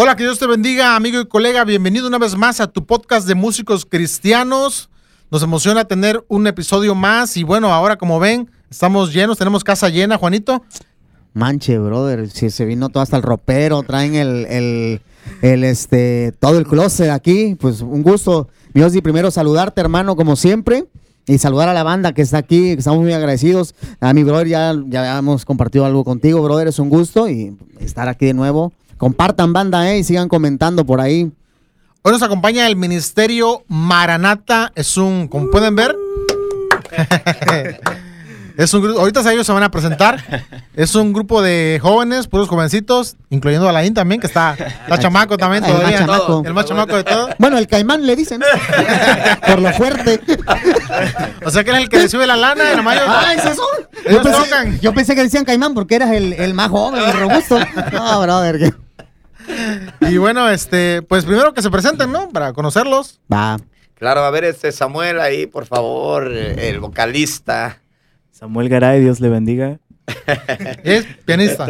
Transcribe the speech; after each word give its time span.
Hola, 0.00 0.14
que 0.14 0.22
Dios 0.22 0.38
te 0.38 0.46
bendiga, 0.46 0.94
amigo 0.94 1.20
y 1.20 1.26
colega. 1.26 1.64
Bienvenido 1.64 2.06
una 2.06 2.18
vez 2.18 2.36
más 2.36 2.60
a 2.60 2.68
tu 2.68 2.86
podcast 2.86 3.26
de 3.26 3.34
músicos 3.34 3.84
cristianos. 3.84 4.90
Nos 5.28 5.42
emociona 5.42 5.86
tener 5.86 6.24
un 6.28 6.46
episodio 6.46 6.94
más 6.94 7.36
y 7.36 7.42
bueno, 7.42 7.74
ahora 7.74 7.96
como 7.96 8.20
ven, 8.20 8.48
estamos 8.70 9.12
llenos, 9.12 9.38
tenemos 9.38 9.64
casa 9.64 9.88
llena, 9.88 10.16
Juanito. 10.16 10.62
Manche, 11.34 11.80
brother, 11.80 12.30
si 12.30 12.48
se 12.50 12.64
vino 12.64 12.90
todo 12.90 13.02
hasta 13.02 13.16
el 13.16 13.24
ropero, 13.24 13.82
traen 13.82 14.14
el, 14.14 15.00
el, 15.42 15.64
este, 15.64 16.32
todo 16.38 16.58
el 16.58 16.66
closet 16.68 17.10
aquí, 17.10 17.56
pues 17.56 17.80
un 17.80 18.04
gusto. 18.04 18.46
Mi 18.74 18.82
y 18.84 19.00
primero 19.00 19.32
saludarte, 19.32 19.80
hermano, 19.80 20.14
como 20.14 20.36
siempre, 20.36 20.84
y 21.26 21.38
saludar 21.38 21.68
a 21.68 21.74
la 21.74 21.82
banda 21.82 22.12
que 22.12 22.22
está 22.22 22.38
aquí, 22.38 22.68
estamos 22.68 23.00
muy 23.00 23.12
agradecidos. 23.14 23.74
A 23.98 24.14
mi 24.14 24.22
brother 24.22 24.46
ya, 24.46 24.76
ya 24.86 25.18
hemos 25.18 25.44
compartido 25.44 25.84
algo 25.86 26.04
contigo, 26.04 26.40
brother, 26.40 26.68
es 26.68 26.78
un 26.78 26.88
gusto 26.88 27.28
y 27.28 27.58
estar 27.80 28.06
aquí 28.06 28.26
de 28.26 28.34
nuevo. 28.34 28.72
Compartan 28.98 29.52
banda, 29.52 29.90
eh, 29.90 29.98
y 29.98 30.04
sigan 30.04 30.28
comentando 30.28 30.84
por 30.84 31.00
ahí. 31.00 31.30
Hoy 32.02 32.12
nos 32.12 32.22
acompaña 32.22 32.66
el 32.66 32.76
Ministerio 32.76 33.64
Maranata, 33.68 34.72
es 34.74 34.96
un, 34.96 35.28
como 35.28 35.50
pueden 35.50 35.74
ver, 35.76 35.96
Es 38.56 38.74
un 38.74 38.82
grupo, 38.82 38.98
ahorita 38.98 39.20
ellos 39.32 39.46
se 39.46 39.52
van 39.52 39.62
a 39.62 39.70
presentar. 39.70 40.20
Es 40.74 40.96
un 40.96 41.12
grupo 41.12 41.42
de 41.42 41.78
jóvenes, 41.80 42.26
puros 42.26 42.48
jovencitos, 42.48 43.14
incluyendo 43.30 43.68
a 43.68 43.72
Laín 43.72 43.94
también, 43.94 44.20
que 44.20 44.26
está, 44.26 44.54
está 44.54 44.98
chamaco 44.98 45.38
también 45.38 45.62
el 45.64 45.70
todavía. 45.70 46.00
Más 46.00 46.06
chamaco. 46.06 46.42
El 46.44 46.54
más 46.54 46.64
chamaco 46.64 46.96
de 46.96 47.04
todos. 47.04 47.30
Bueno, 47.38 47.56
el 47.56 47.68
caimán 47.68 48.04
le 48.04 48.16
dicen. 48.16 48.40
Por 49.46 49.60
lo 49.60 49.72
fuerte. 49.74 50.20
O 51.44 51.52
sea 51.52 51.62
que 51.62 51.70
eres 51.70 51.82
el 51.84 51.88
que 51.88 52.00
recibe 52.00 52.26
la 52.26 52.34
lana 52.34 52.72
y 52.72 52.76
nomás 52.76 52.96
ellos, 52.96 53.08
Ah, 53.08 53.32
¿es 53.36 53.44
eso? 53.44 53.62
ellos 54.04 54.12
Yo 54.16 54.22
pensé, 54.24 54.42
tocan. 54.42 54.80
yo 54.80 54.92
pensé 54.92 55.14
que 55.14 55.22
decían 55.22 55.44
caimán 55.44 55.72
porque 55.74 55.94
eras 55.94 56.10
el, 56.10 56.32
el 56.32 56.52
más 56.52 56.68
joven, 56.68 57.00
el 57.00 57.12
robusto. 57.12 57.60
No, 57.92 58.20
brother. 58.22 58.74
Y 60.00 60.16
bueno, 60.18 60.48
este, 60.48 61.02
pues 61.02 61.24
primero 61.24 61.54
que 61.54 61.62
se 61.62 61.70
presenten, 61.70 62.12
¿no? 62.12 62.28
Para 62.30 62.52
conocerlos. 62.52 63.20
Va. 63.32 63.58
Claro, 63.94 64.20
a 64.24 64.30
ver, 64.30 64.44
este 64.44 64.70
Samuel 64.72 65.20
ahí, 65.20 65.46
por 65.46 65.66
favor, 65.66 66.30
el 66.32 66.78
vocalista. 66.80 67.80
Samuel 68.30 68.68
Garay, 68.68 69.00
Dios 69.00 69.20
le 69.20 69.28
bendiga. 69.28 69.78
Es 70.84 71.04
pianista. 71.24 71.66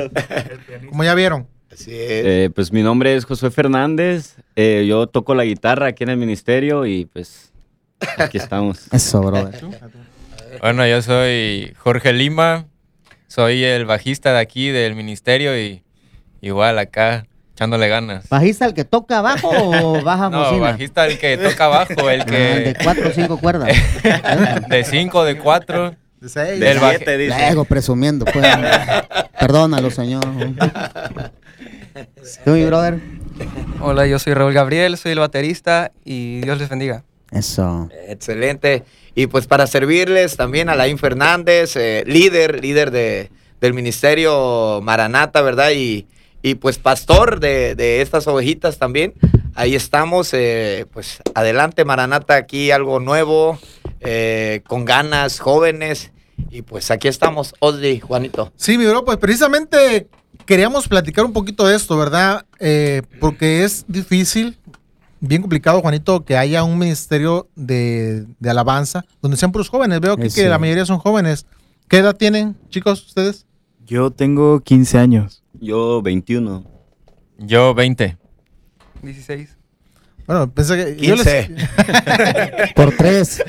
Como 0.88 1.03
ya 1.05 1.14
vieron. 1.14 1.48
Así 1.72 1.91
es. 1.92 2.27
Eh, 2.27 2.50
pues 2.55 2.72
mi 2.72 2.83
nombre 2.83 3.14
es 3.16 3.25
Josué 3.25 3.50
Fernández. 3.50 4.36
eh, 4.56 4.84
yo 4.88 5.06
toco 5.06 5.34
la 5.34 5.44
guitarra 5.44 5.86
aquí 5.86 6.05
en 6.05 6.10
el 6.10 6.16
ministerio 6.19 6.86
y 6.86 7.05
pues 7.06 7.53
aquí 8.19 8.36
estamos. 8.38 8.86
Eso, 8.92 9.20
brother. 9.22 9.60
Bueno, 10.60 10.86
yo 10.86 11.00
soy 11.03 11.72
Jorge 11.78 12.12
Lima, 12.12 12.66
soy 13.27 13.64
el 13.64 13.84
bajista 13.86 14.33
de 14.33 14.41
aquí 14.41 14.69
del 14.69 14.94
ministerio 14.94 15.58
y 15.58 15.83
igual 16.41 16.78
acá 16.78 17.27
echándole 17.59 17.89
ganas. 17.89 18.28
¿Bajista 18.28 18.67
el 18.67 18.75
que 18.75 18.84
toca 18.84 19.19
abajo 19.19 19.48
o 19.51 20.01
baja 20.05 20.31
No, 20.31 20.45
bocina? 20.45 20.61
bajista 20.70 21.06
el 21.09 21.19
que 21.19 21.37
toca 21.37 21.65
abajo, 21.65 22.09
el 22.09 22.20
Ah, 22.20 22.25
el 22.28 22.65
de 22.65 22.73
que 22.75 22.84
cuatro 22.84 23.09
o 23.09 23.12
cinco 23.12 23.37
cuerdas. 23.39 23.77
de 24.69 24.84
cinco, 24.84 25.25
de 25.25 25.39
cuatro. 25.39 25.97
De 26.20 26.28
seis. 26.28 26.61
Del 26.61 26.78
baje- 26.78 26.98
Siete, 26.98 27.19
dice. 27.19 27.37
Luego 27.37 27.65
presumiendo, 27.65 28.25
pues. 28.27 28.47
Perdónalo, 29.41 29.91
señor. 29.91 30.23
¿Tú, 32.45 32.50
mi 32.53 32.65
brother? 32.65 33.00
Hola, 33.81 34.06
yo 34.06 34.19
soy 34.20 34.34
Raúl 34.34 34.53
Gabriel, 34.53 34.97
soy 34.97 35.12
el 35.12 35.19
baterista 35.19 35.91
y 36.05 36.41
Dios 36.43 36.59
les 36.59 36.69
bendiga. 36.69 37.03
Eso. 37.33 37.89
Excelente. 38.06 38.84
Y 39.17 39.27
pues 39.27 39.48
para 39.48 39.67
servirles 39.67 40.37
también 40.37 40.69
a 40.69 40.77
Laín 40.77 40.97
Fernández, 40.98 41.75
eh, 41.75 42.05
líder, 42.06 42.62
líder 42.62 42.93
de, 42.93 43.31
del 43.61 43.75
ministerio 43.75 44.81
Maranata, 44.81 45.43
¿verdad? 45.43 45.70
Y, 45.75 46.06
y 46.42 46.55
pues 46.55 46.78
pastor 46.78 47.41
de, 47.41 47.75
de 47.75 48.00
estas 48.00 48.27
ovejitas 48.27 48.78
también. 48.78 49.14
Ahí 49.55 49.75
estamos, 49.75 50.33
eh, 50.34 50.86
pues 50.92 51.20
adelante 51.34 51.84
Maranata, 51.84 52.36
aquí 52.36 52.70
algo 52.70 53.00
nuevo, 53.00 53.58
eh, 54.00 54.62
con 54.66 54.84
ganas, 54.84 55.41
jóvenes. 55.41 56.12
Y 56.50 56.62
pues 56.62 56.91
aquí 56.91 57.09
estamos, 57.09 57.54
Osli, 57.59 57.99
Juanito. 57.99 58.53
Sí, 58.56 58.78
mi 58.78 58.87
bro, 58.87 59.04
pues 59.04 59.19
precisamente 59.19 60.09
queríamos 60.47 60.87
platicar 60.87 61.25
un 61.25 61.32
poquito 61.32 61.66
de 61.66 61.75
esto, 61.75 61.97
¿verdad? 61.97 62.47
Eh, 62.60 63.03
porque 63.20 63.65
es 63.65 63.84
difícil, 63.88 64.56
bien 65.20 65.43
complicado, 65.43 65.81
Juanito, 65.81 66.25
que 66.25 66.37
haya 66.37 66.62
un 66.62 66.78
ministerio 66.78 67.49
de, 67.56 68.26
de 68.38 68.50
alabanza 68.50 69.05
donde 69.20 69.37
sean 69.37 69.50
puros 69.50 69.69
jóvenes. 69.69 70.00
Veo 70.00 70.16
que 70.16 70.49
la 70.49 70.59
mayoría 70.59 70.87
son 70.87 70.99
jóvenes. 70.99 71.47
¿Qué 71.88 71.99
edad 71.99 72.16
tienen, 72.16 72.56
chicos, 72.69 73.05
ustedes? 73.05 73.47
Yo 73.84 74.10
tengo 74.10 74.60
15 74.60 74.99
años. 74.99 75.43
Yo 75.60 76.02
21. 76.02 76.64
Yo 77.38 77.74
20. 77.74 78.16
16. 79.02 79.56
Bueno, 80.26 80.50
pensé 80.52 80.76
que... 80.76 80.96
yo 81.06 81.14
15. 81.14 81.48
les- 81.48 82.72
Por 82.74 82.94
tres. 82.96 83.42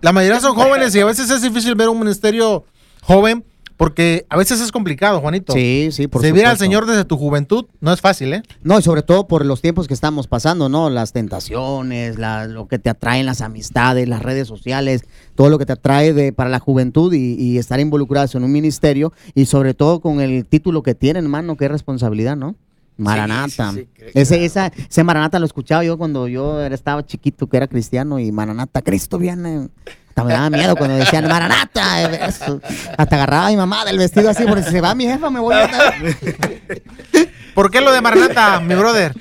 la 0.00 0.12
mayoría 0.12 0.40
son 0.40 0.54
jóvenes 0.54 0.94
y 0.94 1.00
a 1.00 1.06
veces 1.06 1.30
es 1.30 1.40
difícil 1.42 1.74
ver 1.74 1.88
un 1.88 1.98
ministerio 1.98 2.64
joven 3.02 3.44
porque 3.82 4.26
a 4.28 4.36
veces 4.36 4.60
es 4.60 4.70
complicado, 4.70 5.20
Juanito. 5.20 5.52
Sí, 5.52 5.88
sí, 5.90 6.06
por 6.06 6.22
Servir 6.22 6.44
al 6.46 6.52
supuesto. 6.52 6.64
Señor 6.64 6.86
desde 6.86 7.04
tu 7.04 7.16
juventud 7.16 7.66
no 7.80 7.92
es 7.92 8.00
fácil, 8.00 8.32
¿eh? 8.32 8.42
No, 8.62 8.78
y 8.78 8.82
sobre 8.82 9.02
todo 9.02 9.26
por 9.26 9.44
los 9.44 9.60
tiempos 9.60 9.88
que 9.88 9.94
estamos 9.94 10.28
pasando, 10.28 10.68
¿no? 10.68 10.88
Las 10.88 11.12
tentaciones, 11.12 12.16
la- 12.18 12.46
lo 12.46 12.68
que 12.68 12.78
te 12.78 12.90
atraen 12.90 13.26
las 13.26 13.40
amistades, 13.40 14.08
las 14.08 14.22
redes 14.22 14.46
sociales, 14.46 15.02
todo 15.34 15.50
lo 15.50 15.58
que 15.58 15.66
te 15.66 15.72
atrae 15.72 16.12
de, 16.12 16.32
para 16.32 16.48
la 16.48 16.60
juventud 16.60 17.12
y, 17.12 17.34
y 17.34 17.58
estar 17.58 17.80
involucrados 17.80 18.34
en 18.36 18.44
un 18.44 18.52
ministerio 18.52 19.12
y 19.34 19.46
sobre 19.46 19.74
todo 19.74 20.00
con 20.00 20.20
el 20.20 20.46
título 20.46 20.82
que 20.84 20.94
tienen, 20.94 21.24
hermano, 21.24 21.56
qué 21.56 21.66
responsabilidad, 21.66 22.36
¿no? 22.36 22.54
Maranata. 22.98 23.72
sí, 23.72 23.78
sí, 23.80 23.88
claro. 23.94 24.12
ese, 24.14 24.44
esa, 24.44 24.66
ese 24.66 25.02
Maranata 25.02 25.38
lo 25.38 25.46
escuchaba 25.46 25.82
yo 25.82 25.96
cuando 25.98 26.28
yo 26.28 26.60
estaba 26.66 27.04
chiquito, 27.04 27.48
que 27.48 27.56
era 27.56 27.66
cristiano, 27.66 28.18
y 28.18 28.30
Maranata, 28.30 28.82
Cristo 28.82 29.18
viene. 29.18 29.68
Hasta 30.12 30.24
me 30.24 30.34
daba 30.34 30.50
miedo 30.50 30.76
cuando 30.76 30.96
decían 30.96 31.26
Maranata. 31.26 32.02
eso. 32.28 32.60
Hasta 32.98 33.16
agarraba 33.16 33.46
a 33.46 33.50
mi 33.50 33.56
mamá 33.56 33.84
del 33.86 33.96
vestido 33.96 34.28
así, 34.28 34.44
porque 34.44 34.62
si 34.62 34.70
se 34.72 34.80
va 34.82 34.94
mi 34.94 35.06
jefa, 35.06 35.30
me 35.30 35.40
voy 35.40 35.54
a 35.54 35.60
matar. 35.66 35.94
¿Por 37.54 37.70
qué 37.70 37.80
lo 37.80 37.92
de 37.92 38.00
Maranata, 38.02 38.60
mi 38.60 38.74
brother? 38.74 39.14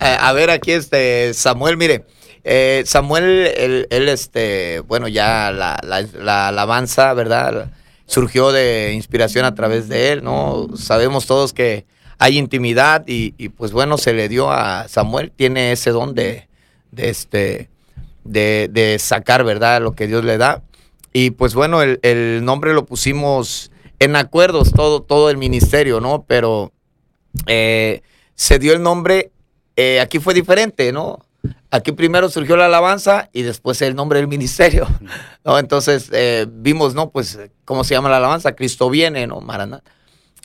Eh, 0.00 0.16
a 0.20 0.32
ver, 0.32 0.50
aquí 0.50 0.70
este 0.72 1.32
Samuel, 1.34 1.76
mire, 1.76 2.04
eh, 2.44 2.84
Samuel, 2.86 3.24
él, 3.56 3.86
él, 3.90 4.08
este, 4.08 4.80
bueno, 4.86 5.08
ya 5.08 5.50
la, 5.50 5.80
la- 5.82 6.02
la 6.22 6.48
alabanza, 6.48 7.12
¿verdad? 7.14 7.70
Surgió 8.06 8.52
de 8.52 8.92
inspiración 8.94 9.44
a 9.44 9.54
través 9.54 9.88
de 9.88 10.12
él, 10.12 10.22
¿no? 10.22 10.68
Sabemos 10.76 11.26
todos 11.26 11.52
que 11.52 11.86
hay 12.18 12.38
intimidad 12.38 13.02
y, 13.08 13.34
y, 13.36 13.48
pues 13.48 13.72
bueno, 13.72 13.98
se 13.98 14.12
le 14.12 14.28
dio 14.28 14.50
a 14.52 14.86
Samuel, 14.88 15.32
tiene 15.34 15.72
ese 15.72 15.90
don 15.90 16.14
de, 16.14 16.48
de 16.92 17.08
este, 17.10 17.68
de, 18.28 18.96
sacar, 18.98 19.44
¿verdad? 19.44 19.80
Lo 19.80 19.92
que 19.92 20.06
Dios 20.06 20.24
le 20.24 20.38
da. 20.38 20.62
Y 21.12 21.30
pues 21.30 21.54
bueno, 21.54 21.82
el, 21.82 21.98
el 22.02 22.44
nombre 22.44 22.74
lo 22.74 22.84
pusimos 22.84 23.70
en 23.98 24.16
acuerdos, 24.16 24.72
todo, 24.72 25.02
todo 25.02 25.30
el 25.30 25.36
ministerio, 25.36 26.00
¿no? 26.00 26.24
Pero 26.26 26.72
eh, 27.46 28.02
se 28.34 28.58
dio 28.58 28.72
el 28.72 28.82
nombre, 28.82 29.30
eh, 29.76 30.00
aquí 30.00 30.18
fue 30.18 30.34
diferente, 30.34 30.92
¿no? 30.92 31.20
Aquí 31.70 31.92
primero 31.92 32.28
surgió 32.28 32.56
la 32.56 32.66
alabanza 32.66 33.28
y 33.32 33.42
después 33.42 33.80
el 33.82 33.94
nombre 33.94 34.18
del 34.18 34.28
ministerio, 34.28 34.86
¿no? 35.44 35.58
Entonces 35.58 36.10
eh, 36.12 36.46
vimos, 36.48 36.94
¿no? 36.94 37.10
Pues, 37.10 37.38
¿cómo 37.64 37.84
se 37.84 37.94
llama 37.94 38.08
la 38.08 38.18
alabanza? 38.18 38.54
Cristo 38.54 38.90
viene, 38.90 39.26
¿no? 39.26 39.40
Maranata. 39.40 39.90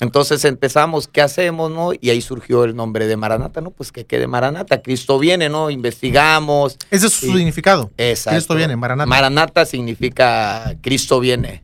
Entonces 0.01 0.43
empezamos, 0.45 1.07
¿qué 1.07 1.21
hacemos, 1.21 1.69
no? 1.69 1.91
Y 1.93 2.09
ahí 2.09 2.21
surgió 2.21 2.63
el 2.63 2.75
nombre 2.75 3.05
de 3.05 3.17
Maranata, 3.17 3.61
¿no? 3.61 3.69
Pues 3.69 3.91
que 3.91 4.07
quede 4.07 4.25
Maranata, 4.25 4.81
Cristo 4.81 5.19
viene, 5.19 5.47
¿no? 5.47 5.69
Investigamos. 5.69 6.79
Ese 6.89 7.05
es 7.05 7.13
su 7.13 7.27
significado. 7.27 7.91
Exacto. 7.99 8.35
Cristo 8.35 8.55
viene, 8.55 8.75
Maranata. 8.75 9.07
Maranata 9.07 9.63
significa 9.63 10.75
Cristo 10.81 11.19
viene. 11.19 11.63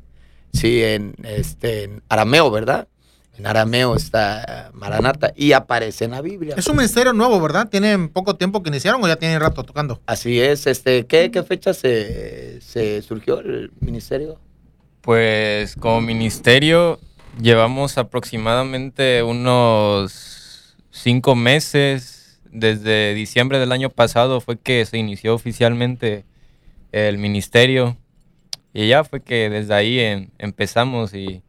Sí, 0.54 0.84
en, 0.84 1.16
este, 1.24 1.86
en 1.86 2.04
arameo, 2.10 2.52
¿verdad? 2.52 2.88
En 3.40 3.48
arameo 3.48 3.96
está 3.96 4.70
Maranata 4.72 5.34
y 5.36 5.54
aparece 5.54 6.06
en 6.06 6.12
la 6.12 6.22
Biblia. 6.22 6.54
Es 6.56 6.68
un 6.68 6.78
ministerio 6.78 7.14
nuevo, 7.14 7.42
¿verdad? 7.42 7.68
¿Tienen 7.68 8.08
poco 8.08 8.36
tiempo 8.36 8.62
que 8.62 8.70
iniciaron 8.70 9.04
o 9.04 9.08
ya 9.08 9.16
tienen 9.16 9.40
rato 9.40 9.64
tocando? 9.64 10.00
Así 10.06 10.40
es, 10.40 10.68
este, 10.68 11.08
¿qué, 11.08 11.32
qué 11.32 11.42
fecha 11.42 11.74
se, 11.74 12.62
se 12.62 13.02
surgió 13.02 13.40
el 13.40 13.72
ministerio? 13.80 14.40
Pues 15.02 15.76
como 15.76 16.02
ministerio 16.02 17.00
llevamos 17.42 17.98
aproximadamente 17.98 19.24
unos 19.24 20.76
cinco 20.92 21.36
meses. 21.36 22.40
Desde 22.52 23.14
diciembre 23.14 23.60
del 23.60 23.72
año 23.72 23.90
pasado 23.90 24.42
fue 24.42 24.58
que 24.58 24.86
se 24.86 24.98
inició 24.98 25.36
oficialmente 25.36 26.26
el 26.92 27.18
ministerio. 27.18 27.98
Y 28.74 28.88
ya 28.88 29.04
fue 29.04 29.22
que 29.22 29.50
desde 29.50 29.74
ahí 29.74 30.00
em- 30.00 30.30
empezamos 30.38 31.14
y 31.14 31.42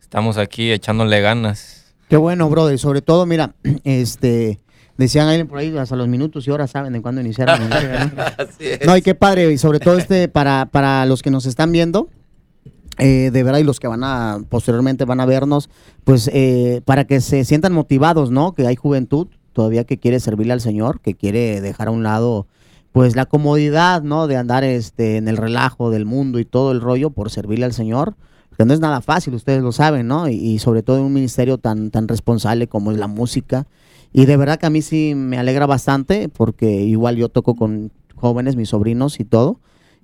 estamos 0.00 0.38
aquí 0.38 0.70
echándole 0.72 1.20
ganas. 1.20 1.94
Qué 2.08 2.16
bueno, 2.16 2.48
brother. 2.48 2.78
Sobre 2.78 3.02
todo, 3.02 3.26
mira, 3.26 3.54
este, 3.84 4.58
decían 4.96 5.28
ahí 5.28 5.44
por 5.44 5.58
ahí 5.58 5.76
hasta 5.76 5.96
los 5.96 6.08
minutos 6.08 6.46
y 6.46 6.50
horas 6.50 6.70
saben 6.70 6.92
de 6.92 7.02
cuándo 7.02 7.20
iniciaron. 7.20 7.68
¿no? 7.68 7.76
Así 8.38 8.66
es. 8.66 8.86
No, 8.86 8.96
y 8.96 9.02
qué 9.02 9.14
padre, 9.14 9.50
y 9.52 9.58
sobre 9.58 9.80
todo 9.80 9.98
este, 9.98 10.28
para, 10.28 10.66
para 10.66 11.04
los 11.06 11.22
que 11.22 11.30
nos 11.30 11.46
están 11.46 11.72
viendo, 11.72 12.08
eh, 12.98 13.30
de 13.32 13.42
verdad, 13.42 13.60
y 13.60 13.64
los 13.64 13.80
que 13.80 13.88
van 13.88 14.02
a, 14.04 14.40
posteriormente 14.48 15.04
van 15.04 15.20
a 15.20 15.26
vernos, 15.26 15.70
pues 16.04 16.28
eh, 16.32 16.82
para 16.84 17.04
que 17.04 17.20
se 17.20 17.44
sientan 17.44 17.72
motivados, 17.72 18.30
¿no? 18.30 18.52
Que 18.52 18.66
hay 18.66 18.76
juventud 18.76 19.28
todavía 19.52 19.84
que 19.84 19.98
quiere 19.98 20.20
servirle 20.20 20.52
al 20.52 20.60
Señor, 20.60 21.00
que 21.00 21.14
quiere 21.14 21.60
dejar 21.60 21.88
a 21.88 21.90
un 21.90 22.02
lado 22.02 22.46
pues 22.92 23.16
la 23.16 23.26
comodidad, 23.26 24.02
¿no? 24.02 24.26
De 24.26 24.36
andar 24.36 24.64
este 24.64 25.16
en 25.16 25.28
el 25.28 25.36
relajo 25.36 25.90
del 25.90 26.04
mundo 26.04 26.38
y 26.38 26.44
todo 26.44 26.72
el 26.72 26.80
rollo 26.80 27.10
por 27.10 27.30
servirle 27.30 27.64
al 27.64 27.72
Señor, 27.72 28.14
que 28.56 28.64
no 28.64 28.74
es 28.74 28.80
nada 28.80 29.00
fácil, 29.00 29.34
ustedes 29.34 29.62
lo 29.62 29.70
saben, 29.72 30.08
¿no? 30.08 30.28
Y, 30.28 30.34
y 30.34 30.58
sobre 30.58 30.82
todo 30.82 30.98
en 30.98 31.04
un 31.04 31.12
ministerio 31.12 31.58
tan 31.58 31.90
tan 31.90 32.08
responsable 32.08 32.66
como 32.66 32.90
es 32.90 32.98
la 32.98 33.06
música. 33.06 33.66
Y 34.12 34.26
de 34.26 34.36
verdad 34.36 34.58
que 34.58 34.66
a 34.66 34.70
mí 34.70 34.82
sí 34.82 35.14
me 35.14 35.38
alegra 35.38 35.66
bastante 35.66 36.28
porque 36.28 36.70
igual 36.82 37.16
yo 37.16 37.28
toco 37.28 37.54
con 37.54 37.92
jóvenes, 38.16 38.56
mis 38.56 38.70
sobrinos 38.70 39.20
y 39.20 39.24
todo, 39.24 39.60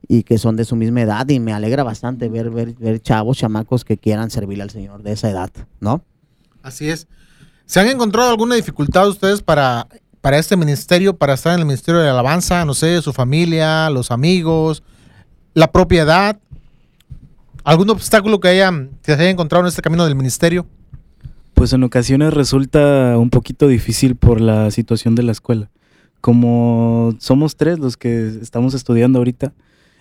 y 0.09 0.23
que 0.23 0.39
son 0.39 0.57
de 0.57 0.65
su 0.65 0.77
misma 0.77 1.03
edad 1.03 1.29
y 1.29 1.41
me 1.41 1.53
alegra 1.53 1.83
bastante 1.83 2.29
ver 2.29 2.51
ver, 2.51 2.75
ver 2.75 3.01
chavos, 3.01 3.39
chamacos 3.39 3.85
que 3.85 3.99
quieran 3.99 4.31
servirle 4.31 4.63
al 4.63 4.71
Señor 4.71 5.03
de 5.03 5.13
esa 5.13 5.31
edad, 5.31 5.51
¿no? 5.81 6.05
Así 6.63 6.89
es. 6.89 7.07
¿Se 7.67 7.81
han 7.81 7.89
encontrado 7.89 8.31
alguna 8.31 8.57
dificultad 8.57 9.09
ustedes 9.09 9.43
para, 9.43 9.87
para 10.21 10.39
este 10.39 10.57
ministerio, 10.57 11.17
para 11.17 11.35
estar 11.35 11.55
en 11.55 11.61
el 11.61 11.67
ministerio 11.67 12.01
de 12.01 12.09
alabanza? 12.09 12.65
No 12.65 12.75
sé, 12.75 13.01
su 13.01 13.13
familia, 13.13 13.89
los 13.91 14.11
amigos, 14.11 14.83
la 15.55 15.71
propiedad. 15.71 16.39
¿Algún 17.63 17.89
obstáculo 17.89 18.41
que, 18.41 18.49
hayan, 18.49 18.91
que 19.03 19.15
se 19.15 19.21
haya 19.21 19.31
encontrado 19.31 19.65
en 19.65 19.69
este 19.69 19.81
camino 19.81 20.05
del 20.05 20.15
ministerio? 20.15 20.67
Pues 21.55 21.73
en 21.73 21.83
ocasiones 21.83 22.35
resulta 22.35 23.17
un 23.17 23.31
poquito 23.31 23.69
difícil 23.69 24.17
por 24.17 24.41
la 24.41 24.71
situación 24.71 25.15
de 25.15 25.23
la 25.23 25.33
escuela. 25.33 25.71
Como 26.21 27.15
somos 27.19 27.57
tres 27.57 27.79
los 27.79 27.97
que 27.97 28.27
estamos 28.43 28.75
estudiando 28.75 29.19
ahorita 29.19 29.55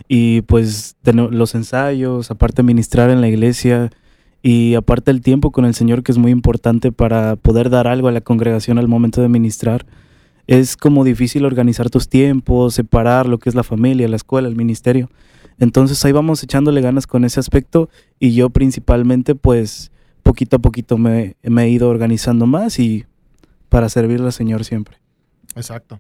y 0.08 0.42
pues 0.42 0.96
los 1.06 1.56
ensayos, 1.56 2.32
aparte 2.32 2.64
ministrar 2.64 3.10
en 3.10 3.22
la 3.22 3.28
iglesia 3.28 3.92
y 4.42 4.76
aparte 4.76 5.12
el 5.12 5.22
tiempo 5.22 5.52
con 5.52 5.66
el 5.66 5.74
Señor 5.74 6.04
que 6.04 6.12
es 6.12 6.18
muy 6.18 6.32
importante 6.32 6.92
para 6.92 7.36
poder 7.36 7.70
dar 7.70 7.88
algo 7.88 8.08
a 8.08 8.12
la 8.12 8.22
congregación 8.22 8.78
al 8.78 8.88
momento 8.88 9.22
de 9.22 9.30
ministrar, 9.30 9.86
es 10.48 10.76
como 10.76 11.04
difícil 11.04 11.46
organizar 11.46 11.90
tus 11.90 12.10
tiempos, 12.10 12.74
separar 12.74 13.28
lo 13.28 13.40
que 13.40 13.50
es 13.50 13.56
la 13.56 13.64
familia, 13.64 14.08
la 14.10 14.18
escuela, 14.18 14.48
el 14.48 14.56
ministerio. 14.56 15.10
Entonces 15.60 16.04
ahí 16.04 16.12
vamos 16.12 16.44
echándole 16.44 16.82
ganas 16.82 17.08
con 17.08 17.24
ese 17.24 17.40
aspecto 17.40 17.90
y 18.20 18.34
yo 18.34 18.50
principalmente 18.50 19.36
pues 19.36 19.92
poquito 20.24 20.58
a 20.58 20.60
poquito 20.60 20.98
me, 20.98 21.36
me 21.44 21.64
he 21.64 21.70
ido 21.70 21.90
organizando 21.90 22.46
más 22.46 22.80
y 22.80 23.06
para 23.70 23.88
servirle 23.90 24.26
al 24.26 24.34
Señor 24.34 24.66
siempre. 24.66 24.98
Exacto. 25.56 26.00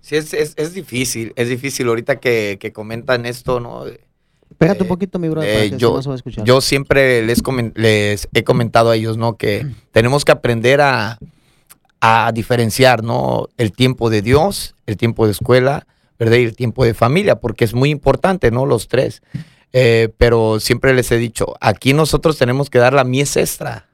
Sí, 0.00 0.16
es, 0.16 0.32
es, 0.34 0.54
es 0.56 0.74
difícil, 0.74 1.32
es 1.36 1.48
difícil 1.48 1.88
ahorita 1.88 2.20
que, 2.20 2.58
que 2.60 2.72
comentan 2.72 3.26
esto, 3.26 3.60
¿no? 3.60 3.84
Pégate 4.58 4.80
Eh, 4.80 4.82
un 4.82 4.88
poquito, 4.88 5.18
mi 5.18 5.28
brother, 5.28 5.72
eh, 5.72 5.76
yo-. 5.76 6.00
Yo 6.44 6.60
siempre 6.60 7.22
les, 7.24 7.42
les 7.74 8.28
he 8.32 8.44
comentado 8.44 8.90
a 8.90 8.96
ellos, 8.96 9.16
¿no? 9.16 9.36
Que 9.36 9.66
tenemos 9.92 10.24
que 10.24 10.32
aprender 10.32 10.80
a, 10.80 11.18
a 12.00 12.32
diferenciar, 12.34 13.02
¿no? 13.04 13.48
El 13.56 13.72
tiempo 13.72 14.10
de 14.10 14.22
Dios, 14.22 14.74
el 14.86 14.96
tiempo 14.96 15.26
de 15.26 15.32
escuela, 15.32 15.86
¿verdad? 16.18 16.36
Y 16.38 16.44
el 16.44 16.56
tiempo 16.56 16.84
de 16.84 16.94
familia, 16.94 17.36
porque 17.36 17.64
es 17.64 17.74
muy 17.74 17.90
importante, 17.90 18.50
¿no? 18.50 18.66
Los 18.66 18.88
tres. 18.88 19.22
Eh, 19.72 20.08
pero 20.18 20.58
siempre 20.60 20.94
les 20.94 21.10
he 21.12 21.18
dicho, 21.18 21.54
aquí 21.60 21.92
nosotros 21.92 22.36
tenemos 22.38 22.70
que 22.70 22.78
dar 22.78 22.92
la 22.92 23.04
mies 23.04 23.36
extra. 23.36 23.86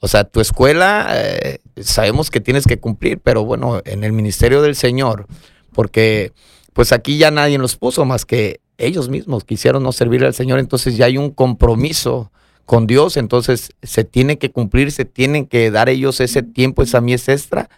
O 0.00 0.08
sea, 0.08 0.24
tu 0.24 0.40
escuela, 0.40 1.08
eh, 1.12 1.58
sabemos 1.80 2.30
que 2.30 2.40
tienes 2.40 2.66
que 2.66 2.78
cumplir, 2.78 3.18
pero 3.18 3.44
bueno, 3.44 3.80
en 3.84 4.04
el 4.04 4.12
ministerio 4.12 4.62
del 4.62 4.76
Señor, 4.76 5.26
porque 5.72 6.32
pues 6.72 6.92
aquí 6.92 7.18
ya 7.18 7.30
nadie 7.30 7.58
los 7.58 7.76
puso 7.76 8.04
más 8.04 8.24
que 8.24 8.60
ellos 8.76 9.08
mismos 9.08 9.44
quisieron 9.44 9.82
no 9.82 9.90
servirle 9.90 10.28
al 10.28 10.34
Señor, 10.34 10.60
entonces 10.60 10.96
ya 10.96 11.06
hay 11.06 11.18
un 11.18 11.30
compromiso 11.30 12.30
con 12.64 12.86
Dios, 12.86 13.16
entonces 13.16 13.70
se 13.82 14.04
tiene 14.04 14.38
que 14.38 14.50
cumplir, 14.50 14.92
se 14.92 15.04
tienen 15.04 15.46
que 15.46 15.70
dar 15.72 15.88
ellos 15.88 16.20
ese 16.20 16.42
tiempo, 16.44 16.82
esa 16.82 17.00
mies 17.00 17.28
extra, 17.28 17.68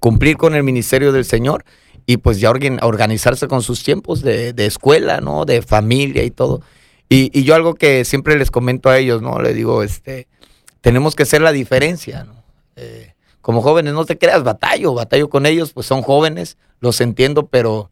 cumplir 0.00 0.36
con 0.36 0.54
el 0.54 0.64
ministerio 0.64 1.12
del 1.12 1.24
Señor 1.24 1.64
y 2.04 2.18
pues 2.18 2.40
ya 2.40 2.50
organ- 2.50 2.80
organizarse 2.82 3.48
con 3.48 3.62
sus 3.62 3.82
tiempos 3.82 4.20
de, 4.20 4.52
de 4.52 4.66
escuela, 4.66 5.20
¿no? 5.20 5.46
De 5.46 5.62
familia 5.62 6.24
y 6.24 6.30
todo. 6.30 6.60
Y, 7.08 7.30
y 7.32 7.44
yo 7.44 7.54
algo 7.54 7.74
que 7.74 8.04
siempre 8.04 8.36
les 8.36 8.50
comento 8.50 8.90
a 8.90 8.98
ellos, 8.98 9.22
¿no? 9.22 9.40
Le 9.40 9.54
digo, 9.54 9.82
este, 9.82 10.26
tenemos 10.80 11.14
que 11.14 11.24
hacer 11.24 11.40
la 11.42 11.52
diferencia, 11.52 12.24
¿no? 12.24 12.34
Eh, 12.76 13.14
como 13.40 13.62
jóvenes, 13.62 13.94
no 13.94 14.04
te 14.04 14.18
creas, 14.18 14.42
batallo, 14.44 14.94
batallo 14.94 15.28
con 15.30 15.46
ellos, 15.46 15.72
pues 15.72 15.86
son 15.86 16.02
jóvenes, 16.02 16.58
los 16.80 17.00
entiendo, 17.00 17.46
pero, 17.46 17.90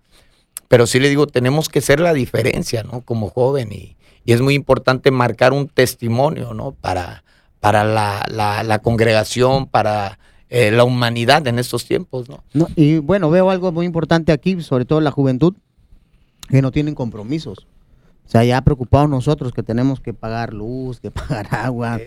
pero 0.69 0.87
sí 0.87 1.00
le 1.00 1.09
digo, 1.09 1.27
tenemos 1.27 1.69
que 1.69 1.81
ser 1.81 1.99
la 2.00 2.12
diferencia, 2.12 2.83
¿no? 2.83 3.00
Como 3.00 3.29
joven 3.31 3.73
y, 3.73 3.97
es 4.27 4.41
muy 4.41 4.55
importante 4.55 5.12
marcar 5.12 5.53
un 5.53 5.69
testimonio, 5.69 6.53
¿no? 6.53 6.73
Para, 6.73 7.23
para 7.61 7.85
la, 7.85 8.27
la- 8.29 8.65
la 8.65 8.81
congregación, 8.81 9.67
para 9.67 10.19
eh, 10.50 10.73
la 10.73 10.83
humanidad 10.83 11.47
en 11.47 11.61
estos 11.61 11.85
tiempos. 11.85 12.29
No, 12.53 12.67
y 12.75 12.99
bueno, 12.99 13.31
veo 13.31 13.50
algo 13.50 13.71
muy 13.71 13.87
importante 13.87 14.33
aquí, 14.33 14.61
sobre 14.62 14.85
todo 14.85 15.00
la 15.00 15.12
juventud, 15.12 15.55
que 16.49 16.61
no 16.61 16.73
tienen 16.73 16.94
compromisos. 16.97 17.67
O 18.26 18.28
sea, 18.28 18.44
ya 18.44 18.61
preocupados 18.62 19.08
nosotros 19.08 19.52
que 19.52 19.62
tenemos 19.62 20.00
que 20.00 20.12
pagar 20.12 20.52
luz, 20.52 21.00
que 21.00 21.11
pagar 21.12 21.49
agua, 21.52 22.00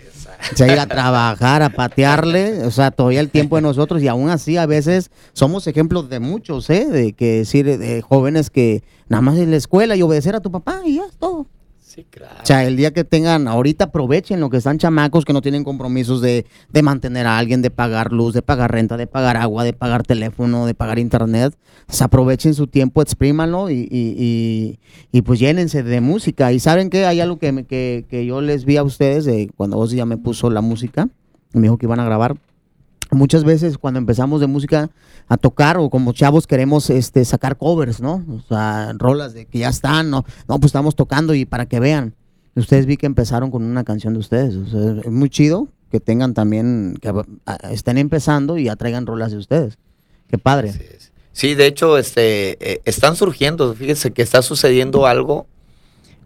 o 0.51 0.55
sea, 0.55 0.71
ir 0.71 0.79
a 0.79 0.85
trabajar, 0.85 1.63
a 1.63 1.69
patearle, 1.69 2.65
o 2.65 2.71
sea, 2.71 2.91
todavía 2.91 3.21
el 3.21 3.29
tiempo 3.29 3.55
de 3.55 3.61
nosotros 3.61 4.01
y 4.01 4.07
aún 4.07 4.29
así 4.29 4.57
a 4.57 4.65
veces 4.65 5.11
somos 5.33 5.65
ejemplos 5.67 6.09
de 6.09 6.19
muchos, 6.19 6.69
¿eh? 6.69 6.85
De 6.85 7.13
que 7.13 7.37
decir, 7.37 7.77
de 7.77 8.01
jóvenes 8.01 8.49
que 8.49 8.83
nada 9.07 9.21
más 9.21 9.37
en 9.37 9.51
la 9.51 9.57
escuela 9.57 9.95
y 9.95 10.01
obedecer 10.01 10.35
a 10.35 10.41
tu 10.41 10.51
papá 10.51 10.81
y 10.85 10.95
ya 10.95 11.05
es 11.05 11.17
todo. 11.17 11.47
Sí, 11.89 12.05
claro. 12.07 12.35
O 12.43 12.45
sea, 12.45 12.65
el 12.65 12.77
día 12.77 12.93
que 12.93 13.03
tengan, 13.03 13.47
ahorita 13.47 13.85
aprovechen 13.85 14.39
lo 14.39 14.51
que 14.51 14.57
están 14.57 14.77
chamacos 14.77 15.25
que 15.25 15.33
no 15.33 15.41
tienen 15.41 15.63
compromisos 15.63 16.21
de, 16.21 16.45
de 16.71 16.83
mantener 16.83 17.25
a 17.25 17.39
alguien, 17.39 17.63
de 17.63 17.71
pagar 17.71 18.11
luz, 18.13 18.35
de 18.35 18.43
pagar 18.43 18.71
renta, 18.71 18.95
de 18.95 19.07
pagar 19.07 19.37
agua, 19.37 19.63
de 19.63 19.73
pagar 19.73 20.03
teléfono, 20.03 20.67
de 20.67 20.75
pagar 20.75 20.99
internet. 20.99 21.57
Pues 21.87 21.99
aprovechen 22.03 22.53
su 22.53 22.67
tiempo, 22.67 23.01
exprímanlo 23.01 23.71
y, 23.71 23.87
y, 23.89 24.13
y, 24.19 24.79
y 25.11 25.21
pues 25.23 25.39
llénense 25.39 25.81
de 25.81 25.99
música. 25.99 26.53
Y 26.53 26.59
saben 26.59 26.91
que 26.91 27.07
hay 27.07 27.21
algo 27.21 27.39
que, 27.39 27.51
me- 27.51 27.63
que, 27.65 28.05
que 28.07 28.23
yo 28.23 28.39
les 28.41 28.65
vi 28.65 28.77
a 28.77 28.83
ustedes 28.83 29.25
de 29.25 29.49
cuando 29.57 29.79
Ozzy 29.79 29.95
ya 29.97 30.05
me 30.05 30.17
puso 30.17 30.51
la 30.51 30.61
música, 30.61 31.09
me 31.53 31.63
dijo 31.63 31.79
que 31.79 31.87
iban 31.87 31.99
a 31.99 32.05
grabar. 32.05 32.37
Muchas 33.11 33.43
veces 33.43 33.77
cuando 33.77 33.99
empezamos 33.99 34.39
de 34.39 34.47
música 34.47 34.89
a 35.27 35.37
tocar 35.37 35.77
o 35.77 35.89
como 35.89 36.13
chavos 36.13 36.45
queremos 36.45 36.89
este 36.89 37.25
sacar 37.25 37.57
covers, 37.57 38.01
¿no? 38.01 38.23
O 38.29 38.41
sea, 38.47 38.93
rolas 38.97 39.33
de 39.33 39.45
que 39.45 39.59
ya 39.59 39.69
están, 39.69 40.09
no, 40.11 40.25
no, 40.47 40.59
pues 40.59 40.69
estamos 40.69 40.95
tocando 40.95 41.33
y 41.33 41.45
para 41.45 41.65
que 41.65 41.79
vean. 41.79 42.13
Ustedes 42.55 42.85
vi 42.85 42.97
que 42.97 43.05
empezaron 43.05 43.51
con 43.51 43.63
una 43.63 43.83
canción 43.83 44.13
de 44.13 44.19
ustedes. 44.19 44.53
Es 44.53 45.11
muy 45.11 45.29
chido 45.29 45.67
que 45.91 45.99
tengan 45.99 46.33
también, 46.33 46.97
que 47.01 47.11
estén 47.71 47.97
empezando 47.97 48.57
y 48.57 48.67
atraigan 48.69 49.05
rolas 49.05 49.31
de 49.31 49.37
ustedes. 49.37 49.77
Qué 50.27 50.37
padre. 50.37 50.73
Sí, 51.31 51.55
de 51.55 51.67
hecho, 51.67 51.97
este, 51.97 52.57
eh, 52.59 52.81
están 52.85 53.15
surgiendo, 53.15 53.73
fíjense 53.73 54.11
que 54.11 54.21
está 54.21 54.41
sucediendo 54.41 55.05
algo. 55.05 55.47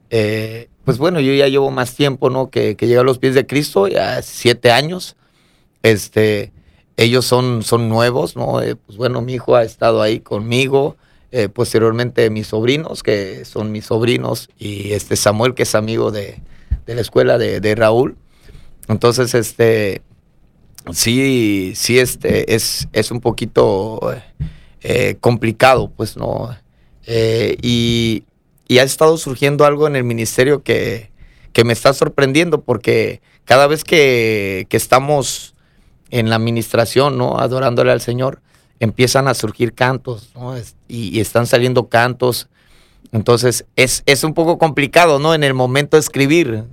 eh, 0.10 0.70
pues 0.86 0.98
bueno, 0.98 1.20
yo 1.20 1.34
ya 1.34 1.48
llevo 1.48 1.72
más 1.72 1.96
tiempo, 1.96 2.30
¿no? 2.30 2.50
Que, 2.50 2.76
que 2.76 2.88
llegué 2.88 3.00
a 3.00 3.04
los 3.04 3.20
pies 3.20 3.36
de 3.36 3.46
Cristo, 3.48 3.88
ya 3.88 4.22
siete 4.22 4.72
años. 4.72 5.16
Este, 5.82 6.53
ellos 6.98 7.26
son, 7.26 7.64
son 7.64 7.90
nuevos, 7.90 8.36
¿no? 8.36 8.62
Eh, 8.62 8.76
pues 8.76 8.98
bueno, 8.98 9.22
mi 9.22 9.34
hijo 9.34 9.56
ha 9.56 9.64
estado 9.64 10.02
ahí 10.02 10.20
conmigo. 10.20 10.96
eh, 11.34 11.50
posteriormente 11.50 12.30
mis 12.30 12.48
sobrinos, 12.48 13.02
que 13.02 13.44
son 13.44 13.72
mis 13.72 13.88
sobrinos, 13.88 14.50
y 14.60 14.94
este 14.94 15.16
Samuel, 15.16 15.56
que 15.56 15.64
es 15.64 15.74
amigo 15.74 16.12
de, 16.12 16.40
de 16.86 16.96
la 16.96 17.02
escuela 17.02 17.40
de, 17.40 17.60
de 17.60 17.74
Raúl. 17.74 18.16
Entonces, 18.88 19.34
este, 19.34 20.04
sí, 20.92 21.74
sí, 21.76 21.98
este, 21.98 22.54
es, 22.54 22.88
es 22.94 23.10
un 23.10 23.20
poquito 23.20 24.00
eh, 24.82 25.16
complicado, 25.20 25.92
pues, 25.98 26.16
¿no? 26.18 26.56
Y, 27.08 28.24
y 28.68 28.78
ha 28.78 28.84
estado 28.84 29.18
surgiendo 29.18 29.66
algo 29.66 29.88
en 29.88 29.96
el 29.96 30.04
ministerio 30.04 30.62
que, 30.62 31.10
que 31.52 31.64
me 31.64 31.74
está 31.74 31.94
sorprendiendo, 31.94 32.62
porque 32.62 33.22
cada 33.44 33.66
vez 33.66 33.84
que, 33.84 34.68
que 34.70 34.78
estamos 34.78 35.53
en 36.14 36.30
la 36.30 36.36
administración, 36.36 37.18
¿no? 37.18 37.40
Adorándole 37.40 37.92
al 37.92 38.00
Señor, 38.02 38.40
empiezan 38.80 39.28
a 39.28 39.34
surgir 39.34 39.74
cantos, 39.74 40.30
¿no? 40.36 40.56
Es- 40.56 40.76
y, 40.88 41.10
y 41.18 41.20
están 41.20 41.48
saliendo 41.48 41.88
cantos. 41.90 42.48
Entonces, 43.12 43.66
es, 43.76 44.04
es 44.06 44.24
un 44.24 44.34
poco 44.34 44.58
complicado, 44.58 45.20
¿no? 45.20 45.34
En 45.34 45.44
el 45.44 45.54
momento 45.54 45.98
de 45.98 46.02
escribir. 46.02 46.66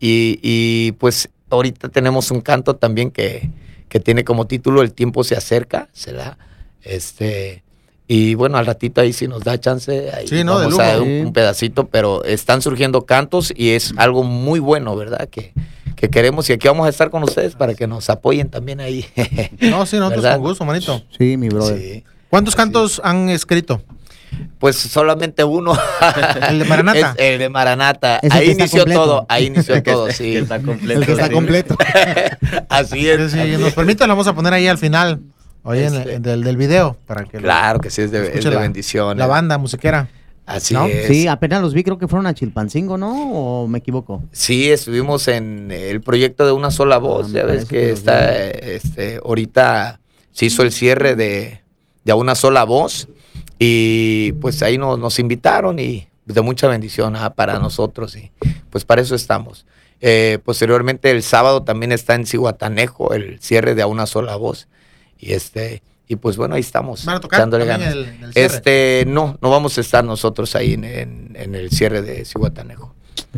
Y, 0.00 0.38
y, 0.42 0.92
pues 0.92 1.28
ahorita 1.48 1.88
tenemos 1.88 2.30
un 2.30 2.40
canto 2.40 2.74
también 2.76 3.10
que, 3.10 3.50
que 3.88 4.00
tiene 4.00 4.24
como 4.24 4.46
título 4.46 4.82
El 4.82 4.92
tiempo 4.92 5.24
se 5.24 5.36
acerca, 5.36 5.88
¿será? 5.92 6.36
Este, 6.82 7.62
y 8.08 8.34
bueno, 8.34 8.58
al 8.58 8.66
ratito 8.66 9.00
ahí 9.00 9.12
si 9.12 9.26
nos 9.28 9.42
da 9.44 9.58
chance, 9.58 10.10
ahí 10.12 10.26
Sí, 10.28 10.44
no, 10.44 10.58
de 10.58 10.66
vamos 10.66 10.80
a 10.80 10.98
un, 11.00 11.04
Sí. 11.06 11.20
un 11.26 11.32
pedacito, 11.32 11.86
pero 11.86 12.24
están 12.24 12.62
surgiendo 12.62 13.06
cantos 13.06 13.52
y 13.56 13.70
es 13.70 13.94
algo 13.96 14.22
muy 14.22 14.60
bueno, 14.60 14.96
¿verdad? 14.96 15.28
Que, 15.28 15.52
que 15.96 16.08
queremos 16.10 16.48
y 16.50 16.52
aquí 16.52 16.68
vamos 16.68 16.86
a 16.86 16.90
estar 16.90 17.10
con 17.10 17.22
ustedes 17.24 17.54
para 17.56 17.74
que 17.74 17.86
nos 17.86 18.08
apoyen 18.10 18.48
también 18.50 18.80
ahí. 18.80 19.04
No, 19.60 19.84
sí, 19.86 19.96
nosotros 19.96 20.22
¿Verdad? 20.22 20.36
con 20.36 20.46
gusto, 20.48 20.64
manito. 20.64 21.02
Sí, 21.18 21.36
mi 21.36 21.48
brother. 21.48 21.78
Sí. 21.78 22.04
¿Cuántos 22.30 22.54
Así 22.54 22.62
cantos 22.62 23.00
han 23.02 23.28
escrito? 23.30 23.82
Pues 24.58 24.76
solamente 24.76 25.42
uno. 25.44 25.76
¿El 26.50 26.58
de 26.58 26.64
Maranata? 26.66 27.14
Es 27.16 27.32
el 27.32 27.38
de 27.38 27.48
Maranata. 27.48 28.16
Es 28.18 28.24
el 28.24 28.32
Ahí 28.32 28.50
inició 28.50 28.80
completo. 28.80 29.04
todo. 29.04 29.26
Ahí 29.28 29.46
inició 29.46 29.82
todo, 29.82 30.10
sí. 30.10 30.36
Está 30.36 30.60
completo. 30.60 31.00
El 31.00 31.06
que 31.06 31.12
está 31.12 31.30
completo. 31.30 31.76
Así 32.68 33.08
es. 33.08 33.32
Si 33.32 33.38
nos 33.38 33.68
es. 33.68 33.74
permiten, 33.74 34.08
lo 34.08 34.14
vamos 34.14 34.26
a 34.26 34.34
poner 34.34 34.52
ahí 34.52 34.66
al 34.66 34.78
final. 34.78 35.20
Oye, 35.62 35.86
en 35.86 35.94
Este, 35.94 36.14
el- 36.16 36.22
del, 36.22 36.44
del 36.44 36.56
video, 36.56 36.96
para 37.06 37.24
que 37.24 37.38
lo- 37.38 37.44
Claro 37.44 37.80
que 37.80 37.90
sí, 37.90 38.02
es 38.02 38.10
de, 38.10 38.36
es 38.38 38.44
de 38.44 38.50
la- 38.50 38.60
bendición. 38.60 39.16
La 39.18 39.26
banda 39.26 39.58
musiquera. 39.58 40.08
Así 40.46 40.74
¿no? 40.74 40.86
es. 40.86 41.08
Sí, 41.08 41.26
apenas 41.26 41.60
los 41.60 41.74
vi, 41.74 41.82
creo 41.82 41.98
que 41.98 42.06
fueron 42.06 42.26
a 42.26 42.34
Chilpancingo, 42.34 42.96
¿no? 42.96 43.32
¿O 43.32 43.66
me 43.66 43.78
equivoco? 43.78 44.22
Sí, 44.30 44.70
estuvimos 44.70 45.26
en 45.26 45.72
el 45.72 46.00
proyecto 46.00 46.46
de 46.46 46.52
una 46.52 46.70
sola 46.70 46.98
voz. 46.98 47.26
Ah, 47.26 47.28
me 47.28 47.34
ya 47.34 47.44
ves 47.44 47.64
que 47.64 47.90
está, 47.90 48.34
este, 48.36 49.20
ahorita 49.24 50.00
se 50.30 50.46
hizo 50.46 50.62
el 50.62 50.70
cierre 50.70 51.16
de, 51.16 51.62
de 52.04 52.12
a 52.12 52.14
una 52.14 52.36
sola 52.36 52.64
voz 52.64 53.08
y 53.58 54.32
pues 54.40 54.62
ahí 54.62 54.78
nos, 54.78 54.98
nos 54.98 55.18
invitaron 55.18 55.78
y 55.80 56.08
de 56.26 56.40
mucha 56.42 56.68
bendición 56.68 57.16
ah, 57.16 57.34
para 57.34 57.58
nosotros 57.58 58.16
y 58.16 58.30
pues 58.70 58.84
para 58.84 59.02
eso 59.02 59.14
estamos. 59.14 59.66
Eh, 60.00 60.38
posteriormente 60.44 61.10
el 61.10 61.22
sábado 61.22 61.62
también 61.62 61.90
está 61.90 62.14
en 62.14 62.26
Cihuatanejo 62.26 63.14
el 63.14 63.40
cierre 63.40 63.74
de 63.74 63.82
a 63.82 63.86
una 63.86 64.06
sola 64.06 64.36
voz 64.36 64.68
y 65.18 65.32
este 65.32 65.82
y 66.08 66.16
pues 66.16 66.36
bueno 66.36 66.54
ahí 66.54 66.60
estamos 66.60 67.04
¿Van 67.04 67.16
a 67.16 67.20
tocar 67.20 67.40
también 67.48 67.66
ganas. 67.68 67.92
el- 67.92 67.98
el 68.04 68.32
cierre? 68.32 68.46
Este 68.56 69.04
no 69.06 69.38
no 69.40 69.50
vamos 69.50 69.76
a 69.78 69.80
estar 69.80 70.04
nosotros 70.04 70.54
ahí 70.56 70.72
en, 70.74 70.84
en- 70.84 71.32
en 71.38 71.54
el 71.54 71.70
cierre 71.70 72.02
de 72.02 72.24
Cihuatanejo. 72.24 72.94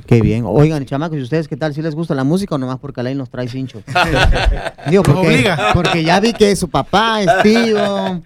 Qué 0.06 0.20
bien. 0.20 0.44
Oigan, 0.46 0.84
chamacos, 0.86 1.18
¿y 1.18 1.22
ustedes 1.22 1.48
qué 1.48 1.56
tal? 1.56 1.74
¿Si 1.74 1.82
les 1.82 1.94
gusta 1.94 2.14
la 2.14 2.24
música 2.24 2.54
o 2.54 2.58
nomás 2.58 2.78
porque 2.78 2.98
la 3.02 3.10
ley 3.10 3.14
nos 3.14 3.30
trae 3.30 3.48
cincho? 3.48 3.82
Digo, 4.90 5.02
porque, 5.02 5.50
porque 5.74 6.02
ya 6.04 6.20
vi 6.20 6.32
que 6.32 6.54
su 6.56 6.68
papá 6.68 7.22
es 7.22 7.28
tío 7.42 8.22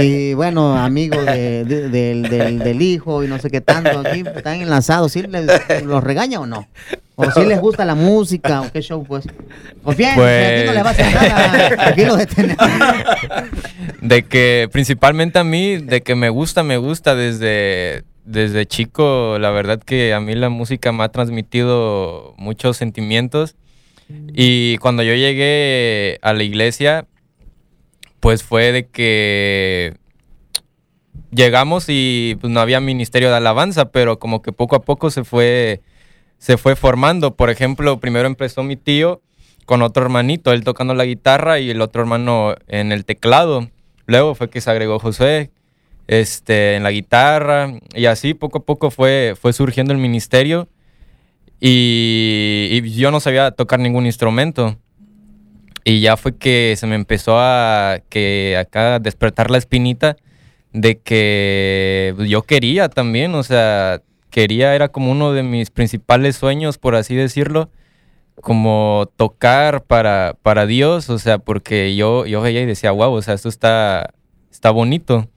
y 0.00 0.34
bueno, 0.34 0.76
amigo 0.76 1.20
de- 1.22 1.64
de- 1.64 1.88
del, 1.88 2.22
del- 2.22 2.58
del 2.60 2.82
hijo 2.82 3.24
y 3.24 3.28
no 3.28 3.38
sé 3.38 3.50
qué 3.50 3.60
tanto. 3.60 4.00
Aquí 4.00 4.22
están 4.36 4.60
enlazados. 4.60 5.12
¿Sí 5.12 5.22
les, 5.22 5.46
los 5.84 6.02
regaña 6.04 6.40
o 6.40 6.46
no? 6.46 6.66
¿O 7.16 7.30
si 7.30 7.44
les 7.44 7.60
gusta 7.60 7.84
la 7.84 7.94
música 7.94 8.62
o 8.62 8.72
qué 8.72 8.82
show 8.82 9.04
pues? 9.04 9.24
Pues 9.82 9.96
bien, 9.96 10.14
Pues- 10.16 10.52
aquí 10.60 10.66
no 10.66 10.72
les 10.72 10.84
va 10.84 10.88
a 10.88 10.92
hacer 10.92 11.14
nada. 11.14 11.88
Aquí 11.88 12.04
lo 12.04 12.16
detenemos. 12.16 12.66
De 14.00 14.22
que 14.24 14.68
principalmente 14.70 15.38
a 15.38 15.44
mí, 15.44 15.76
de 15.78 16.02
que 16.02 16.14
me 16.14 16.28
gusta, 16.28 16.62
me 16.62 16.76
gusta 16.76 17.14
desde, 17.14 18.04
desde 18.24 18.66
chico. 18.66 19.38
La 19.38 19.50
verdad 19.50 19.82
que 19.82 20.14
a 20.14 20.20
mí 20.20 20.34
la 20.34 20.48
música 20.48 20.92
me 20.92 21.04
ha 21.04 21.08
transmitido 21.10 22.34
muchos 22.36 22.76
sentimientos. 22.76 23.56
Y 24.34 24.76
cuando 24.78 25.02
yo 25.02 25.14
llegué 25.14 26.18
a 26.22 26.34
la 26.34 26.42
iglesia, 26.42 27.06
pues 28.20 28.42
fue 28.42 28.72
de 28.72 28.86
que 28.86 29.94
llegamos 31.30 31.86
y 31.88 32.36
pues 32.40 32.52
no 32.52 32.60
había 32.60 32.80
ministerio 32.80 33.30
de 33.30 33.36
alabanza, 33.36 33.90
pero 33.90 34.18
como 34.18 34.42
que 34.42 34.52
poco 34.52 34.76
a 34.76 34.82
poco 34.82 35.10
se 35.10 35.24
fue, 35.24 35.80
se 36.38 36.58
fue 36.58 36.76
formando. 36.76 37.34
Por 37.34 37.50
ejemplo, 37.50 37.98
primero 37.98 38.26
empezó 38.26 38.62
mi 38.62 38.76
tío 38.76 39.22
con 39.64 39.80
otro 39.80 40.04
hermanito, 40.04 40.52
él 40.52 40.64
tocando 40.64 40.94
la 40.94 41.06
guitarra 41.06 41.58
y 41.58 41.70
el 41.70 41.80
otro 41.80 42.02
hermano 42.02 42.54
en 42.68 42.92
el 42.92 43.04
teclado. 43.04 43.70
Luego 44.06 44.34
fue 44.34 44.50
que 44.50 44.60
se 44.60 44.70
agregó 44.70 44.98
José 44.98 45.50
este, 46.06 46.76
en 46.76 46.82
la 46.82 46.90
guitarra 46.90 47.72
y 47.94 48.06
así 48.06 48.34
poco 48.34 48.58
a 48.58 48.64
poco 48.64 48.90
fue, 48.90 49.34
fue 49.40 49.52
surgiendo 49.52 49.92
el 49.92 49.98
ministerio 49.98 50.68
y, 51.66 52.82
yo 52.90 53.10
no 53.10 53.20
sabía 53.20 53.50
tocar 53.52 53.80
ningún 53.80 54.04
instrumento. 54.04 54.76
Y 55.84 56.00
ya 56.00 56.16
fue 56.16 56.36
que 56.36 56.74
se 56.76 56.86
me 56.86 56.94
empezó 56.94 57.38
a 57.38 58.00
que 58.08 58.56
acá 58.58 58.98
despertar 58.98 59.50
la 59.50 59.58
espinita 59.58 60.16
de 60.72 60.98
que 60.98 62.14
yo 62.26 62.42
quería 62.42 62.88
también, 62.88 63.34
o 63.34 63.42
sea, 63.42 64.02
quería, 64.30 64.74
era 64.74 64.88
como 64.88 65.10
uno 65.10 65.32
de 65.32 65.42
mis 65.42 65.70
principales 65.70 66.36
sueños, 66.36 66.78
por 66.78 66.96
así 66.96 67.14
decirlo, 67.14 67.70
como 68.40 69.10
tocar 69.16 69.84
para, 69.84 70.36
para 70.42 70.66
Dios, 70.66 71.08
o 71.10 71.18
sea, 71.18 71.38
porque 71.38 71.96
yo, 71.96 72.26
yo 72.26 72.40
veía 72.40 72.62
y 72.62 72.66
decía, 72.66 72.90
wow, 72.90 73.12
o 73.12 73.22
sea, 73.22 73.34
esto 73.34 73.48
está, 73.48 74.14
está 74.50 74.70
bonito. 74.70 75.28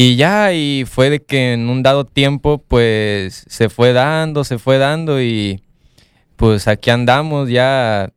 Y 0.00 0.14
ya, 0.14 0.52
y 0.52 0.84
fue 0.84 1.10
de 1.10 1.18
que 1.18 1.54
en 1.54 1.68
un 1.68 1.82
dado 1.82 2.04
tiempo, 2.04 2.58
pues, 2.58 3.44
se 3.48 3.68
fue 3.68 3.92
dando, 3.92 4.44
se 4.44 4.60
fue 4.60 4.78
dando 4.78 5.20
y 5.20 5.60
pues 6.36 6.68
aquí 6.68 6.90
andamos 6.90 7.48
ya, 7.50 8.12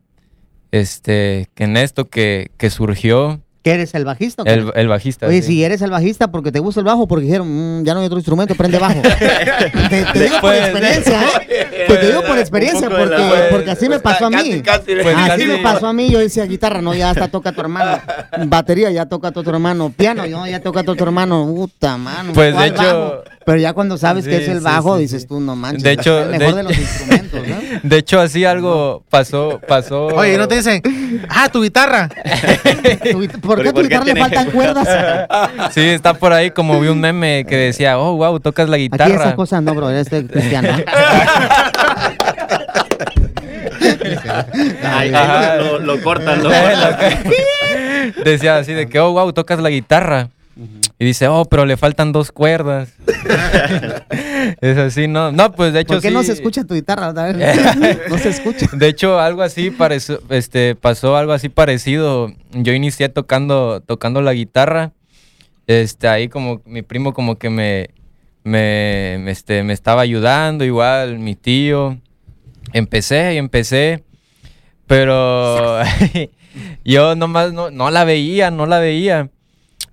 este, 0.69 1.47
en 1.55 1.77
esto 1.77 2.07
que, 2.07 2.51
que 2.57 2.69
surgió 2.69 3.41
¿Que 3.63 3.73
eres 3.73 3.93
el 3.93 4.05
bajista? 4.05 4.41
el, 4.47 4.71
el 4.73 4.87
bajista. 4.87 5.27
Oye, 5.27 5.41
sí. 5.43 5.49
si 5.49 5.63
eres 5.63 5.81
el 5.83 5.91
bajista 5.91 6.31
porque 6.31 6.51
te 6.51 6.57
gusta 6.59 6.79
el 6.79 6.85
bajo, 6.85 7.07
porque 7.07 7.25
dijeron, 7.25 7.81
"Mm, 7.81 7.83
ya 7.85 7.93
no 7.93 7.99
hay 7.99 8.07
otro 8.07 8.17
instrumento, 8.17 8.55
prende 8.55 8.79
bajo. 8.79 9.01
te, 9.89 10.03
te 10.05 10.19
digo 10.19 10.41
por 10.41 10.55
experiencia, 10.55 11.21
¿eh? 11.47 11.85
Pues 11.87 11.99
te 12.01 12.07
digo 12.07 12.23
por 12.23 12.37
experiencia, 12.39 12.89
la- 12.89 13.47
porque, 13.51 13.69
así 13.71 13.87
me 13.87 13.99
pasó 13.99 14.25
a 14.25 14.29
mí. 14.31 14.63
así 15.29 15.45
me 15.45 15.57
pasó 15.59 15.87
a 15.87 15.93
mí, 15.93 16.09
yo 16.09 16.17
decía 16.19 16.45
guitarra, 16.45 16.81
no, 16.81 16.93
ya 16.95 17.11
hasta 17.11 17.27
toca 17.27 17.51
tu 17.51 17.61
hermano. 17.61 18.01
Batería, 18.47 18.89
ya 18.89 19.05
toca 19.05 19.31
tu 19.31 19.41
otro 19.41 19.53
hermano. 19.53 19.93
Piano, 19.95 20.25
no, 20.25 20.47
ya 20.47 20.59
toca 20.59 20.83
tu 20.83 20.91
otro 20.93 21.05
hermano. 21.05 21.45
Puta, 21.55 21.97
mano. 21.97 22.33
Pues, 22.33 22.47
de 22.47 22.53
¿cuál 22.53 22.67
hecho- 22.69 22.81
bajo? 22.83 23.23
Pero 23.43 23.57
ya 23.57 23.73
cuando 23.73 23.97
sabes 23.97 24.25
que 24.27 24.37
es 24.37 24.47
el 24.47 24.59
bajo, 24.59 24.95
sí, 24.97 25.01
dices 25.03 25.23
sí. 25.23 25.27
tú, 25.27 25.39
no 25.39 25.55
manches. 25.55 25.81
De 25.83 25.91
hecho, 25.93 26.19
es 26.19 26.25
el 26.33 26.39
mejor 26.39 26.55
de, 26.55 26.63
de- 26.63 26.63
los 26.69 26.77
instrumentos, 26.79 27.47
¿no? 27.47 27.55
De 27.83 27.97
hecho, 27.97 28.19
así 28.19 28.45
algo 28.45 29.03
pasó, 29.09 29.59
pasó. 29.67 30.07
Oye, 30.07 30.37
no 30.37 30.47
te 30.47 30.55
dicen, 30.55 30.81
ah, 31.29 31.49
tu 31.49 31.63
guitarra. 31.63 32.07
¿Por 33.41 33.61
qué 33.63 33.69
a 33.69 33.73
tu 33.73 33.81
¿Por 33.81 33.87
qué 33.87 33.95
guitarra 33.95 34.05
le 34.05 34.15
faltan 34.15 34.51
cuerdas? 34.51 34.87
Sí, 35.73 35.81
está 35.81 36.13
por 36.13 36.33
ahí 36.33 36.51
como 36.51 36.79
vi 36.79 36.87
un 36.89 36.99
meme 36.99 37.45
que 37.47 37.55
decía, 37.55 37.97
oh, 37.97 38.15
wow, 38.17 38.39
tocas 38.39 38.69
la 38.69 38.75
Aquí 38.75 38.85
esas 38.93 39.07
guitarra. 39.07 39.35
cosas 39.35 39.63
no, 39.63 39.73
bro, 39.73 39.89
eres 39.89 40.01
este 40.11 40.25
cristiano. 40.27 40.69
Ay, 44.83 45.13
Ajá. 45.13 45.55
lo, 45.57 45.79
lo 45.79 46.01
cortan, 46.01 46.41
que- 46.41 48.13
Decía 48.23 48.57
así 48.57 48.73
de 48.73 48.87
que, 48.87 48.99
oh, 48.99 49.11
wow, 49.13 49.31
tocas 49.33 49.59
la 49.59 49.69
guitarra. 49.69 50.29
Y 50.99 51.05
dice, 51.05 51.27
oh, 51.27 51.45
pero 51.45 51.65
le 51.65 51.77
faltan 51.77 52.11
dos 52.11 52.31
cuerdas. 52.31 52.93
es 54.61 54.77
así, 54.77 55.07
¿no? 55.07 55.31
No, 55.31 55.53
pues 55.53 55.73
de 55.73 55.81
hecho 55.81 55.93
¿Por 55.93 56.01
qué 56.01 56.09
sí. 56.09 56.13
no 56.13 56.23
se 56.23 56.33
escucha 56.33 56.63
tu 56.63 56.73
guitarra? 56.73 57.13
No 58.09 58.17
se 58.17 58.29
escucha. 58.29 58.67
De 58.73 58.87
hecho, 58.87 59.19
algo 59.19 59.41
así 59.41 59.71
pareció, 59.71 60.21
este, 60.29 60.75
pasó 60.75 61.15
algo 61.15 61.31
así 61.31 61.49
parecido. 61.49 62.33
Yo 62.51 62.73
inicié 62.73 63.09
tocando, 63.09 63.81
tocando 63.81 64.21
la 64.21 64.33
guitarra. 64.33 64.91
Este, 65.67 66.07
ahí 66.07 66.27
como 66.27 66.61
mi 66.65 66.81
primo 66.81 67.13
como 67.13 67.37
que 67.37 67.49
me, 67.49 67.91
me, 68.43 69.17
me, 69.19 69.31
este, 69.31 69.63
me 69.63 69.73
estaba 69.73 70.01
ayudando, 70.01 70.65
igual 70.65 71.19
mi 71.19 71.35
tío. 71.35 71.97
Empecé 72.73 73.35
y 73.35 73.37
empecé, 73.37 74.03
pero 74.85 75.79
yo 76.85 77.15
nomás 77.15 77.53
no, 77.53 77.71
no 77.71 77.89
la 77.89 78.03
veía, 78.03 78.51
no 78.51 78.65
la 78.65 78.79
veía. 78.79 79.29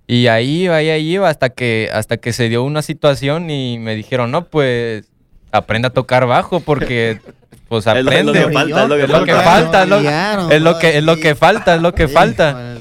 Y 0.09 0.27
ahí 0.29 0.63
iba, 0.65 0.77
ahí 0.77 0.89
iba, 1.13 1.29
hasta 1.29 1.51
que, 1.51 1.91
hasta 1.93 2.17
que 2.17 2.33
se 2.33 2.49
dio 2.49 2.65
una 2.65 2.81
situación 2.83 3.51
y 3.51 3.79
me 3.79 3.95
dijeron, 3.95 4.31
no, 4.31 4.47
pues 4.47 5.05
aprende 5.53 5.89
a 5.89 5.91
tocar 5.91 6.27
bajo 6.27 6.61
porque 6.61 7.21
pues 7.69 7.87
Es 7.87 7.93
lo- 8.03 8.11
es 8.11 8.25
lo 8.25 8.31
aprende. 8.31 8.33
que 8.47 8.53
falta, 8.53 8.83
es 8.83 8.89
lo 8.89 8.97
que 8.97 9.03
Es 9.03 9.09
lo 9.11 9.25
que 9.27 9.33
falta. 9.35 9.83
es 9.83 9.89
lo, 9.89 9.97
Brillaron, 9.99 10.53
es 10.53 10.63
lo 10.63 10.79
que, 10.79 10.97
es 10.99 11.05
lo 11.05 11.15
sí. 11.17 11.21
que 11.21 11.35
falta, 11.35 11.75
es 11.75 11.83
lo 11.83 11.95
que 11.95 12.09
falta. 12.09 12.77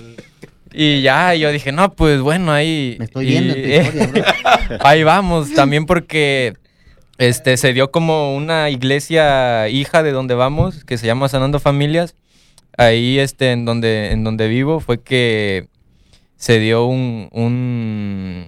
Y 0.73 1.01
ya, 1.01 1.33
yo 1.35 1.51
dije, 1.51 1.71
no, 1.73 1.91
pues 1.93 2.21
bueno, 2.21 2.51
ahí. 2.53 2.95
Me 2.99 3.05
estoy 3.05 3.25
y- 3.25 3.29
viendo 3.29 3.53
en 3.55 3.61
tu 3.63 3.69
historia, 3.89 4.23
bro. 4.69 4.77
ahí 4.87 5.03
vamos, 5.03 5.53
también 5.53 5.85
porque 5.85 6.53
este 7.17 7.57
se 7.57 7.73
dio 7.73 7.91
como 7.91 8.35
una 8.35 8.69
iglesia 8.69 9.67
hija 9.69 10.01
de 10.03 10.11
donde 10.11 10.35
vamos, 10.35 10.85
que 10.85 10.97
se 10.97 11.07
llama 11.07 11.27
Sanando 11.27 11.59
Familias. 11.59 12.15
Ahí 12.77 13.17
este 13.19 13.51
en 13.51 13.65
donde 13.65 14.11
en 14.11 14.23
donde 14.23 14.47
vivo 14.47 14.79
fue 14.79 15.01
que 15.01 15.65
se 16.37 16.59
dio 16.59 16.85
un, 16.85 17.27
un 17.31 18.45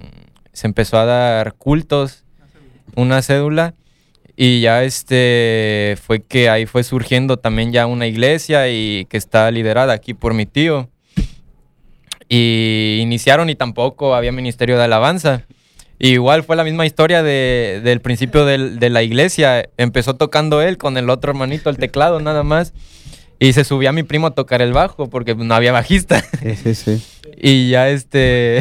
se 0.54 0.68
empezó 0.68 0.98
a 0.98 1.06
dar 1.06 1.54
cultos, 1.56 2.24
una 2.96 3.22
cédula 3.22 3.74
y 4.36 4.62
ya 4.62 4.84
este 4.84 5.98
fue 6.02 6.22
que 6.22 6.50
ahí 6.50 6.66
fue 6.66 6.84
surgiendo 6.84 7.38
también 7.38 7.72
ya 7.74 7.86
una 7.88 8.08
iglesia 8.08 8.70
y 8.70 9.06
que 9.10 9.18
está 9.18 9.52
liderada 9.52 9.92
aquí 9.94 10.14
por 10.14 10.34
mi 10.34 10.46
tío. 10.46 10.90
Y 12.28 13.00
iniciaron 13.02 13.50
y 13.50 13.56
tampoco 13.56 14.14
había 14.16 14.32
ministerio 14.32 14.78
de 14.78 14.84
alabanza. 14.84 15.46
Igual 15.98 16.44
fue 16.44 16.56
la 16.56 16.64
misma 16.64 16.86
historia 16.86 17.24
de- 17.24 17.82
del 17.84 18.02
principio 18.02 18.46
del- 18.46 18.80
de 18.80 18.90
la 18.90 19.02
iglesia. 19.04 19.68
Empezó 19.78 20.14
tocando 20.16 20.62
él 20.62 20.78
con 20.78 20.96
el 20.98 21.10
otro 21.10 21.32
hermanito 21.32 21.70
el 21.70 21.78
teclado 21.78 22.20
nada 22.20 22.44
más. 22.44 22.74
Y 23.42 23.54
se 23.54 23.64
subía 23.64 23.92
mi 23.94 24.04
primo 24.04 24.28
a 24.28 24.32
tocar 24.32 24.62
el 24.62 24.74
bajo 24.74 25.10
porque 25.10 25.34
no 25.34 25.54
había 25.56 25.72
bajista. 25.72 26.22
Sí, 26.42 26.56
sí, 26.56 26.76
sí. 26.76 27.04
Y 27.42 27.70
ya 27.70 27.88
este. 27.90 28.60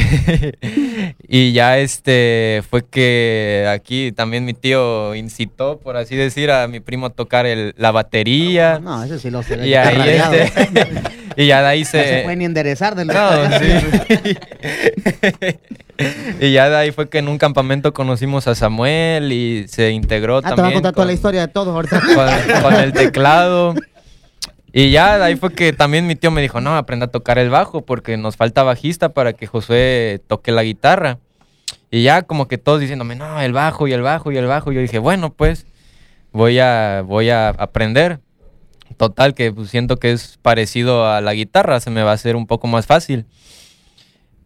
y 1.28 1.52
ya 1.52 1.78
este. 1.78 2.62
Fue 2.70 2.84
que 2.86 3.66
aquí 3.68 4.12
también 4.12 4.44
mi 4.44 4.52
tío 4.54 5.16
incitó, 5.16 5.78
por 5.80 5.96
así 5.96 6.14
decir, 6.14 6.50
a 6.52 6.68
mi 6.68 6.78
primo 6.78 7.06
a 7.06 7.10
tocar 7.10 7.44
el- 7.46 7.74
la 7.76 7.90
batería. 7.90 8.78
No, 8.80 9.02
eso 9.02 9.18
sí 9.18 9.30
lo 9.30 9.42
sé. 9.42 9.66
y 9.66 9.74
ahí 9.74 10.20
este. 10.20 10.52
y 11.36 11.46
ya 11.46 11.62
de 11.62 11.66
ahí 11.66 11.80
No 11.80 11.86
se 11.86 12.04
se. 12.04 12.20
puede 12.22 12.36
ni 12.36 12.44
enderezar 12.44 12.94
del 12.94 13.08
No, 13.08 13.30
sí. 13.58 14.36
y 16.40 16.52
ya 16.52 16.68
de 16.68 16.76
ahí 16.76 16.92
fue 16.92 17.08
que 17.08 17.18
en 17.18 17.28
un 17.28 17.38
campamento 17.38 17.92
conocimos 17.92 18.46
a 18.46 18.54
Samuel 18.54 19.32
y 19.32 19.66
se 19.66 19.90
integró 19.90 20.36
Ah, 20.38 20.42
te 20.42 20.46
voy 20.48 20.52
a 20.52 20.56
también 20.56 20.74
contar 20.74 20.92
toda 20.94 21.06
la 21.06 21.12
historia 21.14 21.40
de 21.40 21.48
todos 21.48 21.68
ahorita. 21.74 22.00
con- 22.00 22.62
con 22.62 22.74
el 22.74 22.92
teclado. 22.92 23.74
Y 24.72 24.90
ya 24.90 25.24
ahí 25.24 25.36
fue 25.36 25.52
que 25.52 25.72
también 25.72 26.06
mi 26.06 26.14
tío 26.14 26.30
me 26.30 26.42
dijo, 26.42 26.60
no, 26.60 26.76
aprenda 26.76 27.06
a 27.06 27.10
tocar 27.10 27.38
el 27.38 27.50
bajo 27.50 27.82
porque 27.82 28.16
nos 28.16 28.36
falta 28.36 28.62
bajista 28.62 29.10
para 29.10 29.32
que 29.32 29.46
Josué 29.46 30.20
toque 30.26 30.52
la 30.52 30.62
guitarra. 30.62 31.18
Y 31.90 32.02
ya 32.02 32.22
como 32.22 32.48
que 32.48 32.58
todos 32.58 32.80
diciéndome, 32.80 33.16
no, 33.16 33.40
el 33.40 33.52
bajo 33.52 33.88
y 33.88 33.92
el 33.92 34.02
bajo 34.02 34.30
y 34.30 34.36
el 34.36 34.46
bajo. 34.46 34.70
Y 34.70 34.74
yo 34.74 34.80
dije, 34.82 34.98
bueno, 34.98 35.32
pues 35.32 35.66
voy 36.32 36.58
a, 36.58 37.02
voy 37.06 37.30
a 37.30 37.48
aprender. 37.48 38.20
Total, 38.96 39.34
que 39.34 39.52
pues, 39.52 39.70
siento 39.70 39.96
que 39.96 40.12
es 40.12 40.38
parecido 40.42 41.06
a 41.06 41.20
la 41.20 41.34
guitarra, 41.34 41.80
se 41.80 41.90
me 41.90 42.02
va 42.02 42.10
a 42.10 42.14
hacer 42.14 42.36
un 42.36 42.46
poco 42.46 42.66
más 42.66 42.86
fácil. 42.86 43.26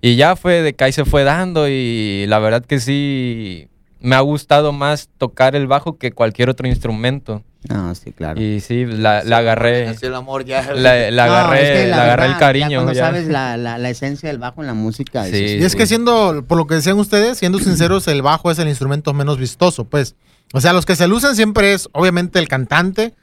Y 0.00 0.16
ya 0.16 0.36
fue 0.36 0.62
de 0.62 0.74
que 0.74 0.84
ahí 0.84 0.92
se 0.92 1.04
fue 1.04 1.24
dando 1.24 1.68
y 1.68 2.26
la 2.26 2.38
verdad 2.38 2.64
que 2.64 2.80
sí, 2.80 3.68
me 4.00 4.16
ha 4.16 4.20
gustado 4.20 4.72
más 4.72 5.08
tocar 5.16 5.54
el 5.54 5.68
bajo 5.68 5.96
que 5.96 6.12
cualquier 6.12 6.50
otro 6.50 6.66
instrumento. 6.66 7.42
No, 7.68 7.94
sí, 7.94 8.10
claro. 8.12 8.40
Y 8.40 8.60
sí, 8.60 8.84
la, 8.86 9.22
la 9.22 9.38
agarré, 9.38 9.88
el 10.00 10.14
amor 10.14 10.44
ya. 10.44 10.72
la, 10.74 11.10
la 11.12 11.26
No, 11.26 11.32
agarré, 11.32 11.62
es 11.62 11.80
que 11.84 11.88
la 11.90 11.96
la 11.96 12.02
agarré 12.02 12.26
el 12.26 12.32
ya 12.32 12.38
cariño. 12.38 12.78
cuando 12.80 12.92
ya. 12.92 13.04
sabes 13.06 13.28
la, 13.28 13.56
la, 13.56 13.78
la 13.78 13.90
esencia 13.90 14.28
del 14.28 14.38
bajo 14.38 14.62
en 14.62 14.66
la 14.66 14.74
música. 14.74 15.24
Sí. 15.26 15.58
Y 15.60 15.64
es 15.64 15.76
que 15.76 15.86
siendo, 15.86 16.44
por 16.48 16.58
lo 16.58 16.66
que 16.66 16.74
decían 16.74 16.98
ustedes, 16.98 17.38
siendo 17.38 17.58
sinceros, 17.60 18.08
el 18.08 18.20
bajo 18.22 18.50
es 18.50 18.58
el 18.58 18.68
instrumento 18.68 19.14
menos 19.14 19.38
vistoso, 19.38 19.84
pues. 19.84 20.16
O 20.52 20.60
sea, 20.60 20.72
los 20.72 20.84
que 20.84 20.96
se 20.96 21.06
lucen 21.06 21.36
siempre 21.36 21.72
es, 21.72 21.88
obviamente, 21.92 22.38
el 22.40 22.48
cantante, 22.48 23.14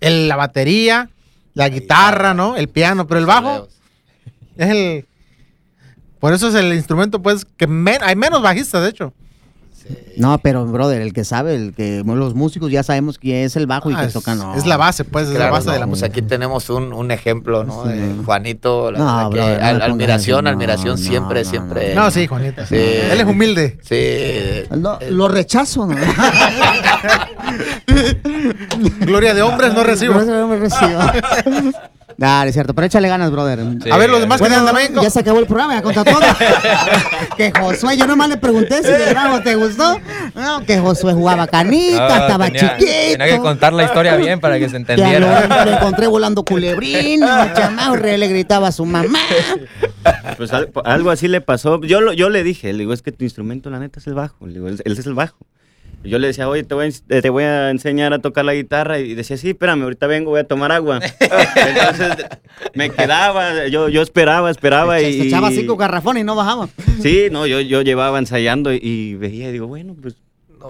el- 0.00 0.28
la 0.28 0.36
batería, 0.36 1.10
la 1.54 1.68
guitarra, 1.68 2.34
¿no? 2.34 2.56
El 2.56 2.68
piano, 2.68 3.06
pero 3.08 3.18
el 3.18 3.26
bajo 3.26 3.68
es 4.56 4.70
el... 4.70 5.06
Por 6.20 6.32
eso 6.34 6.48
es 6.48 6.54
el 6.54 6.72
instrumento, 6.72 7.20
pues, 7.20 7.44
que 7.44 7.66
men- 7.66 8.02
hay 8.02 8.16
menos 8.16 8.42
bajistas, 8.42 8.82
de 8.82 8.88
hecho. 8.90 9.12
No, 10.16 10.38
pero, 10.38 10.66
brother, 10.66 11.00
el 11.00 11.12
que 11.12 11.24
sabe, 11.24 11.54
el 11.54 11.72
que 11.74 12.02
los 12.04 12.34
músicos 12.34 12.70
ya 12.72 12.82
sabemos 12.82 13.18
que 13.18 13.44
es 13.44 13.54
el 13.56 13.66
bajo 13.68 13.90
y 13.90 13.94
Ah, 13.94 14.00
que 14.00 14.06
es, 14.06 14.12
toca, 14.12 14.34
no. 14.34 14.54
es 14.56 14.66
la 14.66 14.76
base, 14.76 15.04
pues, 15.04 15.28
es 15.28 15.38
la 15.38 15.50
base 15.50 15.66
de 15.70 15.74
no, 15.74 15.80
la 15.80 15.86
pues 15.86 16.00
música. 16.00 16.06
aquí 16.08 16.22
tenemos 16.22 16.68
un, 16.70 16.92
un 16.92 17.10
ejemplo, 17.12 17.62
¿no? 17.64 17.84
Sí. 17.84 17.90
De 17.92 18.24
Juanito, 18.24 18.90
la 18.90 18.98
No, 18.98 19.30
que 19.30 19.38
no 19.38 19.44
al- 19.46 19.82
admiración, 19.82 20.46
admiración 20.48 20.90
no, 20.90 20.96
siempre, 20.96 21.44
no, 21.44 21.50
siempre. 21.50 21.94
No, 21.94 22.10
sí, 22.10 22.26
Juanita. 22.26 22.66
Sí. 22.66 22.74
Él 22.76 23.20
es 23.20 23.26
humilde. 23.26 23.78
Sí. 23.82 24.68
No, 24.76 24.98
lo 25.10 25.28
rechazo, 25.28 25.86
¿no? 25.86 25.94
Gloria 29.00 29.34
de 29.34 29.42
hombres 29.42 29.72
no 29.74 29.84
recibo. 29.84 30.14
No, 30.14 30.24
no 30.24 30.48
me 30.48 30.56
recibo. 30.58 30.98
Dale, 32.20 32.48
es 32.50 32.54
cierto, 32.54 32.74
pero 32.74 32.84
échale 32.88 33.06
ganas, 33.06 33.30
brother. 33.30 33.60
Sí. 33.80 33.90
A 33.92 33.96
ver, 33.96 34.10
los 34.10 34.18
demás 34.18 34.42
que 34.42 34.48
Bueno, 34.48 34.64
también. 34.64 34.92
ya 35.00 35.08
se 35.08 35.20
acabó 35.20 35.38
el 35.38 35.46
programa, 35.46 35.74
ya 35.76 35.82
contó 35.82 36.04
todo. 36.04 36.18
que 37.36 37.52
Josué, 37.52 37.96
yo 37.96 38.08
nomás 38.08 38.28
le 38.28 38.36
pregunté 38.38 38.82
si 38.82 38.88
el 38.90 39.14
bajo 39.14 39.40
te 39.40 39.54
gustó. 39.54 40.00
No, 40.34 40.64
que 40.66 40.78
Josué 40.80 41.12
jugaba 41.14 41.46
canica, 41.46 42.08
No, 42.08 42.14
estaba 42.16 42.46
tenía, 42.46 42.76
chiquito. 42.76 42.92
tenía 43.12 43.26
que 43.28 43.38
contar 43.38 43.72
la 43.72 43.84
historia 43.84 44.16
bien 44.16 44.40
para 44.40 44.58
que 44.58 44.68
se 44.68 44.82
Que 44.82 44.96
lo, 44.96 45.04
entendiera. 45.04 45.64
lo 45.64 45.70
encontré 45.74 46.08
volando 46.08 46.44
culebrín, 46.44 47.20
chamaco 47.54 47.94
re- 47.94 48.18
le 48.18 48.26
gritaba 48.26 48.66
a 48.66 48.72
su 48.72 48.84
mamá. 48.84 49.20
Pues 50.36 50.52
al- 50.52 50.70
algo 50.84 51.10
así 51.12 51.28
le 51.28 51.40
pasó. 51.40 51.80
Yo, 51.82 52.00
lo- 52.00 52.12
yo 52.14 52.30
le 52.30 52.42
dije, 52.42 52.72
le 52.72 52.80
digo, 52.80 52.92
es 52.92 53.02
que 53.02 53.12
tu 53.12 53.22
instrumento, 53.22 53.70
la 53.70 53.78
neta, 53.78 54.00
es 54.00 54.06
el 54.08 54.14
bajo. 54.14 54.44
Le 54.44 54.54
digo, 54.54 54.66
él, 54.66 54.82
él 54.84 54.92
es 54.98 55.06
el 55.06 55.14
bajo. 55.14 55.36
Yo 56.04 56.18
le 56.18 56.28
decía, 56.28 56.48
oye, 56.48 56.62
te 56.62 56.74
voy, 56.74 56.86
a, 56.86 57.20
te 57.20 57.28
voy 57.28 57.44
a 57.44 57.70
enseñar 57.70 58.12
a 58.12 58.20
tocar 58.20 58.44
la 58.44 58.54
guitarra. 58.54 58.98
Y 59.00 59.14
decía, 59.14 59.36
sí, 59.36 59.50
espérame, 59.50 59.82
ahorita 59.82 60.06
vengo, 60.06 60.30
voy 60.30 60.40
a 60.40 60.44
tomar 60.44 60.72
agua. 60.72 61.00
Entonces 61.20 62.26
me 62.74 62.90
quedaba, 62.90 63.66
yo, 63.66 63.88
yo 63.88 64.02
esperaba, 64.02 64.50
esperaba. 64.50 64.98
Se 64.98 65.10
y, 65.10 65.20
echaba 65.22 65.50
cinco 65.50 65.76
garrafones 65.76 66.22
y 66.22 66.24
no 66.24 66.34
bajaba. 66.36 66.68
Sí, 67.02 67.28
no, 67.30 67.46
yo, 67.46 67.60
yo 67.60 67.82
llevaba 67.82 68.18
ensayando 68.18 68.72
y, 68.72 68.78
y 68.82 69.14
veía 69.16 69.48
y 69.48 69.52
digo, 69.52 69.66
bueno, 69.66 69.96
pues 70.00 70.14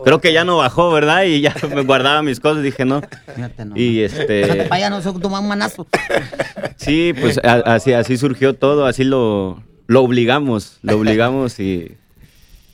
creo 0.04 0.20
que 0.20 0.32
ya 0.32 0.44
no 0.44 0.58
bajó, 0.58 0.90
¿verdad? 0.92 1.24
Y 1.24 1.40
ya 1.40 1.54
me 1.74 1.82
guardaba 1.82 2.22
mis 2.22 2.40
cosas, 2.40 2.62
dije, 2.62 2.84
no. 2.84 3.02
Fíjate, 3.34 3.64
no. 3.64 3.76
Y 3.76 4.00
este, 4.00 4.64
para 4.64 4.76
allá 4.76 4.90
nosotros 4.90 5.20
tomamos 5.22 5.42
un 5.42 5.48
manazo. 5.48 5.86
sí, 6.76 7.12
pues 7.18 7.38
a- 7.38 7.74
así, 7.74 7.92
así 7.92 8.16
surgió 8.16 8.54
todo, 8.54 8.86
así 8.86 9.04
lo, 9.04 9.62
lo 9.86 10.02
obligamos, 10.02 10.78
lo 10.82 10.96
obligamos 10.98 11.60
y 11.60 11.96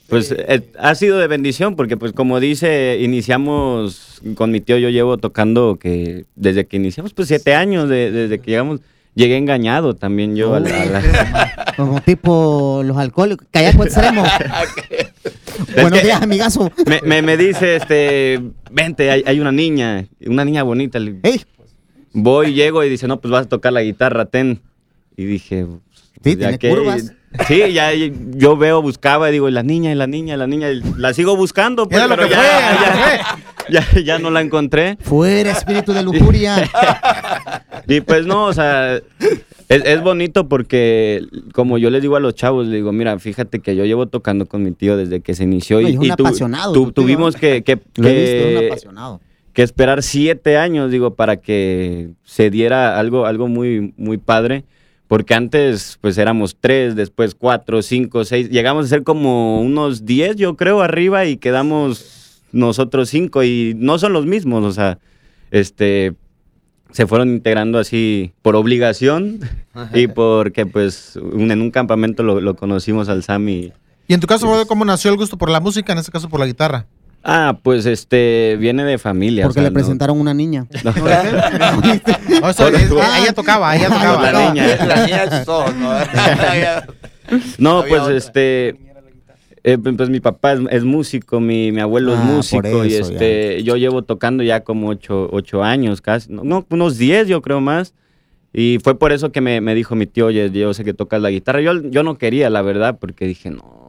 pues 0.08 0.34
eh, 0.36 0.62
ha 0.78 0.94
sido 0.94 1.18
de 1.18 1.26
bendición 1.26 1.76
porque 1.76 1.96
pues 1.96 2.12
como 2.12 2.38
dice, 2.40 2.98
iniciamos 3.00 4.20
con 4.34 4.50
mi 4.50 4.60
tío, 4.60 4.78
yo 4.78 4.88
llevo 4.90 5.18
tocando 5.18 5.78
que 5.80 6.24
desde 6.36 6.66
que 6.66 6.76
iniciamos, 6.76 7.12
pues 7.14 7.28
siete 7.28 7.54
años, 7.54 7.88
de- 7.88 8.10
desde 8.10 8.38
que 8.40 8.50
llegamos, 8.50 8.80
llegué 9.14 9.36
engañado 9.36 9.94
también 9.94 10.36
yo 10.36 10.54
a 10.54 10.60
la- 10.60 10.82
a 10.82 10.84
la- 10.86 11.72
Como 11.76 12.00
tipo 12.02 12.82
los 12.84 12.96
alcohólicos, 12.96 13.46
callaco 13.50 13.84
extremo. 13.84 14.24
Buenos 15.80 16.02
días, 16.02 16.22
amigazo. 16.22 16.70
me, 16.86 17.00
me, 17.02 17.22
me 17.22 17.36
dice, 17.36 17.76
este, 17.76 18.40
vente, 18.70 19.10
hay, 19.10 19.22
hay 19.26 19.40
una 19.40 19.52
niña, 19.52 20.06
una 20.26 20.44
niña 20.44 20.62
bonita. 20.62 20.98
Voy, 22.12 22.54
llego 22.54 22.84
y 22.84 22.88
dice, 22.90 23.08
no, 23.08 23.20
pues 23.20 23.32
vas 23.32 23.46
a 23.46 23.48
tocar 23.48 23.72
la 23.72 23.82
guitarra, 23.82 24.26
ten. 24.26 24.60
Y 25.16 25.24
dije, 25.24 25.66
Sí, 26.22 26.36
ya 26.36 26.56
tiene 26.56 26.74
curvas. 26.76 27.12
Sí, 27.48 27.72
ya 27.72 27.90
yo 27.92 28.56
veo, 28.56 28.80
buscaba 28.80 29.28
y 29.28 29.32
digo, 29.32 29.48
y 29.48 29.52
la 29.52 29.62
niña, 29.62 29.90
y 29.90 29.94
la 29.96 30.06
niña, 30.06 30.34
y 30.34 30.36
la 30.38 30.46
niña, 30.46 30.68
la 30.96 31.12
sigo 31.12 31.36
buscando, 31.36 31.88
pues, 31.88 32.02
pero 32.08 32.24
que 32.24 32.30
ya, 32.30 32.38
fue, 32.38 33.72
ya, 33.74 33.84
ya, 33.94 34.00
ya 34.00 34.18
no 34.18 34.30
la 34.30 34.40
encontré. 34.40 34.96
fuera 35.00 35.50
espíritu 35.50 35.92
de 35.92 36.02
lujuria. 36.02 36.56
Y 37.86 38.00
pues 38.00 38.24
no, 38.24 38.46
o 38.46 38.52
sea, 38.54 38.94
es, 38.96 39.02
es 39.68 40.02
bonito 40.02 40.48
porque, 40.48 41.22
como 41.52 41.76
yo 41.76 41.90
les 41.90 42.00
digo 42.00 42.16
a 42.16 42.20
los 42.20 42.34
chavos, 42.34 42.64
les 42.66 42.76
digo, 42.76 42.92
mira, 42.92 43.18
fíjate 43.18 43.60
que 43.60 43.76
yo 43.76 43.84
llevo 43.84 44.06
tocando 44.06 44.46
con 44.46 44.62
mi 44.62 44.72
tío 44.72 44.96
desde 44.96 45.20
que 45.20 45.34
se 45.34 45.44
inició. 45.44 45.82
No, 45.82 45.88
y, 45.90 45.96
un 45.98 46.04
y 46.06 46.10
tu- 46.10 46.92
tuvimos 46.92 47.36
que, 47.36 47.62
que, 47.62 47.78
Lo 47.96 48.08
he 48.08 48.14
visto, 48.14 48.36
es 48.48 48.58
un 48.58 48.66
apasionado. 48.66 49.20
que 49.52 49.62
esperar 49.62 50.02
siete 50.02 50.56
años, 50.56 50.90
digo, 50.90 51.14
para 51.14 51.36
que 51.36 52.08
se 52.24 52.48
diera 52.48 52.98
algo, 52.98 53.26
algo 53.26 53.48
muy, 53.48 53.92
muy 53.98 54.16
padre. 54.16 54.64
Porque 55.14 55.34
antes, 55.34 55.96
pues 56.00 56.18
éramos 56.18 56.56
tres, 56.60 56.96
después 56.96 57.36
cuatro, 57.36 57.82
cinco, 57.82 58.24
seis. 58.24 58.50
Llegamos 58.50 58.86
a 58.86 58.88
ser 58.88 59.04
como 59.04 59.60
unos 59.60 60.04
diez, 60.04 60.34
yo 60.34 60.56
creo, 60.56 60.82
arriba 60.82 61.24
y 61.24 61.36
quedamos 61.36 62.42
nosotros 62.50 63.10
cinco. 63.10 63.44
Y 63.44 63.74
no 63.76 63.96
son 64.00 64.12
los 64.12 64.26
mismos, 64.26 64.64
o 64.64 64.72
sea, 64.72 64.98
este, 65.52 66.14
se 66.90 67.06
fueron 67.06 67.28
integrando 67.28 67.78
así 67.78 68.32
por 68.42 68.56
obligación 68.56 69.38
y 69.94 70.08
porque, 70.08 70.66
pues, 70.66 71.14
un- 71.14 71.48
en 71.52 71.60
un 71.62 71.70
campamento 71.70 72.24
lo, 72.24 72.40
lo 72.40 72.56
conocimos 72.56 73.08
al 73.08 73.22
Sammy. 73.22 73.72
Y 74.08 74.14
en 74.14 74.18
tu 74.20 74.26
caso, 74.26 74.48
brother, 74.48 74.66
¿cómo 74.66 74.84
nació 74.84 75.12
el 75.12 75.16
gusto 75.16 75.38
por 75.38 75.48
la 75.48 75.60
música? 75.60 75.92
En 75.92 76.00
este 76.00 76.10
caso, 76.10 76.28
por 76.28 76.40
la 76.40 76.46
guitarra. 76.46 76.86
Ah, 77.26 77.58
pues, 77.62 77.86
este, 77.86 78.56
viene 78.60 78.84
de 78.84 78.98
familia. 78.98 79.44
o 79.44 79.48
Porque 79.48 79.54
sea, 79.54 79.62
le 79.64 79.70
no- 79.70 79.74
presentaron 79.74 80.20
una 80.20 80.34
niña. 80.34 80.66
no. 80.84 80.92
No, 82.40 82.50
eso 82.50 82.64
Por- 82.64 82.74
es- 82.74 82.90
ella 82.90 83.32
tocaba, 83.34 83.74
ella 83.74 83.88
Ah, 83.90 83.94
tocaba. 83.94 84.32
la 84.32 84.52
niña. 84.52 84.66
La 84.86 85.06
¿no? 87.58 87.84
Pues 87.88 88.02
otra. 88.02 88.16
este. 88.16 88.68
eh, 89.62 89.78
pues 89.78 90.10
mi 90.10 90.20
papá 90.20 90.52
es, 90.52 90.60
es 90.70 90.84
músico, 90.84 91.40
mi, 91.40 91.72
mi 91.72 91.80
abuelo 91.80 92.12
Ah, 92.12 92.16
es 92.16 92.20
por 92.50 92.64
músico 92.64 92.84
y 92.84 92.94
este 92.94 93.62
yo 93.62 93.76
llevo 93.76 94.02
tocando 94.02 94.42
ya 94.42 94.60
como 94.62 94.88
ocho, 94.88 95.28
ocho 95.32 95.62
años 95.62 96.00
casi, 96.02 96.30
no, 96.32 96.44
no, 96.44 96.66
unos 96.70 96.98
diez 96.98 97.28
yo 97.28 97.40
creo 97.40 97.60
más. 97.60 97.94
Y 98.56 98.78
fue 98.84 98.96
por 98.96 99.10
eso 99.12 99.32
que 99.32 99.40
me, 99.40 99.60
me 99.60 99.74
dijo 99.74 99.96
mi 99.96 100.06
tío, 100.06 100.26
oye, 100.26 100.48
yo 100.52 100.72
sé 100.74 100.84
que 100.84 100.94
tocas 100.94 101.20
la 101.20 101.30
guitarra. 101.30 101.60
Yo, 101.60 101.72
yo 101.90 102.04
no 102.04 102.18
quería, 102.18 102.50
la 102.50 102.62
verdad, 102.62 102.98
porque 103.00 103.26
dije, 103.26 103.50
no, 103.50 103.83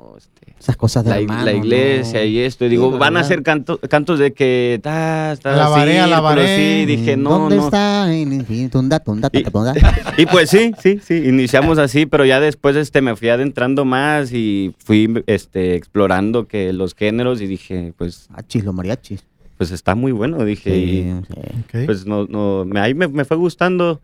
Esas 0.65 0.77
cosas 0.77 1.03
de 1.03 1.11
la, 1.11 1.19
hermano, 1.19 1.45
la 1.45 1.53
iglesia 1.53 2.21
no. 2.21 2.25
y 2.25 2.39
esto. 2.39 2.65
Y 2.65 2.69
digo, 2.69 2.91
Sí, 2.91 2.97
van 2.97 3.17
a 3.17 3.23
ser 3.23 3.43
canto- 3.43 3.79
cantos 3.87 4.17
de 4.17 4.33
que... 4.33 4.79
Ta, 4.81 5.31
está 5.33 5.53
Alabaré, 5.53 5.99
alabaré. 5.99 6.57
Sí, 6.79 6.85
dije, 6.87 7.15
no, 7.17 7.29
¿Dónde 7.37 7.57
no. 7.57 7.65
está? 7.65 8.11
En 8.11 8.33
el 8.33 8.45
fin, 8.47 8.71
tunda, 8.71 8.99
tunda, 8.99 9.29
Y- 9.31 9.43
tunda, 9.43 9.73
tunda. 9.75 9.93
Y 10.17 10.25
pues 10.25 10.49
sí, 10.49 10.71
sí, 10.81 10.99
sí, 11.03 11.21
iniciamos 11.23 11.77
así, 11.77 12.07
pero 12.07 12.25
ya 12.25 12.39
después 12.39 12.75
este, 12.77 13.01
me 13.01 13.15
fui 13.15 13.29
adentrando 13.29 13.85
más 13.85 14.33
y 14.33 14.73
fui 14.83 15.23
este, 15.27 15.75
explorando 15.75 16.47
que 16.47 16.73
los 16.73 16.95
géneros 16.95 17.41
y 17.41 17.45
dije, 17.45 17.93
pues, 17.95 18.27
Achis, 18.33 18.63
los 18.65 18.73
mariachis. 18.73 19.23
pues 19.59 19.69
está 19.69 19.93
muy 19.93 20.13
bueno, 20.13 20.43
dije, 20.45 20.71
Sí, 20.71 20.79
y 20.79 21.25
sí. 21.31 21.39
Ok. 21.79 21.85
pues 21.85 22.07
no, 22.07 22.25
no, 22.25 22.65
me, 22.65 22.79
ahí 22.79 22.95
me, 22.95 23.07
me 23.07 23.23
fue 23.23 23.37
gustando 23.37 24.01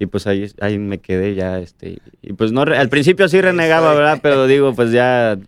y 0.00 0.06
pues 0.06 0.26
ahí, 0.26 0.50
ahí 0.60 0.78
me 0.78 0.98
quedé 0.98 1.36
ya, 1.36 1.60
este, 1.60 1.98
y 2.22 2.32
pues 2.32 2.50
no, 2.50 2.62
al 2.62 2.88
principio 2.88 3.28
sí 3.28 3.40
renegaba, 3.40 3.94
¿verdad? 3.94 4.18
Pero 4.20 4.46
digo, 4.48 4.74
pues 4.74 4.90
ya 4.90 5.38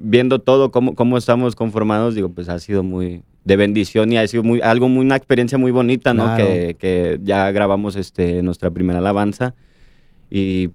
viendo 0.00 0.38
todo 0.40 0.70
cómo, 0.70 0.94
cómo 0.94 1.18
estamos 1.18 1.54
conformados, 1.56 2.14
digo, 2.14 2.28
pues 2.28 2.48
ha 2.48 2.58
sido 2.58 2.82
muy 2.82 3.22
de 3.44 3.56
bendición 3.56 4.12
y 4.12 4.18
ha 4.18 4.26
sido 4.28 4.42
muy, 4.42 4.60
algo 4.60 4.88
muy, 4.88 5.04
una 5.06 5.16
experiencia 5.16 5.56
muy 5.58 5.70
bonita, 5.70 6.12
¿no? 6.14 6.24
Claro. 6.24 6.36
Que, 6.44 6.76
que 6.78 7.18
ya 7.22 7.50
grabamos 7.50 7.96
este, 7.96 8.42
nuestra 8.42 8.70
primera 8.70 8.98
alabanza 8.98 9.54
y 10.30 10.70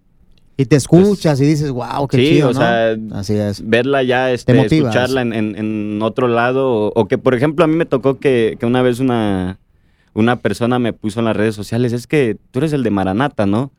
Y 0.57 0.65
te 0.65 0.75
escuchas 0.75 1.39
y 1.41 1.45
dices, 1.45 1.71
wow, 1.71 2.07
qué 2.07 2.17
Sí, 2.17 2.25
chido, 2.35 2.49
o 2.49 2.53
¿no? 2.53 2.59
sea, 2.59 2.95
Así 3.13 3.33
es. 3.35 3.67
verla 3.67 4.03
ya, 4.03 4.31
este, 4.31 4.59
escucharla 4.59 5.21
en, 5.21 5.33
en- 5.33 5.55
en 5.55 5.99
otro 6.01 6.27
lado, 6.27 6.69
o, 6.87 6.91
o 6.95 7.07
que, 7.07 7.17
por 7.17 7.33
ejemplo, 7.35 7.63
a 7.65 7.67
mí 7.67 7.75
me 7.75 7.85
tocó 7.85 8.19
que, 8.19 8.55
que 8.59 8.65
una 8.65 8.81
vez 8.81 8.99
una, 8.99 9.59
una 10.13 10.37
persona 10.37 10.77
me 10.79 10.93
puso 10.93 11.19
en 11.19 11.25
las 11.25 11.35
redes 11.37 11.55
sociales, 11.55 11.91
es 11.93 12.05
que 12.07 12.37
tú 12.51 12.59
eres 12.59 12.73
el 12.73 12.83
de 12.83 12.89
Maranata, 12.91 13.45
¿no? 13.45 13.71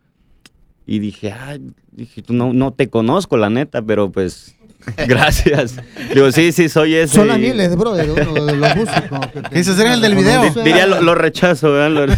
Y 0.86 0.98
dije, 0.98 1.32
ah, 1.32 1.58
dije, 1.92 2.22
tú 2.22 2.32
no, 2.34 2.52
no 2.52 2.72
te 2.72 2.88
conozco, 2.88 3.36
la 3.36 3.50
neta, 3.50 3.80
pero 3.82 4.10
pues 4.12 4.54
Gracias. 5.08 5.76
Digo, 6.14 6.30
sí, 6.32 6.52
sí, 6.52 6.68
soy 6.68 6.94
ese. 6.94 7.14
Son 7.14 7.28
las 7.28 7.38
y- 7.38 7.42
mieles, 7.42 7.74
brother, 7.76 8.10
uno 8.10 8.44
de 8.44 8.56
los 8.56 8.76
músicos. 8.76 9.26
que- 9.28 9.56
Dices, 9.56 9.78
eres 9.78 9.94
el 9.94 10.00
del 10.00 10.14
video. 10.14 10.42
Di- 10.42 10.60
Diría 10.62 10.86
lo, 10.86 11.00
lo 11.02 11.14
rechazo, 11.14 11.72
¿verdad? 11.72 11.90
Lo-. 12.06 12.14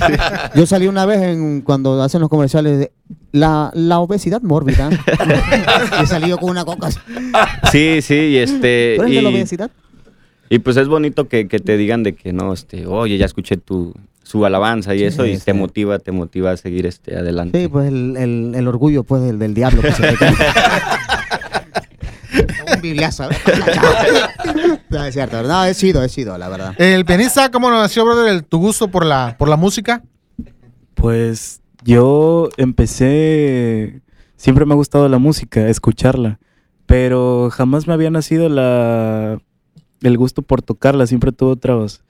Yo 0.61 0.67
salí 0.67 0.87
una 0.87 1.07
vez 1.07 1.23
en, 1.23 1.61
cuando 1.63 2.03
hacen 2.03 2.21
los 2.21 2.29
comerciales 2.31 2.79
de 2.79 2.93
la, 3.33 3.71
la 3.75 3.99
obesidad 4.01 4.43
mórbida. 4.43 4.91
y 6.03 6.07
salí 6.07 6.29
yo 6.29 6.39
con 6.39 6.51
una 6.51 6.65
coca. 6.65 6.91
Sí, 7.71 8.01
sí, 8.03 8.15
y 8.15 8.37
este. 8.39 8.95
¿Tú 8.97 9.03
eres 9.03 9.15
de 9.17 9.23
la 9.23 9.31
y- 9.31 9.35
obesidad? 9.35 9.71
Y 10.49 10.61
pues 10.61 10.77
es 10.77 10.87
bonito 10.89 11.29
que, 11.29 11.49
que 11.49 11.59
te 11.59 11.77
digan 11.77 12.03
de 12.05 12.15
que 12.15 12.33
no, 12.33 12.53
este, 12.53 12.87
oye, 12.87 13.19
ya 13.19 13.27
escuché 13.27 13.57
tu 13.57 13.95
su 14.23 14.45
alabanza 14.45 14.93
y 14.93 14.99
Sí, 14.99 15.05
eso, 15.05 15.25
y 15.25 15.37
sí. 15.37 15.45
te 15.45 15.53
motiva, 15.53 16.01
te 16.01 16.11
motiva 16.11 16.51
a 16.51 16.57
seguir 16.57 16.85
este 16.87 17.17
adelante. 17.17 17.61
Sí, 17.63 17.69
pues 17.69 17.87
el, 17.87 18.17
el, 18.17 18.53
el 18.57 18.67
orgullo 18.69 19.05
pues 19.05 19.23
del, 19.23 19.39
del 19.39 19.55
diablo. 19.55 19.83
que 19.83 19.93
se 19.93 20.03
cae. 20.15 20.31
Un 20.31 20.37
bibliazo. 22.87 23.29
no, 24.91 25.05
es 25.05 25.15
cierto. 25.15 25.43
No, 25.43 25.65
he 25.65 25.75
sido, 25.75 26.03
he 26.03 26.09
sido, 26.09 26.37
la 26.39 26.49
verdad. 26.49 26.75
El 26.79 27.05
pianista, 27.05 27.51
¿cómo 27.51 27.71
nació, 27.71 28.05
brother, 28.05 28.29
el- 28.29 28.45
tu 28.45 28.59
gusto 28.59 28.89
por 28.89 29.05
la, 29.05 29.37
por 29.39 29.49
la 29.49 29.57
música? 29.57 30.03
Pues 30.95 31.61
yo 31.85 32.49
empecé, 32.57 34.01
siempre 34.37 34.65
me 34.65 34.73
ha 34.73 34.77
gustado 34.77 35.09
la 35.09 35.19
música, 35.19 35.69
escucharla, 35.69 36.39
pero 36.87 37.51
jamás 37.53 37.87
me 37.87 37.93
había 37.95 38.11
nacido 38.11 38.49
la, 38.49 39.39
el 40.03 40.19
gusto 40.19 40.43
por 40.43 40.63
tocarla, 40.63 41.07
siempre 41.07 41.33
tuve 41.33 41.51
otros, 41.53 42.03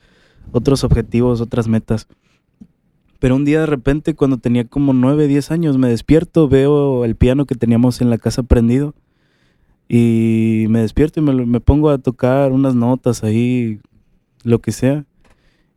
otros 0.52 0.84
objetivos, 0.84 1.40
otras 1.40 1.68
metas. 1.68 2.06
Pero 3.18 3.34
un 3.34 3.44
día 3.44 3.60
de 3.60 3.66
repente, 3.66 4.14
cuando 4.14 4.36
tenía 4.38 4.64
como 4.66 4.92
9, 4.92 5.26
10 5.26 5.50
años, 5.50 5.78
me 5.78 5.88
despierto, 5.88 6.48
veo 6.48 7.04
el 7.04 7.16
piano 7.16 7.46
que 7.46 7.54
teníamos 7.54 8.00
en 8.02 8.10
la 8.10 8.18
casa 8.18 8.42
prendido 8.42 8.94
y 9.88 10.66
me 10.68 10.80
despierto 10.80 11.20
y 11.20 11.22
me, 11.22 11.32
lo- 11.32 11.46
me 11.46 11.60
pongo 11.60 11.90
a 11.90 11.98
tocar 11.98 12.52
unas 12.52 12.74
notas 12.74 13.22
ahí, 13.24 13.80
lo 14.42 14.60
que 14.60 14.72
sea. 14.72 15.04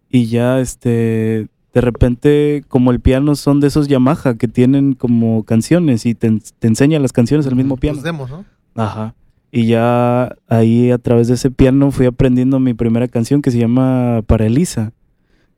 Y 0.09 0.25
ya, 0.25 0.59
este, 0.59 1.47
de 1.73 1.81
repente, 1.81 2.63
como 2.67 2.91
el 2.91 2.99
piano 2.99 3.35
son 3.35 3.59
de 3.59 3.67
esos 3.67 3.87
Yamaha 3.87 4.35
que 4.37 4.47
tienen 4.47 4.93
como 4.93 5.43
canciones 5.43 6.05
y 6.05 6.15
te, 6.15 6.39
te 6.59 6.67
enseña 6.67 6.97
las 6.99 7.13
canciones 7.13 7.45
el 7.45 7.55
mismo 7.55 7.77
piano. 7.77 7.95
Los 7.97 8.03
demos, 8.03 8.29
¿no? 8.29 8.45
Ajá. 8.75 9.13
Y 9.51 9.65
ya 9.67 10.35
ahí 10.47 10.91
a 10.91 10.97
través 10.99 11.27
de 11.27 11.33
ese 11.35 11.49
piano 11.51 11.91
fui 11.91 12.05
aprendiendo 12.05 12.59
mi 12.59 12.73
primera 12.73 13.07
canción 13.07 13.41
que 13.41 13.51
se 13.51 13.57
llama 13.59 14.21
Para 14.25 14.45
Elisa. 14.45 14.93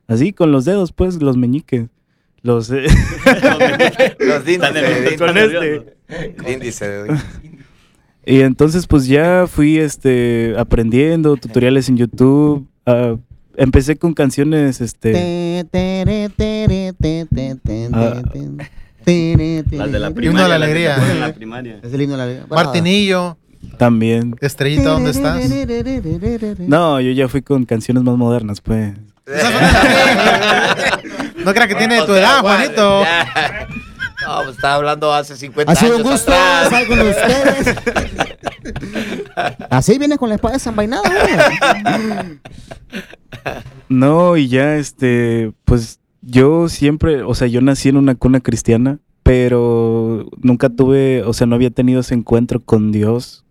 Así, 0.06 0.32
con 0.32 0.50
los 0.52 0.64
dedos, 0.66 0.92
pues, 0.92 1.22
los 1.22 1.36
meñiques. 1.36 1.86
Los... 2.42 2.70
eh, 2.70 2.86
Los 4.18 4.48
índices 4.48 4.74
de 4.74 5.16
con 5.16 5.38
este. 5.38 5.96
índice 6.52 6.88
de 6.88 7.16
Y 8.24 8.40
entonces 8.40 8.86
pues 8.86 9.06
ya 9.06 9.46
fui 9.48 9.78
este 9.78 10.54
aprendiendo 10.58 11.36
tutoriales 11.36 11.88
en 11.88 11.96
YouTube. 11.96 12.66
ah, 12.86 13.16
empecé 13.56 13.96
con 13.96 14.14
canciones 14.14 14.80
este. 14.80 15.64
Las 19.72 19.92
de 19.92 19.98
la 19.98 20.06
Himno 20.08 20.14
primaria. 20.14 20.42
de 20.44 20.48
la 20.48 20.54
alegría. 20.54 20.94
ponen 20.96 21.10
en 21.10 21.20
la 21.20 21.32
primaria. 21.32 21.80
Es 21.82 21.92
el 21.92 22.02
himno 22.02 22.12
de 22.12 22.18
la 22.18 22.24
alegría. 22.24 22.46
Bueno, 22.48 22.64
Martinillo, 22.64 23.36
también. 23.78 24.36
Estrellita, 24.40 24.90
¿dónde 24.90 25.10
estás? 25.10 25.42
No, 26.60 27.00
yo 27.00 27.10
ya 27.10 27.28
fui 27.28 27.42
con 27.42 27.64
canciones 27.64 28.02
más 28.04 28.16
modernas, 28.16 28.60
pues. 28.60 28.94
No 31.44 31.52
creas 31.52 31.66
que 31.68 31.74
tiene 31.74 32.00
O 32.00 32.06
tu 32.06 32.12
sea, 32.12 32.20
edad, 32.22 32.40
Juan, 32.42 32.56
Juanito. 32.58 33.02
ya. 33.02 33.66
No, 34.26 34.44
pues 34.44 34.56
estaba 34.56 34.74
hablando 34.74 35.12
hace 35.12 35.36
50 35.36 35.70
Ha 35.72 35.74
sido 35.74 35.94
años 35.94 36.06
un 36.06 36.12
gusto 36.12 36.32
estar 36.32 36.86
con 36.86 37.00
ustedes. 37.00 37.76
Así 39.70 39.98
vienes 39.98 40.18
con 40.18 40.28
la 40.28 40.36
espada 40.36 40.54
desenvainada. 40.54 41.02
güey. 41.08 42.40
No, 43.88 44.36
y 44.36 44.48
ya 44.48 44.76
este, 44.76 45.52
pues 45.64 46.00
yo 46.20 46.68
siempre, 46.68 47.22
o 47.22 47.34
sea, 47.34 47.48
yo 47.48 47.60
nací 47.60 47.88
en 47.88 47.96
una 47.96 48.14
cuna 48.14 48.40
cristiana, 48.40 48.98
pero 49.22 50.26
nunca 50.40 50.68
tuve, 50.70 51.22
o 51.24 51.32
sea, 51.32 51.46
no 51.46 51.54
había 51.56 51.70
tenido 51.70 52.00
ese 52.00 52.14
encuentro 52.14 52.60
con 52.60 52.92
Dios, 52.92 53.44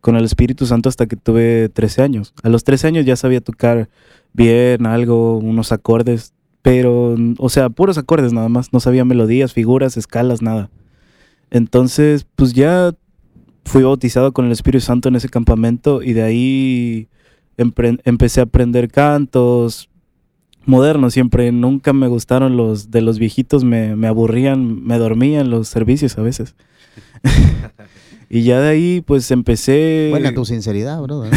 con 0.00 0.16
el 0.16 0.24
Espíritu 0.24 0.66
Santo 0.66 0.88
hasta 0.88 1.06
que 1.06 1.16
tuve 1.16 1.68
13 1.68 2.02
años. 2.02 2.34
A 2.42 2.48
los 2.48 2.64
13 2.64 2.88
años 2.88 3.06
ya 3.06 3.16
sabía 3.16 3.40
tocar 3.40 3.88
bien 4.32 4.86
algo, 4.86 5.38
unos 5.38 5.72
acordes, 5.72 6.32
pero, 6.64 7.14
o 7.36 7.50
sea, 7.50 7.68
puros 7.68 7.98
acordes 7.98 8.32
nada 8.32 8.48
más, 8.48 8.72
no 8.72 8.80
sabía 8.80 9.04
melodías, 9.04 9.52
figuras, 9.52 9.98
escalas, 9.98 10.40
nada. 10.40 10.70
Entonces, 11.50 12.26
pues 12.36 12.54
ya 12.54 12.94
fui 13.66 13.82
bautizado 13.82 14.32
con 14.32 14.46
el 14.46 14.52
Espíritu 14.52 14.82
Santo 14.82 15.10
en 15.10 15.16
ese 15.16 15.28
campamento 15.28 16.02
y 16.02 16.14
de 16.14 16.22
ahí 16.22 17.08
empecé 17.58 18.40
a 18.40 18.44
aprender 18.44 18.90
cantos 18.90 19.90
modernos 20.64 21.12
siempre. 21.12 21.52
Nunca 21.52 21.92
me 21.92 22.08
gustaron 22.08 22.56
los 22.56 22.90
de 22.90 23.02
los 23.02 23.18
viejitos, 23.18 23.62
me, 23.62 23.94
me 23.94 24.06
aburrían, 24.06 24.82
me 24.86 24.96
dormían 24.96 25.50
los 25.50 25.68
servicios 25.68 26.16
a 26.16 26.22
veces. 26.22 26.54
y 28.28 28.42
ya 28.42 28.60
de 28.60 28.68
ahí 28.68 29.00
pues 29.00 29.30
empecé... 29.30 30.08
Buena 30.10 30.34
tu 30.34 30.44
sinceridad, 30.44 31.00
brother. 31.02 31.32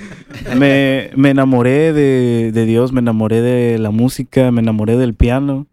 me, 0.56 1.10
me 1.16 1.30
enamoré 1.30 1.92
de, 1.92 2.50
de 2.52 2.66
Dios, 2.66 2.92
me 2.92 3.00
enamoré 3.00 3.40
de 3.40 3.78
la 3.78 3.90
música, 3.90 4.50
me 4.50 4.60
enamoré 4.60 4.96
del 4.96 5.14
piano. 5.14 5.66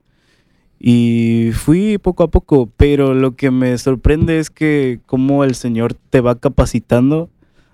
Y 0.80 1.50
fui 1.54 1.98
poco 1.98 2.24
a 2.24 2.30
poco, 2.30 2.70
pero 2.78 3.14
lo 3.14 3.36
que 3.36 3.50
me 3.50 3.78
sorprende 3.78 4.40
es 4.40 4.50
que 4.50 5.00
cómo 5.06 5.44
el 5.44 5.56
Señor 5.56 5.96
te 5.96 6.22
va 6.22 6.40
capacitando, 6.40 7.30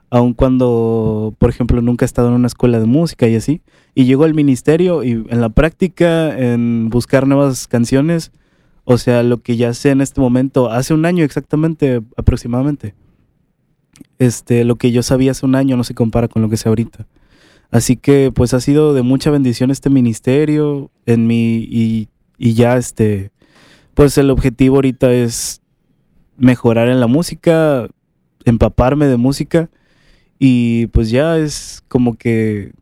aun 0.09 0.33
cuando, 0.33 1.35
por 1.37 1.49
ejemplo, 1.49 1.81
nunca 1.81 2.05
he 2.05 2.07
estado 2.07 2.29
en 2.29 2.35
una 2.35 2.47
escuela 2.47 2.79
de 2.79 2.85
música 2.85 3.27
y 3.27 3.35
así. 3.35 3.61
Y 3.93 4.05
llego 4.05 4.23
al 4.23 4.33
ministerio 4.33 5.03
y 5.03 5.11
en 5.11 5.41
la 5.41 5.49
práctica, 5.49 6.37
en 6.37 6.89
buscar 6.89 7.27
nuevas 7.27 7.67
canciones, 7.67 8.31
o 8.85 8.97
sea, 8.97 9.23
lo 9.23 9.41
que 9.41 9.57
ya 9.57 9.73
sé 9.73 9.91
en 9.91 10.01
este 10.01 10.21
momento, 10.21 10.69
hace 10.69 10.93
un 10.93 11.05
año 11.05 11.23
exactamente, 11.23 12.01
aproximadamente 12.17 12.95
este, 14.19 14.63
lo 14.63 14.75
que 14.75 14.91
yo 14.91 15.03
sabía 15.03 15.31
hace 15.31 15.45
un 15.45 15.55
año 15.55 15.77
no 15.77 15.83
se 15.83 15.95
compara 15.95 16.27
con 16.27 16.41
lo 16.41 16.49
que 16.49 16.57
sé 16.57 16.69
ahorita. 16.69 17.07
Así 17.71 17.97
que 17.97 18.31
pues 18.33 18.53
ha 18.53 18.59
sido 18.59 18.93
de 18.93 19.01
mucha 19.01 19.31
bendición 19.31 19.71
este 19.71 19.89
ministerio 19.89 20.91
en 21.05 21.25
mi 21.25 21.67
y, 21.69 22.09
y 22.37 22.53
ya 22.53 22.77
este 22.77 23.31
pues 23.95 24.17
el 24.17 24.29
objetivo 24.29 24.75
ahorita 24.75 25.11
es 25.11 25.61
mejorar 26.37 26.89
en 26.89 26.99
la 26.99 27.07
música, 27.07 27.87
empaparme 28.45 29.07
de 29.07 29.17
música 29.17 29.69
y 30.39 30.87
pues 30.87 31.09
ya 31.09 31.37
es 31.37 31.83
como 31.87 32.15
que 32.15 32.73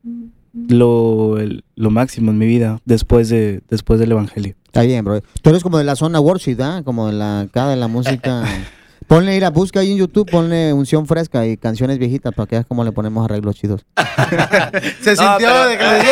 lo, 0.53 1.37
lo 1.75 1.91
máximo 1.91 2.31
en 2.31 2.37
mi 2.37 2.45
vida 2.45 2.79
después 2.83 3.29
de 3.29 3.61
después 3.69 3.99
del 3.99 4.11
evangelio. 4.11 4.55
Está 4.71 4.83
bien, 4.83 5.03
bro. 5.03 5.21
Tú 5.41 5.49
eres 5.49 5.63
como 5.63 5.77
de 5.77 5.83
la 5.83 5.97
zona 5.97 6.21
worship, 6.21 6.55
¿ah? 6.61 6.81
Como 6.85 7.07
de 7.07 7.13
la, 7.13 7.41
acá 7.41 7.67
de 7.67 7.75
la 7.75 7.87
música. 7.89 8.43
Ponle, 9.07 9.35
ir 9.35 9.43
a 9.43 9.49
busca 9.49 9.81
ahí 9.81 9.91
en 9.91 9.97
YouTube, 9.97 10.29
ponle 10.31 10.71
unción 10.71 11.05
fresca 11.05 11.45
y 11.45 11.57
canciones 11.57 11.97
viejitas 11.97 12.33
para 12.33 12.47
que 12.47 12.55
veas 12.55 12.65
cómo 12.65 12.85
le 12.85 12.93
ponemos 12.93 13.25
arreglos 13.25 13.57
chidos. 13.57 13.83
Se 15.01 15.15
No, 15.15 15.37
sintió 15.37 15.37
pero- 15.49 15.65
de 15.67 15.77
que 15.77 15.83
le 15.83 15.95
dije. 15.95 16.11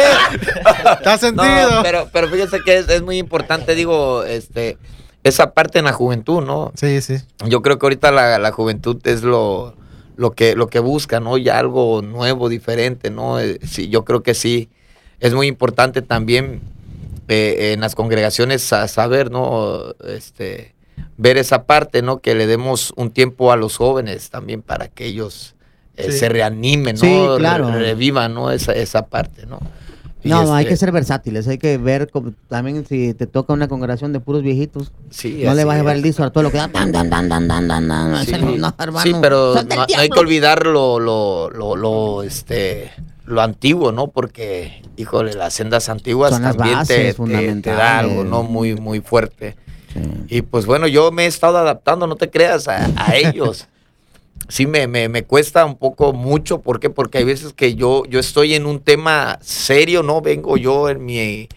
Está 0.98 1.18
sentido. 1.20 1.72
No, 1.72 1.84
pero, 1.84 2.10
pero 2.12 2.28
fíjese 2.28 2.60
que 2.66 2.80
es, 2.80 2.90
es 2.90 3.02
muy 3.02 3.18
importante, 3.18 3.74
digo, 3.76 4.26
este, 4.26 4.78
esa 5.24 5.54
parte 5.54 5.80
en 5.80 5.86
la 5.86 5.94
juventud, 5.94 6.44
¿no? 6.44 6.74
Sí, 6.76 7.00
sí. 7.00 7.16
Yo 7.48 7.62
creo 7.62 7.80
que 7.80 7.86
ahorita 7.86 8.12
la, 8.12 8.38
la 8.38 8.52
juventud 8.52 8.98
es 9.06 9.24
lo, 9.24 9.76
lo, 10.18 10.32
que, 10.32 10.56
lo 10.58 10.68
que 10.68 10.80
busca, 10.80 11.22
¿no? 11.22 11.38
Ya 11.38 11.58
algo 11.58 12.02
nuevo, 12.02 12.50
diferente, 12.50 13.10
¿no? 13.12 13.40
Eh, 13.40 13.60
sí, 13.66 13.88
yo 13.88 14.04
creo 14.04 14.24
que 14.24 14.34
sí. 14.34 14.68
Es 15.22 15.34
muy 15.34 15.48
importante 15.48 16.02
también 16.02 16.60
eh, 17.30 17.72
en 17.74 17.80
las 17.82 17.96
congregaciones 17.96 18.74
a 18.74 18.88
saber, 18.90 19.32
¿no? 19.32 19.94
Este, 20.06 20.76
ver 21.18 21.38
esa 21.38 21.64
parte, 21.64 22.02
¿no? 22.02 22.20
Que 22.20 22.36
le 22.36 22.48
demos 22.48 22.92
un 22.98 23.12
tiempo 23.12 23.52
a 23.52 23.56
los 23.56 23.78
jóvenes 23.78 24.30
también 24.30 24.62
para 24.62 24.88
que 24.90 25.06
ellos 25.06 25.56
eh, 25.96 26.12
Sí. 26.12 26.18
se 26.20 26.30
reanimen, 26.30 26.96
¿no? 26.96 27.02
Sí, 27.02 27.26
claro. 27.40 27.72
Re- 27.72 27.80
revivan, 27.80 28.34
¿no? 28.34 28.52
Esa, 28.52 28.72
esa 28.74 29.06
parte, 29.08 29.46
¿no? 29.46 29.60
Y 30.24 30.28
No, 30.30 30.54
hay 30.54 30.64
este, 30.64 30.74
que 30.74 30.78
ser 30.78 30.92
versátiles, 30.92 31.48
hay 31.48 31.58
que 31.58 31.78
ver 31.78 32.10
como- 32.10 32.34
también 32.50 32.86
si 32.86 33.14
te 33.14 33.26
toca 33.28 33.54
una 33.54 33.68
congregación 33.70 34.12
de 34.12 34.20
puros 34.20 34.42
viejitos, 34.44 34.92
Sí, 35.10 35.44
no 35.46 35.54
le 35.54 35.64
vas 35.64 35.76
a 35.76 35.78
llevar 35.80 36.02
disco 36.02 36.24
a 36.24 36.30
todo 36.30 36.44
lo 36.44 36.52
que 36.52 36.58
da 36.58 36.68
tan, 36.68 36.92
tan, 36.92 37.10
tan, 37.10 37.30
tan, 37.30 37.48
tan, 37.48 37.68
tan, 37.70 37.88
tan. 37.88 38.26
Sí, 38.26 38.32
No, 38.34 38.40
no, 38.58 38.74
hermano. 38.78 39.02
sí, 39.02 39.14
pero 39.22 39.56
no, 39.56 39.64
no 39.64 39.86
hay 39.98 40.10
que 40.10 40.20
olvidar 40.20 40.66
lo, 40.66 41.00
lo, 41.00 41.50
lo, 41.52 41.76
lo, 41.78 42.24
este, 42.24 42.92
lo 43.30 43.42
antiguo, 43.42 43.92
¿no? 43.92 44.08
Porque, 44.08 44.82
híjole, 44.98 45.34
las 45.34 45.54
sendas 45.54 45.88
antiguas 45.90 46.32
Son 46.34 46.42
también 46.44 46.84
te- 46.88 47.14
bases 47.14 47.16
te, 47.16 47.62
te, 47.62 47.70
da 47.72 48.00
algo, 48.00 48.24
¿no? 48.24 48.44
Muy, 48.44 48.76
muy 48.76 49.00
fuerte. 49.02 49.56
Sí. 49.94 50.00
Y 50.38 50.42
pues 50.42 50.66
bueno, 50.66 50.88
yo 50.88 51.12
me 51.12 51.24
he 51.24 51.28
estado 51.28 51.58
adaptando, 51.58 52.08
no 52.08 52.16
te 52.16 52.30
creas, 52.30 52.68
a, 52.68 52.90
a 52.96 53.16
ellos. 53.16 53.68
Sí, 54.48 54.66
me, 54.66 54.88
me, 54.88 55.10
me 55.10 55.24
cuesta 55.24 55.64
un 55.66 55.76
poco 55.76 56.12
mucho. 56.14 56.62
¿Por 56.62 56.80
qué? 56.80 56.90
Porque 56.90 57.20
hay 57.20 57.24
veces 57.24 57.54
que 57.54 57.76
yo, 57.76 58.04
yo 58.06 58.20
estoy 58.20 58.56
en 58.56 58.66
un 58.66 58.80
tema 58.80 59.38
serio, 59.42 60.02
¿no? 60.02 60.22
Vengo 60.22 60.58
yo 60.58 60.90
en 60.90 61.06
mi, 61.06 61.48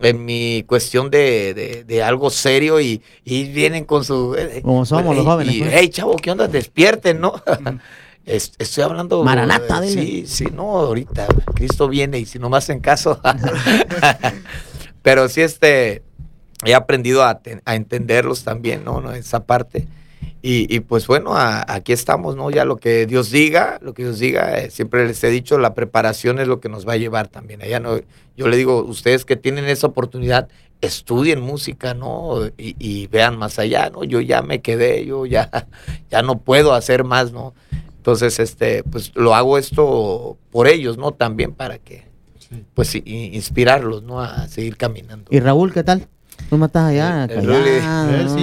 en 0.00 0.24
mi 0.24 0.64
cuestión 0.66 1.10
de, 1.10 1.52
de, 1.52 1.84
de 1.84 2.02
algo 2.02 2.30
serio 2.30 2.80
y, 2.80 3.02
y 3.24 3.44
vienen 3.44 3.84
con 3.84 4.04
su... 4.04 4.34
eh, 4.34 4.60
Como 4.62 4.86
somos 4.86 5.14
los 5.14 5.24
y- 5.24 5.26
jóvenes, 5.26 5.54
Y, 5.54 5.58
pues. 5.60 5.72
hey, 5.74 5.88
chavo, 5.90 6.16
¿qué 6.16 6.30
onda? 6.30 6.48
Despierten, 6.48 7.20
¿no? 7.20 7.34
Es- 8.24 8.52
estoy 8.58 8.84
hablando. 8.84 9.24
Maranata, 9.24 9.84
eh, 9.84 9.88
dile. 9.88 10.02
Sí, 10.02 10.26
sí, 10.26 10.44
no, 10.54 10.62
ahorita. 10.78 11.26
Cristo 11.54 11.88
viene 11.88 12.18
y 12.18 12.24
si 12.26 12.38
no 12.38 12.48
me 12.50 12.56
hacen 12.56 12.80
caso. 12.80 13.20
Pero 15.02 15.28
sí, 15.28 15.40
este. 15.40 16.02
He 16.64 16.74
aprendido 16.74 17.24
a, 17.24 17.40
a 17.64 17.74
entenderlos 17.74 18.44
también, 18.44 18.84
¿no? 18.84 19.00
¿no? 19.00 19.12
Esa 19.12 19.44
parte. 19.46 19.88
Y, 20.42 20.72
y, 20.72 20.78
pues 20.80 21.08
bueno, 21.08 21.34
a- 21.36 21.64
aquí 21.66 21.92
estamos, 21.92 22.36
¿no? 22.36 22.50
Ya 22.50 22.64
lo 22.64 22.76
que 22.76 23.04
Dios 23.06 23.30
diga, 23.32 23.78
lo 23.82 23.94
que 23.94 24.04
Dios 24.04 24.20
diga, 24.20 24.58
eh, 24.60 24.70
siempre 24.70 25.04
les 25.06 25.22
he 25.24 25.30
dicho, 25.30 25.58
la 25.58 25.74
preparación 25.74 26.38
es 26.38 26.46
lo 26.46 26.60
que 26.60 26.68
nos 26.68 26.86
va 26.86 26.92
a 26.92 26.96
llevar 26.98 27.26
también. 27.26 27.62
Allá 27.62 27.80
no, 27.80 27.98
yo 28.36 28.46
le 28.46 28.56
digo, 28.56 28.84
ustedes 28.84 29.24
que 29.24 29.34
tienen 29.34 29.64
esa 29.64 29.88
oportunidad, 29.88 30.48
estudien 30.80 31.40
música, 31.40 31.94
¿no? 31.94 32.46
Y, 32.56 32.76
y 32.78 33.08
vean 33.08 33.36
más 33.38 33.58
allá, 33.58 33.90
¿no? 33.90 34.04
Yo 34.04 34.20
ya 34.20 34.42
me 34.42 34.60
quedé, 34.60 35.04
yo 35.04 35.26
ya, 35.26 35.50
ya 36.12 36.22
no 36.22 36.38
puedo 36.38 36.74
hacer 36.74 37.02
más, 37.02 37.32
¿no? 37.32 37.54
Entonces, 38.02 38.40
este, 38.40 38.82
pues 38.82 39.12
lo 39.14 39.32
hago 39.32 39.58
esto 39.58 40.36
por 40.50 40.66
ellos, 40.66 40.98
¿no? 40.98 41.12
También 41.12 41.52
para 41.52 41.78
que, 41.78 42.02
pues, 42.74 42.96
inspirarlos, 42.96 44.02
¿no? 44.02 44.20
A 44.20 44.48
seguir 44.48 44.76
caminando. 44.76 45.26
¿Y 45.30 45.38
Raúl 45.38 45.72
qué 45.72 45.84
tal? 45.84 46.08
Tú 46.50 46.56
matas 46.58 46.90
allá, 46.90 47.26
El- 47.26 47.30
el 47.30 47.36
callado, 47.46 47.58
Rulli, 47.60 48.24
¿no? 48.24 48.34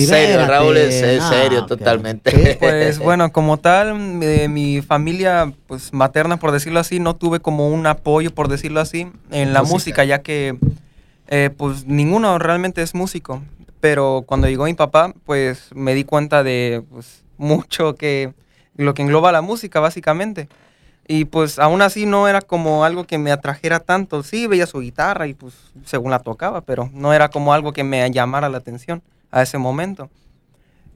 sí. 0.00 0.06
Serio. 0.06 0.46
Raúl 0.46 0.78
es, 0.78 0.94
es 1.02 1.22
Ah, 1.22 1.28
serio 1.28 1.66
totalmente. 1.66 2.56
Pues 2.58 2.98
bueno, 3.00 3.30
como 3.32 3.58
tal, 3.58 4.18
de 4.18 4.48
mi 4.48 4.80
familia 4.80 5.52
pues 5.66 5.92
materna, 5.92 6.38
por 6.38 6.50
decirlo 6.50 6.80
así, 6.80 6.98
no 6.98 7.14
tuve 7.14 7.40
como 7.40 7.68
un 7.68 7.86
apoyo, 7.86 8.34
por 8.34 8.48
decirlo 8.48 8.80
así, 8.80 9.08
en 9.30 9.52
la 9.52 9.60
Música. 9.60 9.74
música, 9.74 10.04
ya 10.04 10.22
que 10.22 10.56
eh, 11.28 11.50
pues 11.54 11.84
ninguno 11.86 12.38
realmente 12.38 12.80
es 12.80 12.94
músico. 12.94 13.42
Pero 13.80 14.24
cuando 14.26 14.48
llegó 14.48 14.64
mi 14.64 14.72
papá, 14.74 15.12
pues 15.26 15.68
me 15.74 15.92
di 15.94 16.04
cuenta 16.04 16.42
de 16.42 16.82
pues, 16.90 17.24
mucho 17.36 17.94
que 17.96 18.32
lo 18.76 18.94
que 18.94 19.02
engloba 19.02 19.32
la 19.32 19.42
música, 19.42 19.80
básicamente. 19.80 20.48
Y 21.06 21.24
pues 21.24 21.58
aún 21.58 21.82
así 21.82 22.06
no 22.06 22.28
era 22.28 22.40
como 22.40 22.84
algo 22.84 23.04
que 23.04 23.18
me 23.18 23.32
atrajera 23.32 23.80
tanto. 23.80 24.22
Sí, 24.22 24.46
veía 24.46 24.66
su 24.66 24.80
guitarra 24.80 25.26
y 25.26 25.34
pues 25.34 25.54
según 25.84 26.10
la 26.10 26.20
tocaba, 26.20 26.60
pero 26.60 26.90
no 26.92 27.12
era 27.12 27.28
como 27.28 27.52
algo 27.52 27.72
que 27.72 27.84
me 27.84 28.08
llamara 28.10 28.48
la 28.48 28.58
atención 28.58 29.02
a 29.30 29.42
ese 29.42 29.58
momento. 29.58 30.10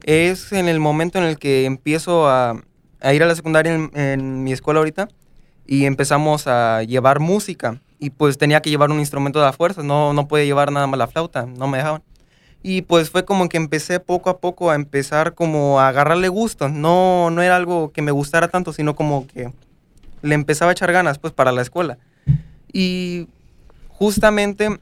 Es 0.03 0.53
en 0.53 0.67
el 0.67 0.79
momento 0.79 1.17
en 1.17 1.25
el 1.25 1.37
que 1.37 1.65
empiezo 1.65 2.29
a, 2.29 2.61
ir 3.11 3.23
a 3.23 3.27
la 3.27 3.35
secundaria 3.35 3.73
en, 3.73 3.91
en 3.95 4.43
mi 4.43 4.53
escuela 4.53 4.79
ahorita 4.79 5.09
y 5.65 5.85
empezamos 5.85 6.47
a 6.47 6.83
llevar 6.83 7.19
música. 7.19 7.81
Y 7.99 8.11
pues 8.11 8.37
tenía 8.37 8.61
que 8.61 8.69
llevar 8.69 8.91
un 8.91 8.99
instrumento 8.99 9.39
de 9.39 9.45
la 9.45 9.53
fuerza, 9.53 9.83
no, 9.83 10.13
no 10.13 10.27
podía 10.27 10.45
llevar 10.45 10.71
nada 10.71 10.87
más 10.87 10.97
la 10.97 11.07
flauta, 11.07 11.45
no 11.45 11.67
me 11.67 11.79
dejaban. 11.79 12.03
Y 12.69 12.81
pues 12.81 13.09
fue 13.09 13.23
como 13.23 13.47
que 13.47 13.55
empecé 13.55 14.01
poco 14.01 14.29
a 14.29 14.39
poco 14.39 14.71
a 14.71 14.75
empezar 14.75 15.35
como 15.35 15.79
a 15.79 15.87
agarrarle 15.87 16.27
gusto. 16.27 16.67
No, 16.67 17.29
no 17.29 17.41
era 17.41 17.55
algo 17.55 17.93
que 17.93 18.01
me 18.01 18.11
gustara 18.11 18.49
tanto, 18.49 18.73
sino 18.73 18.93
como 18.93 19.25
que 19.25 19.53
le 20.21 20.35
empezaba 20.35 20.71
a 20.71 20.73
echar 20.73 20.91
ganas 20.91 21.17
pues 21.17 21.31
para 21.31 21.53
la 21.53 21.61
escuela. 21.61 21.97
Y 22.73 23.29
justamente 23.87 24.81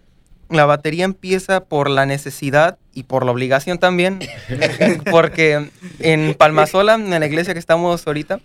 la 0.50 0.66
batería 0.66 1.06
empieza 1.06 1.62
por 1.62 1.90
la 1.90 2.06
necesidad 2.06 2.78
y 2.94 3.04
por 3.04 3.26
la 3.26 3.32
obligación 3.32 3.78
también, 3.78 4.20
porque 5.12 5.70
en 6.00 6.34
Palmasola, 6.36 6.94
en 6.96 7.10
la 7.20 7.26
iglesia 7.26 7.54
que 7.54 7.60
estamos 7.60 8.06
ahorita, 8.08 8.40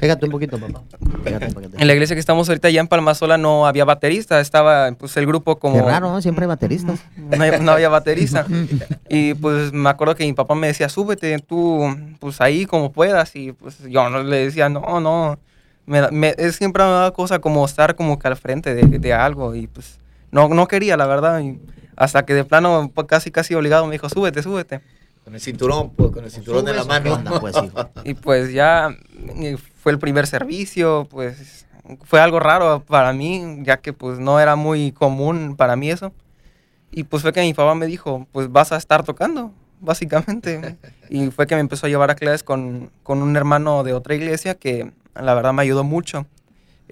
Pégate 0.00 0.24
un 0.24 0.32
poquito, 0.32 0.58
papá. 0.58 0.80
Pégate 1.22 1.46
un 1.46 1.52
poquito. 1.54 1.76
en 1.78 1.86
la 1.86 1.92
iglesia 1.92 2.16
que 2.16 2.20
estamos 2.20 2.48
ahorita 2.48 2.70
ya 2.70 2.80
en 2.80 2.88
Palmasola 2.88 3.38
no 3.38 3.66
había 3.66 3.84
baterista, 3.84 4.40
estaba 4.40 4.90
pues 4.92 5.16
el 5.16 5.26
grupo 5.26 5.58
como... 5.58 5.76
Qué 5.76 5.82
raro, 5.82 6.10
¿no? 6.10 6.20
Siempre 6.22 6.44
hay 6.44 6.48
bateristas. 6.48 7.00
No, 7.60 7.72
había 7.72 7.88
baterista. 7.88 8.46
Y 9.08 9.34
pues 9.34 9.72
me 9.72 9.90
acuerdo 9.90 10.14
que 10.16 10.24
mi 10.24 10.32
papá 10.32 10.54
me 10.54 10.68
decía, 10.68 10.88
súbete 10.88 11.38
tú, 11.40 11.84
pues 12.18 12.40
ahí 12.40 12.64
como 12.66 12.90
puedas. 12.92 13.36
Y 13.36 13.52
pues 13.52 13.78
yo 13.88 14.08
no 14.08 14.22
le 14.22 14.46
decía, 14.46 14.68
no, 14.70 15.00
no. 15.00 15.38
Me, 15.84 16.00
da- 16.00 16.10
me- 16.10 16.34
es 16.38 16.56
siempre 16.56 16.82
me 16.84 16.90
da 16.90 17.10
cosa 17.10 17.38
como 17.40 17.64
estar 17.66 17.94
como 17.94 18.18
que 18.18 18.26
al 18.28 18.36
frente 18.36 18.74
de, 18.74 18.98
de 18.98 19.12
algo. 19.12 19.54
Y 19.54 19.66
pues 19.66 19.98
no, 20.32 20.48
no 20.48 20.66
quería, 20.66 20.96
la 20.96 21.06
verdad. 21.06 21.40
Y 21.40 21.60
hasta 21.94 22.24
que 22.24 22.34
de 22.34 22.44
plano, 22.44 22.90
pues, 22.92 23.06
casi, 23.06 23.30
casi 23.30 23.54
obligado, 23.54 23.86
me 23.86 23.92
dijo, 23.92 24.08
súbete, 24.08 24.42
súbete. 24.42 24.80
Con 25.22 25.34
el 25.34 25.40
cinturón, 25.40 25.90
pues, 25.90 26.10
con 26.10 26.24
el 26.24 26.30
cinturón 26.30 26.64
de 26.64 26.74
la 26.74 26.84
mano. 26.84 27.22
Pues, 27.40 27.54
hijo. 27.62 27.90
Y 28.04 28.14
pues 28.14 28.52
ya 28.52 28.96
fue 29.76 29.92
el 29.92 29.98
primer 30.00 30.26
servicio, 30.26 31.06
pues 31.08 31.66
fue 32.04 32.20
algo 32.20 32.40
raro 32.40 32.82
para 32.86 33.12
mí, 33.12 33.58
ya 33.62 33.76
que 33.76 33.92
pues 33.92 34.18
no 34.18 34.40
era 34.40 34.56
muy 34.56 34.92
común 34.92 35.54
para 35.56 35.76
mí 35.76 35.90
eso. 35.90 36.12
Y 36.90 37.04
pues 37.04 37.22
fue 37.22 37.32
que 37.32 37.40
mi 37.42 37.54
papá 37.54 37.74
me 37.74 37.86
dijo, 37.86 38.26
pues 38.32 38.50
vas 38.50 38.72
a 38.72 38.76
estar 38.76 39.04
tocando, 39.04 39.52
básicamente. 39.80 40.76
Y 41.08 41.30
fue 41.30 41.46
que 41.46 41.54
me 41.54 41.60
empezó 41.60 41.86
a 41.86 41.88
llevar 41.88 42.10
a 42.10 42.14
clases 42.14 42.42
con, 42.42 42.90
con 43.02 43.22
un 43.22 43.36
hermano 43.36 43.84
de 43.84 43.94
otra 43.94 44.14
iglesia 44.14 44.54
que 44.54 44.92
la 45.14 45.34
verdad 45.34 45.52
me 45.52 45.62
ayudó 45.62 45.84
mucho. 45.84 46.26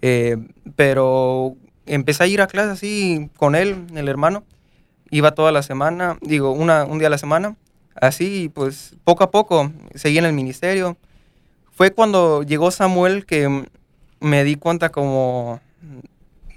Eh, 0.03 0.37
pero 0.77 1.57
empecé 1.95 2.25
a 2.25 2.27
ir 2.27 2.41
a 2.41 2.47
clases 2.47 2.73
así 2.73 3.31
con 3.37 3.55
él, 3.55 3.87
el 3.95 4.09
hermano. 4.09 4.45
Iba 5.11 5.33
toda 5.33 5.53
la 5.53 5.63
semana, 5.63 6.19
digo, 6.21 6.53
una, 6.53 6.85
un 6.85 6.99
día 6.99 7.09
a 7.09 7.11
la 7.11 7.19
semana. 7.19 7.57
Así, 7.95 8.51
pues 8.55 8.95
poco 9.05 9.25
a 9.25 9.31
poco 9.31 9.73
seguí 9.95 10.19
en 10.19 10.25
el 10.25 10.33
ministerio. 10.33 10.97
Fue 11.73 11.91
cuando 11.91 12.43
llegó 12.43 12.71
Samuel 12.71 13.27
que 13.27 13.67
me 14.21 14.45
di 14.45 14.57
cuenta 14.57 14.91
como 14.91 15.61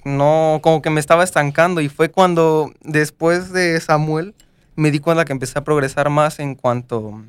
no, 0.03 0.59
como 0.61 0.81
que 0.81 0.89
me 0.89 0.99
estaba 0.99 1.23
estancando 1.23 1.81
y 1.81 1.89
fue 1.89 2.09
cuando 2.11 2.71
después 2.81 3.53
de 3.53 3.79
Samuel 3.79 4.35
me 4.75 4.91
di 4.91 4.99
cuenta 4.99 5.25
que 5.25 5.31
empecé 5.31 5.57
a 5.59 5.63
progresar 5.63 6.09
más 6.09 6.39
en 6.39 6.55
cuanto 6.55 7.21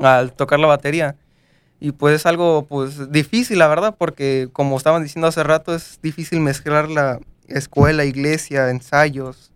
al 0.00 0.32
tocar 0.32 0.58
la 0.58 0.66
batería. 0.66 1.16
Y 1.80 1.92
pues 1.92 2.14
es 2.14 2.26
algo 2.26 2.66
pues 2.68 3.10
difícil, 3.10 3.58
la 3.58 3.68
verdad, 3.68 3.94
porque 3.96 4.48
como 4.52 4.76
estaban 4.76 5.02
diciendo 5.02 5.28
hace 5.28 5.42
rato, 5.42 5.74
es 5.74 5.98
difícil 6.02 6.40
mezclar 6.40 6.90
la 6.90 7.18
escuela, 7.50 8.04
iglesia, 8.04 8.70
ensayos. 8.70 9.52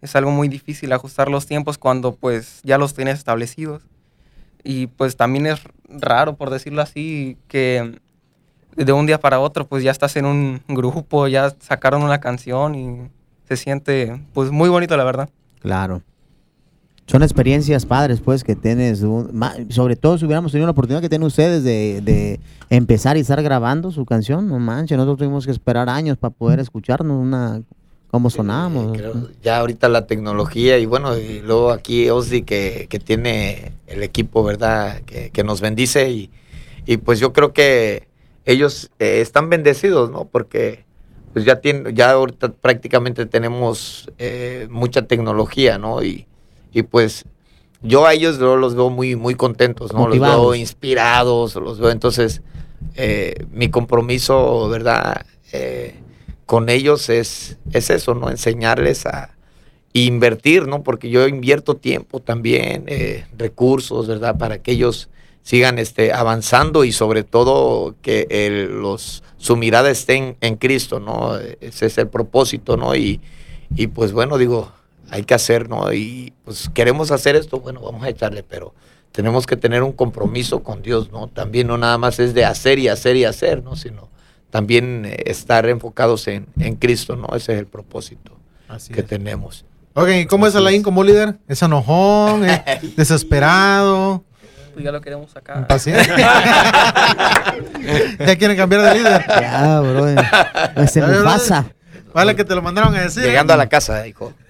Es 0.00 0.14
algo 0.14 0.30
muy 0.30 0.48
difícil 0.48 0.92
ajustar 0.92 1.28
los 1.28 1.46
tiempos 1.46 1.78
cuando 1.78 2.14
pues 2.14 2.60
ya 2.62 2.78
los 2.78 2.94
tienes 2.94 3.18
establecidos. 3.18 3.82
Y 4.62 4.88
pues 4.88 5.16
también 5.16 5.46
es 5.46 5.60
raro, 5.88 6.36
por 6.36 6.50
decirlo 6.50 6.82
así, 6.82 7.38
que 7.48 8.00
de 8.76 8.92
un 8.92 9.06
día 9.06 9.18
para 9.18 9.40
otro 9.40 9.66
pues 9.66 9.82
ya 9.82 9.90
estás 9.90 10.16
en 10.16 10.24
un 10.26 10.62
grupo, 10.68 11.26
ya 11.26 11.54
sacaron 11.60 12.02
una 12.02 12.20
canción 12.20 12.74
y 12.74 13.10
se 13.48 13.56
siente 13.56 14.20
pues 14.34 14.50
muy 14.50 14.68
bonito, 14.68 14.96
la 14.96 15.04
verdad. 15.04 15.30
Claro. 15.60 16.02
Son 17.10 17.22
experiencias 17.22 17.86
padres, 17.86 18.20
pues, 18.20 18.44
que 18.44 18.54
tienes. 18.54 19.00
un- 19.02 19.30
sobre 19.70 19.96
todo 19.96 20.18
si 20.18 20.26
hubiéramos 20.26 20.52
tenido 20.52 20.66
la 20.66 20.72
oportunidad 20.72 21.00
que 21.00 21.08
tienen 21.08 21.26
ustedes 21.26 21.64
de, 21.64 22.02
de 22.02 22.38
empezar 22.68 23.16
y 23.16 23.20
estar 23.20 23.42
grabando 23.42 23.90
su 23.90 24.04
canción. 24.04 24.46
No 24.46 24.58
manches, 24.58 24.96
nosotros 24.98 25.18
tuvimos 25.18 25.46
que 25.46 25.52
esperar 25.52 25.88
años 25.88 26.18
para 26.18 26.34
poder 26.34 26.60
escucharnos 26.60 27.18
una 27.18 27.62
cómo 28.10 28.28
sonábamos. 28.28 28.94
Eh, 28.94 29.00
creo, 29.00 29.28
ya 29.42 29.58
ahorita 29.58 29.88
la 29.88 30.06
tecnología 30.06 30.78
y 30.78 30.84
bueno, 30.86 31.16
y 31.16 31.40
luego 31.40 31.70
aquí 31.70 32.10
Osdi 32.10 32.42
que, 32.42 32.86
que 32.90 32.98
tiene 32.98 33.72
el 33.86 34.02
equipo, 34.02 34.44
¿verdad? 34.44 35.00
Que, 35.06 35.30
que 35.30 35.44
nos 35.44 35.60
bendice 35.62 36.10
y, 36.10 36.30
y 36.86 36.98
pues 36.98 37.20
yo 37.20 37.32
creo 37.32 37.52
que 37.54 38.06
ellos 38.44 38.90
eh, 38.98 39.20
están 39.22 39.48
bendecidos, 39.48 40.10
¿no? 40.10 40.26
Porque 40.26 40.84
pues 41.32 41.44
ya, 41.46 41.60
tienen, 41.60 41.94
ya 41.94 42.10
ahorita 42.12 42.48
prácticamente 42.52 43.24
tenemos 43.26 44.10
eh, 44.18 44.68
mucha 44.70 45.02
tecnología, 45.06 45.78
¿no? 45.78 46.02
Y, 46.02 46.26
y 46.72 46.82
pues 46.82 47.24
yo 47.82 48.06
a 48.06 48.14
ellos 48.14 48.38
yo 48.38 48.56
los 48.56 48.74
veo 48.74 48.90
muy, 48.90 49.16
muy 49.16 49.34
contentos, 49.34 49.92
¿no? 49.92 50.00
Los 50.08 50.18
veo 50.42 50.54
inspirados, 50.54 51.54
los 51.56 51.78
veo 51.78 51.90
entonces 51.90 52.42
eh, 52.96 53.46
mi 53.52 53.68
compromiso, 53.70 54.68
¿verdad? 54.68 55.24
Eh, 55.52 55.94
con 56.46 56.68
ellos 56.68 57.08
es, 57.08 57.58
es 57.72 57.90
eso, 57.90 58.14
¿no? 58.14 58.30
Enseñarles 58.30 59.06
a 59.06 59.34
invertir, 59.92 60.66
¿no? 60.66 60.82
Porque 60.82 61.10
yo 61.10 61.26
invierto 61.26 61.74
tiempo 61.76 62.20
también, 62.20 62.84
eh, 62.86 63.26
recursos, 63.36 64.06
¿verdad? 64.06 64.36
Para 64.38 64.58
que 64.58 64.72
ellos 64.72 65.08
sigan 65.42 65.78
este, 65.78 66.12
avanzando 66.12 66.84
y 66.84 66.92
sobre 66.92 67.24
todo 67.24 67.94
que 68.02 68.26
el- 68.30 68.80
los, 68.80 69.22
su 69.38 69.56
mirada 69.56 69.90
esté 69.90 70.14
en, 70.16 70.36
en 70.40 70.56
Cristo, 70.56 71.00
¿no? 71.00 71.36
Ese 71.60 71.86
es 71.86 71.98
el 71.98 72.08
propósito, 72.08 72.76
¿no? 72.76 72.94
Y, 72.94 73.20
y 73.74 73.86
pues 73.86 74.12
bueno, 74.12 74.36
digo, 74.36 74.72
hay 75.10 75.22
que 75.24 75.34
hacer, 75.34 75.68
¿no? 75.68 75.92
Y 75.92 76.32
pues 76.44 76.70
queremos 76.74 77.10
hacer 77.10 77.36
esto, 77.36 77.60
bueno, 77.60 77.80
vamos 77.80 78.02
a 78.04 78.08
echarle, 78.08 78.42
pero 78.42 78.74
tenemos 79.12 79.46
que 79.46 79.56
tener 79.56 79.82
un 79.82 79.92
compromiso 79.92 80.62
con 80.62 80.82
Dios, 80.82 81.10
¿no? 81.10 81.28
También 81.28 81.66
no 81.66 81.78
nada 81.78 81.98
más 81.98 82.18
es 82.18 82.34
de 82.34 82.44
hacer 82.44 82.78
y 82.78 82.88
hacer 82.88 83.16
y 83.16 83.24
hacer, 83.24 83.62
¿no? 83.62 83.76
Sino 83.76 84.08
también 84.50 85.04
eh, 85.06 85.16
estar 85.26 85.66
enfocados 85.68 86.26
en, 86.28 86.46
en 86.58 86.76
Cristo, 86.76 87.16
¿no? 87.16 87.28
Ese 87.36 87.52
es 87.54 87.58
el 87.58 87.66
propósito 87.66 88.32
Así 88.68 88.92
que 88.92 89.00
es. 89.00 89.06
tenemos. 89.06 89.64
Ok, 89.94 90.08
¿y 90.10 90.26
cómo 90.26 90.46
es 90.46 90.54
Así 90.54 90.62
Alain 90.62 90.78
es. 90.78 90.84
como 90.84 91.02
líder? 91.02 91.38
¿Es 91.48 91.62
enojón? 91.62 92.44
¿Es 92.44 92.60
desesperado? 92.96 94.22
Pues 94.74 94.84
ya 94.84 94.92
lo 94.92 95.00
queremos 95.00 95.30
sacar. 95.32 95.58
¿Impaciente? 95.58 96.08
¿Ya 98.18 98.36
quieren 98.36 98.56
cambiar 98.56 98.82
de 98.82 98.94
líder? 98.98 99.24
Ya, 99.40 99.80
bro. 99.80 100.06
Se 100.86 101.00
me 101.02 101.20
pasa. 101.22 101.66
Vale 102.18 102.34
que 102.36 102.44
te 102.44 102.54
lo 102.54 102.62
mandaron 102.62 102.94
a 102.96 103.00
decir. 103.02 103.22
Llegando 103.22 103.52
¿eh? 103.52 103.54
a 103.54 103.56
la 103.56 103.68
casa, 103.68 104.06
hijo. 104.06 104.32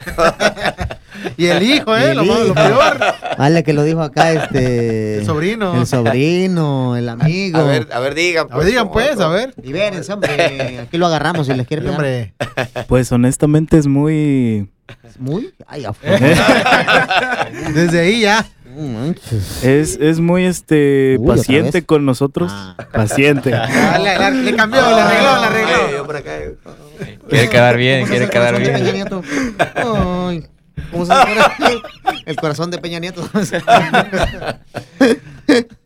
Y 1.36 1.46
el 1.46 1.62
hijo, 1.64 1.96
¿eh? 1.96 2.12
El 2.12 2.18
Lo, 2.18 2.24
hijo. 2.24 2.54
peor. 2.54 2.98
Vale, 3.36 3.64
que 3.64 3.72
lo 3.72 3.82
dijo 3.82 4.00
acá 4.02 4.30
este. 4.32 5.18
El 5.18 5.26
sobrino. 5.26 5.74
El 5.80 5.86
sobrino, 5.86 6.96
el 6.96 7.08
amigo. 7.08 7.58
A 7.58 7.64
ver, 7.64 7.88
a 7.92 7.98
ver, 7.98 8.14
digan. 8.14 8.46
A 8.50 8.56
ver, 8.56 8.66
digan 8.66 8.84
¿cómo- 8.84 8.92
pues, 8.94 9.10
cómo? 9.16 9.22
a 9.24 9.28
ver. 9.30 9.52
Libérense, 9.60 10.12
hombre. 10.12 10.78
Aquí 10.80 10.96
lo 10.96 11.06
agarramos 11.06 11.48
si 11.48 11.54
les 11.54 11.66
quiere 11.66 11.82
Sí, 11.82 11.86
pegar. 11.88 11.96
hombre. 11.98 12.34
Pues 12.86 13.10
honestamente 13.10 13.78
es 13.78 13.88
muy... 13.88 14.70
Muy. 15.18 15.52
Ay, 15.66 15.84
afuera. 15.86 16.18
Desde 17.74 18.00
ahí 18.00 18.20
ya. 18.20 18.46
Es, 19.62 19.98
es 20.00 20.20
muy 20.20 20.44
este 20.44 21.16
Uy, 21.18 21.24
¿otra 21.24 21.36
paciente 21.36 21.84
con 21.84 22.06
nosotros. 22.06 22.52
Ah. 22.54 22.76
Paciente. 22.92 23.52
Ah, 23.56 23.98
le, 23.98 24.16
le- 24.36 24.42
le 24.52 24.56
cambió, 24.56 24.80
le 24.80 25.00
arregló, 25.00 25.40
le 25.40 25.46
arregló. 25.46 25.90
yo 25.96 26.06
por 26.06 26.16
acá. 26.16 26.30
Quiere 27.28 27.48
quedar 27.48 27.76
bien, 27.76 28.00
¿Cómo 28.00 28.08
se 28.14 28.24
hace 28.24 28.24
quiere 28.24 28.24
el 28.24 28.30
quedar 28.30 28.54
corazón 28.54 28.62
de 28.64 28.78
Peña 28.78 28.92
bien. 28.92 28.94
Nieto? 28.94 29.22
Ay, 29.74 30.44
¿Cómo 30.90 31.06
se 31.06 31.12
el 32.26 32.36
corazón 32.36 32.70
de 32.70 32.78
Peña 32.78 32.98
Nieto? 32.98 33.28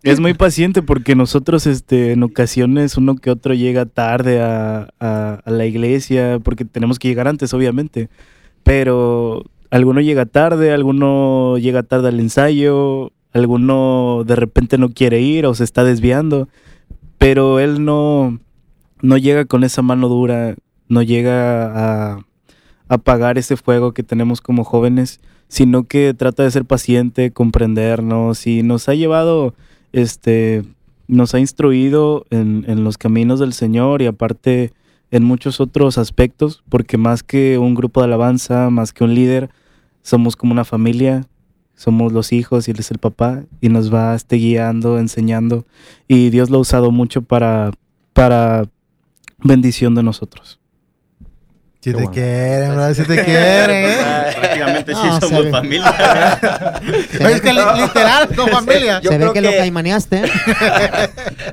Es 0.03 0.18
muy 0.18 0.35
paciente 0.35 0.83
porque 0.83 1.14
nosotros, 1.14 1.66
este, 1.68 2.12
en 2.12 2.25
ocasiones, 2.25 2.96
uno 2.96 3.14
que 3.14 3.31
otro 3.31 3.55
llega 3.55 3.87
tarde 3.87 4.40
a, 4.42 4.88
a- 4.98 5.40
a 5.44 5.51
la 5.51 5.66
iglesia, 5.66 6.40
porque 6.42 6.64
tenemos 6.64 6.98
que 6.98 7.07
llegar 7.09 7.29
antes, 7.29 7.55
obviamente. 7.55 8.09
Pero 8.64 9.44
alguno 9.70 10.01
llega 10.01 10.27
tarde, 10.27 10.72
alguno 10.72 11.59
llega 11.59 11.85
tarde 11.85 12.09
al 12.09 12.18
ensayo, 12.18 13.12
alguno 13.33 14.25
de 14.27 14.35
repente 14.35 14.79
no 14.79 14.88
quiere 14.90 15.20
ir 15.20 15.46
o 15.46 15.55
se 15.55 15.62
está 15.62 15.85
desviando. 15.85 16.48
Pero 17.18 17.61
él 17.61 17.85
no, 17.85 18.40
no 19.01 19.16
llega 19.16 19.44
con 19.44 19.62
esa 19.62 19.81
mano 19.83 20.09
dura, 20.09 20.57
no 20.92 21.00
llega 21.00 22.12
a 22.12 22.26
apagar 22.87 23.38
ese 23.38 23.57
fuego 23.57 23.92
que 23.92 24.02
tenemos 24.02 24.42
como 24.42 24.62
jóvenes, 24.62 25.20
sino 25.48 25.85
que 25.85 26.12
trata 26.12 26.42
de 26.42 26.50
ser 26.50 26.66
paciente, 26.66 27.31
comprendernos 27.31 28.46
y 28.46 28.62
nos 28.62 28.90
ha 28.90 28.94
llevado, 28.94 29.55
este, 29.92 30.64
nos 31.09 31.35
ha 31.35 31.40
instruido 31.40 32.26
en, 32.28 32.85
los 32.85 32.98
caminos 32.98 33.40
del 33.40 33.55
Señor 33.55 34.02
y 34.02 34.07
aparte 34.07 34.74
en 35.11 35.24
muchos 35.24 35.61
otros 35.61 35.96
aspectos, 35.96 36.62
porque 36.68 36.98
más 36.98 37.22
que 37.22 37.57
un 37.57 37.74
grupo 37.74 38.00
de 38.00 38.09
alabanza, 38.09 38.68
más 38.68 38.92
que 38.92 39.05
un 39.05 39.14
líder, 39.14 39.48
somos 40.02 40.37
como 40.37 40.52
una 40.52 40.66
familia, 40.66 41.26
somos 41.74 42.12
los 42.12 42.35
hijos 42.35 42.68
y 42.68 42.72
él 42.72 42.81
es 42.81 42.90
el 42.90 42.98
papá 42.98 43.44
y 43.62 43.70
nos 43.70 43.92
va 43.92 44.14
este, 44.14 44.37
guiando, 44.37 44.98
enseñando 44.98 45.64
y 46.07 46.28
Dios 46.28 46.50
lo 46.50 46.59
ha 46.59 46.61
usado 46.61 46.90
mucho 46.90 47.22
para, 47.22 47.72
para 48.12 48.68
bendición 49.42 49.94
de 49.94 50.02
nosotros. 50.02 50.62
Si 51.82 51.90
te 51.90 51.94
bueno. 51.94 52.10
quieren. 52.12 52.94
Si 52.94 53.02
te 53.02 53.24
quieren, 53.24 53.90
¿eh? 53.90 53.96
Prácticamente 54.38 54.94
sí 54.94 55.00
No, 55.04 55.20
se 55.20 55.28
somos 55.28 55.50
familia. 55.50 56.80
Es 57.18 57.40
que 57.40 57.52
li- 57.52 57.60
literal, 57.82 58.28
con 58.36 58.48
familia. 58.50 59.00
Yo 59.00 59.10
Se 59.10 59.18
ve 59.18 59.22
creo 59.24 59.32
que, 59.32 59.40
lo 59.40 59.50
que- 59.50 59.56
caimaneaste. 59.58 60.18
¿eh? 60.24 60.30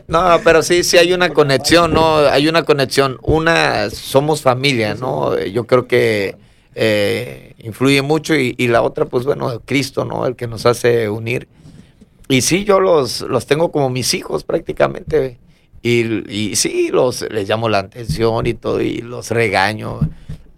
No, 0.07 0.39
pero 0.43 0.61
sí, 0.61 0.83
sí 0.83 0.97
hay 0.97 1.13
una 1.13 1.29
conexión, 1.29 1.93
¿no? 1.93 2.19
Hay 2.19 2.47
una 2.47 2.63
conexión. 2.63 3.17
Una, 3.23 3.89
somos 3.89 4.41
familia, 4.43 4.93
¿no? 4.93 5.37
Yo 5.39 5.65
creo 5.65 5.87
que 5.87 6.35
eh, 6.75 7.53
influye 7.57 8.01
mucho 8.03 8.35
y, 8.35 8.53
y 8.57 8.67
la 8.67 8.83
otra, 8.83 9.05
pues 9.05 9.25
bueno, 9.25 9.61
Cristo, 9.65 10.05
¿no? 10.05 10.27
El 10.27 10.35
que 10.35 10.45
nos 10.47 10.65
hace 10.67 11.09
unir. 11.09 11.47
Y 12.27 12.41
sí, 12.41 12.65
yo 12.65 12.79
los, 12.79 13.21
los 13.21 13.47
tengo 13.47 13.71
como 13.71 13.89
mis 13.89 14.13
hijos 14.13 14.43
prácticamente. 14.43 15.39
Y, 15.81 16.29
y 16.31 16.55
sí, 16.55 16.89
los, 16.91 17.21
les 17.31 17.47
llamo 17.49 17.67
la 17.69 17.79
atención 17.79 18.45
y 18.45 18.53
todo, 18.53 18.79
y 18.81 18.97
los 18.99 19.31
regaño. 19.31 19.99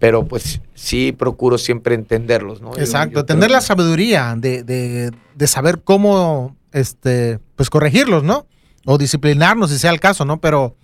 Pero 0.02 0.26
pues 0.26 0.60
sí 0.74 1.12
procuro 1.12 1.58
siempre 1.58 1.94
entenderlos, 1.94 2.60
¿no? 2.60 2.74
Yo- 2.74 2.80
Exacto, 2.80 3.20
yo 3.20 3.24
tener 3.24 3.44
creo- 3.44 3.54
la 3.56 3.60
sabiduría 3.60 4.34
de, 4.36 4.64
de, 4.64 5.12
de 5.36 5.46
saber 5.46 5.82
cómo, 5.84 6.56
este, 6.72 7.38
pues 7.54 7.70
corregirlos, 7.70 8.24
¿no? 8.24 8.46
O 8.84 8.98
disciplinarnos 8.98 9.70
si 9.70 9.78
sea 9.78 9.92
el 9.92 10.00
caso, 10.00 10.24
¿no? 10.24 10.40
Pero 10.40 10.74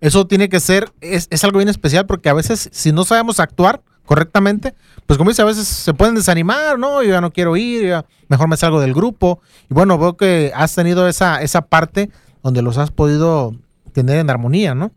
eso 0.00 0.28
tiene 0.28 0.48
que 0.48 0.60
ser, 0.60 0.92
es, 1.00 1.26
es 1.30 1.42
algo 1.42 1.58
bien 1.58 1.68
especial 1.68 2.06
porque 2.06 2.28
a 2.28 2.34
veces 2.34 2.68
si 2.72 2.92
no 2.92 3.04
sabemos 3.04 3.40
actuar 3.40 3.82
correctamente, 4.06 4.74
pues 5.06 5.18
como 5.18 5.30
dice, 5.30 5.42
a 5.42 5.46
veces 5.46 5.66
se 5.66 5.92
pueden 5.92 6.14
desanimar, 6.14 6.78
¿no? 6.78 7.02
Yo 7.02 7.10
ya 7.10 7.20
no 7.20 7.32
quiero 7.32 7.56
ir, 7.56 7.82
ya 7.88 8.04
mejor 8.28 8.46
me 8.46 8.56
salgo 8.56 8.80
del 8.80 8.94
grupo. 8.94 9.40
Y 9.68 9.74
bueno, 9.74 9.98
veo 9.98 10.16
que 10.16 10.52
has 10.54 10.72
tenido 10.76 11.08
esa, 11.08 11.42
esa 11.42 11.62
parte 11.62 12.10
donde 12.44 12.62
los 12.62 12.78
has 12.78 12.92
podido 12.92 13.56
tener 13.92 14.18
en 14.18 14.30
armonía, 14.30 14.76
¿no? 14.76 14.92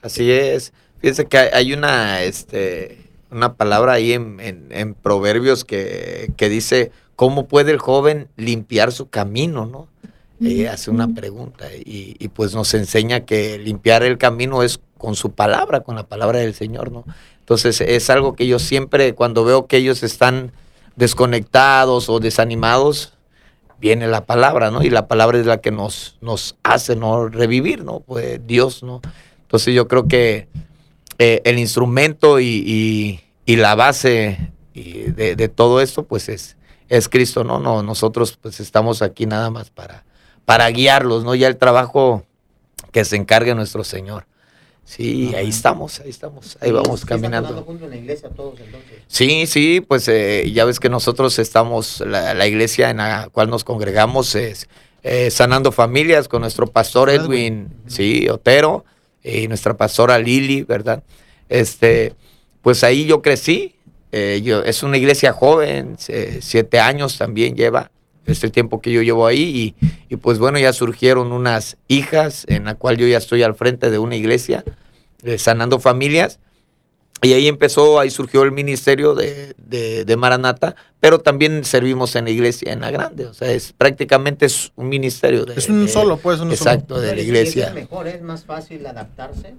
Así 0.00 0.32
es. 0.32 0.72
Fíjense 1.02 1.26
que 1.26 1.36
hay- 1.36 1.72
una, 1.74 2.22
este, 2.22 2.98
una 3.30 3.54
palabra 3.54 3.92
ahí 3.94 4.12
en, 4.14 4.40
en- 4.40 4.68
en 4.70 4.94
Proverbios 4.94 5.64
que, 5.66 6.30
que 6.38 6.48
dice, 6.48 6.90
¿cómo 7.16 7.46
puede 7.46 7.72
el 7.72 7.78
joven 7.78 8.28
limpiar 8.36 8.90
su 8.92 9.10
camino? 9.10 9.66
¿no? 9.66 9.88
Eh, 10.44 10.68
hace 10.68 10.90
una 10.90 11.06
pregunta 11.08 11.66
y, 11.74 12.16
y 12.18 12.28
pues 12.28 12.54
nos 12.54 12.72
enseña 12.74 13.20
que 13.20 13.58
limpiar 13.58 14.02
el 14.02 14.16
camino 14.18 14.62
es 14.62 14.80
con 14.98 15.14
su 15.14 15.32
palabra, 15.32 15.80
con 15.80 15.94
la 15.96 16.04
palabra 16.06 16.38
del 16.40 16.54
Señor, 16.54 16.90
¿no? 16.90 17.04
Entonces 17.40 17.80
es 17.80 18.08
algo 18.10 18.34
que 18.34 18.46
yo 18.46 18.58
siempre, 18.60 19.14
cuando 19.14 19.44
veo 19.44 19.66
que 19.66 19.76
ellos 19.76 20.02
están 20.04 20.52
desconectados 20.94 22.08
o 22.08 22.20
desanimados, 22.20 23.12
viene 23.80 24.06
la 24.06 24.24
palabra, 24.24 24.70
¿no? 24.70 24.82
Y 24.82 24.90
la 24.90 25.08
palabra 25.08 25.38
es 25.38 25.46
la 25.46 25.60
que 25.60 25.70
nos, 25.72 26.16
nos 26.20 26.56
hace, 26.62 26.94
¿no? 26.96 27.28
Revivir, 27.28 27.84
¿no? 27.84 28.00
Pues 28.00 28.40
Dios, 28.46 28.82
¿no? 28.82 29.00
Entonces 29.42 29.74
yo 29.74 29.86
creo 29.88 30.06
que 30.08 30.48
eh, 31.24 31.40
el 31.44 31.58
instrumento 31.58 32.40
y, 32.40 32.46
y- 32.66 33.20
y 33.44 33.56
la 33.56 33.74
base 33.74 34.50
y 34.74 35.10
de, 35.10 35.36
de 35.36 35.48
todo 35.48 35.80
esto, 35.80 36.04
pues 36.04 36.28
es, 36.28 36.56
es 36.88 37.08
Cristo, 37.08 37.44
¿no? 37.44 37.58
no 37.60 37.82
Nosotros 37.82 38.38
pues 38.40 38.58
estamos 38.60 39.02
aquí 39.02 39.26
nada 39.26 39.50
más 39.50 39.70
para, 39.70 40.04
para 40.44 40.68
guiarlos, 40.70 41.24
¿no? 41.24 41.34
Ya 41.34 41.48
el 41.48 41.56
trabajo 41.56 42.24
que 42.92 43.04
se 43.04 43.16
encargue 43.16 43.54
nuestro 43.54 43.84
Señor. 43.84 44.26
Sí, 44.84 45.32
ahí 45.36 45.48
estamos, 45.48 46.00
ahí 46.00 46.10
estamos, 46.10 46.58
ahí 46.60 46.70
vamos 46.72 47.04
caminando. 47.04 47.48
Sí, 49.06 49.46
sí, 49.46 49.80
pues 49.80 50.08
eh, 50.08 50.50
ya 50.52 50.64
ves 50.64 50.80
que 50.80 50.88
nosotros 50.88 51.38
estamos, 51.38 52.00
la, 52.00 52.34
la 52.34 52.46
iglesia 52.48 52.90
en 52.90 52.96
la 52.98 53.28
cual 53.32 53.48
nos 53.48 53.62
congregamos 53.64 54.34
es 54.34 54.68
eh, 55.04 55.30
sanando 55.30 55.70
familias 55.72 56.26
con 56.28 56.42
nuestro 56.42 56.66
pastor 56.66 57.10
Edwin, 57.10 57.68
sí, 57.86 58.28
Otero, 58.28 58.84
y 59.22 59.48
nuestra 59.48 59.76
pastora 59.76 60.18
Lili, 60.18 60.62
¿verdad? 60.62 61.02
Este, 61.48 62.14
pues 62.62 62.84
ahí 62.84 63.06
yo 63.06 63.22
crecí, 63.22 63.74
eh, 64.10 64.40
yo, 64.42 64.62
es 64.62 64.82
una 64.82 64.98
iglesia 64.98 65.32
joven, 65.32 65.96
siete 66.40 66.80
años 66.80 67.18
también 67.18 67.56
lleva, 67.56 67.90
es 68.26 68.42
el 68.44 68.52
tiempo 68.52 68.80
que 68.80 68.92
yo 68.92 69.02
llevo 69.02 69.26
ahí, 69.26 69.74
y, 69.80 69.88
y 70.08 70.16
pues 70.16 70.38
bueno, 70.38 70.58
ya 70.58 70.72
surgieron 70.72 71.32
unas 71.32 71.76
hijas 71.88 72.44
en 72.48 72.64
la 72.64 72.74
cual 72.74 72.96
yo 72.96 73.06
ya 73.06 73.18
estoy 73.18 73.42
al 73.42 73.54
frente 73.54 73.90
de 73.90 73.98
una 73.98 74.16
iglesia, 74.16 74.64
eh, 75.22 75.38
sanando 75.38 75.78
familias, 75.78 76.38
y 77.22 77.32
ahí 77.34 77.46
empezó, 77.48 78.00
ahí 78.00 78.10
surgió 78.10 78.42
el 78.42 78.50
ministerio 78.52 79.14
de, 79.14 79.54
de, 79.56 80.04
de 80.04 80.16
Maranata, 80.16 80.74
pero 81.00 81.20
también 81.20 81.64
servimos 81.64 82.16
en 82.16 82.24
la 82.24 82.30
iglesia, 82.30 82.72
en 82.72 82.80
la 82.80 82.90
grande. 82.90 83.26
O 83.26 83.34
sea, 83.34 83.52
es 83.52 83.72
prácticamente 83.72 84.46
es 84.46 84.72
un 84.76 84.88
ministerio. 84.88 85.44
De, 85.44 85.54
Es 85.54 85.68
un 85.68 85.86
de- 85.86 85.92
solo, 85.92 86.16
pues, 86.18 86.40
un 86.40 86.50
Exacto, 86.50 87.00
de 87.00 87.14
la 87.14 87.22
iglesia. 87.22 87.68
Es 87.68 87.74
mejor, 87.74 88.08
es 88.08 88.20
más 88.22 88.44
fácil 88.44 88.84
adaptarse, 88.86 89.54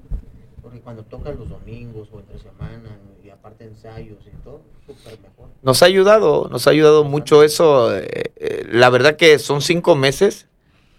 porque 0.61 0.79
cuando 0.81 1.03
tocan 1.03 1.37
los 1.39 1.49
domingos 1.49 2.09
o 2.11 2.19
entre 2.19 2.37
semana 2.39 2.97
y 3.23 3.29
aparte 3.29 3.63
ensayos 3.63 4.19
y 4.27 4.43
todo, 4.43 4.61
súper 4.85 5.17
mejor. 5.21 5.47
Nos 5.61 5.81
ha 5.81 5.85
ayudado, 5.85 6.49
nos 6.51 6.67
ha 6.67 6.71
ayudado 6.71 7.05
mucho 7.05 7.43
eso. 7.43 7.95
eh, 7.97 8.31
eh, 8.35 8.67
la 8.71 8.89
verdad 8.89 9.15
que 9.15 9.39
son 9.39 9.61
cinco 9.61 9.95
meses 9.95 10.47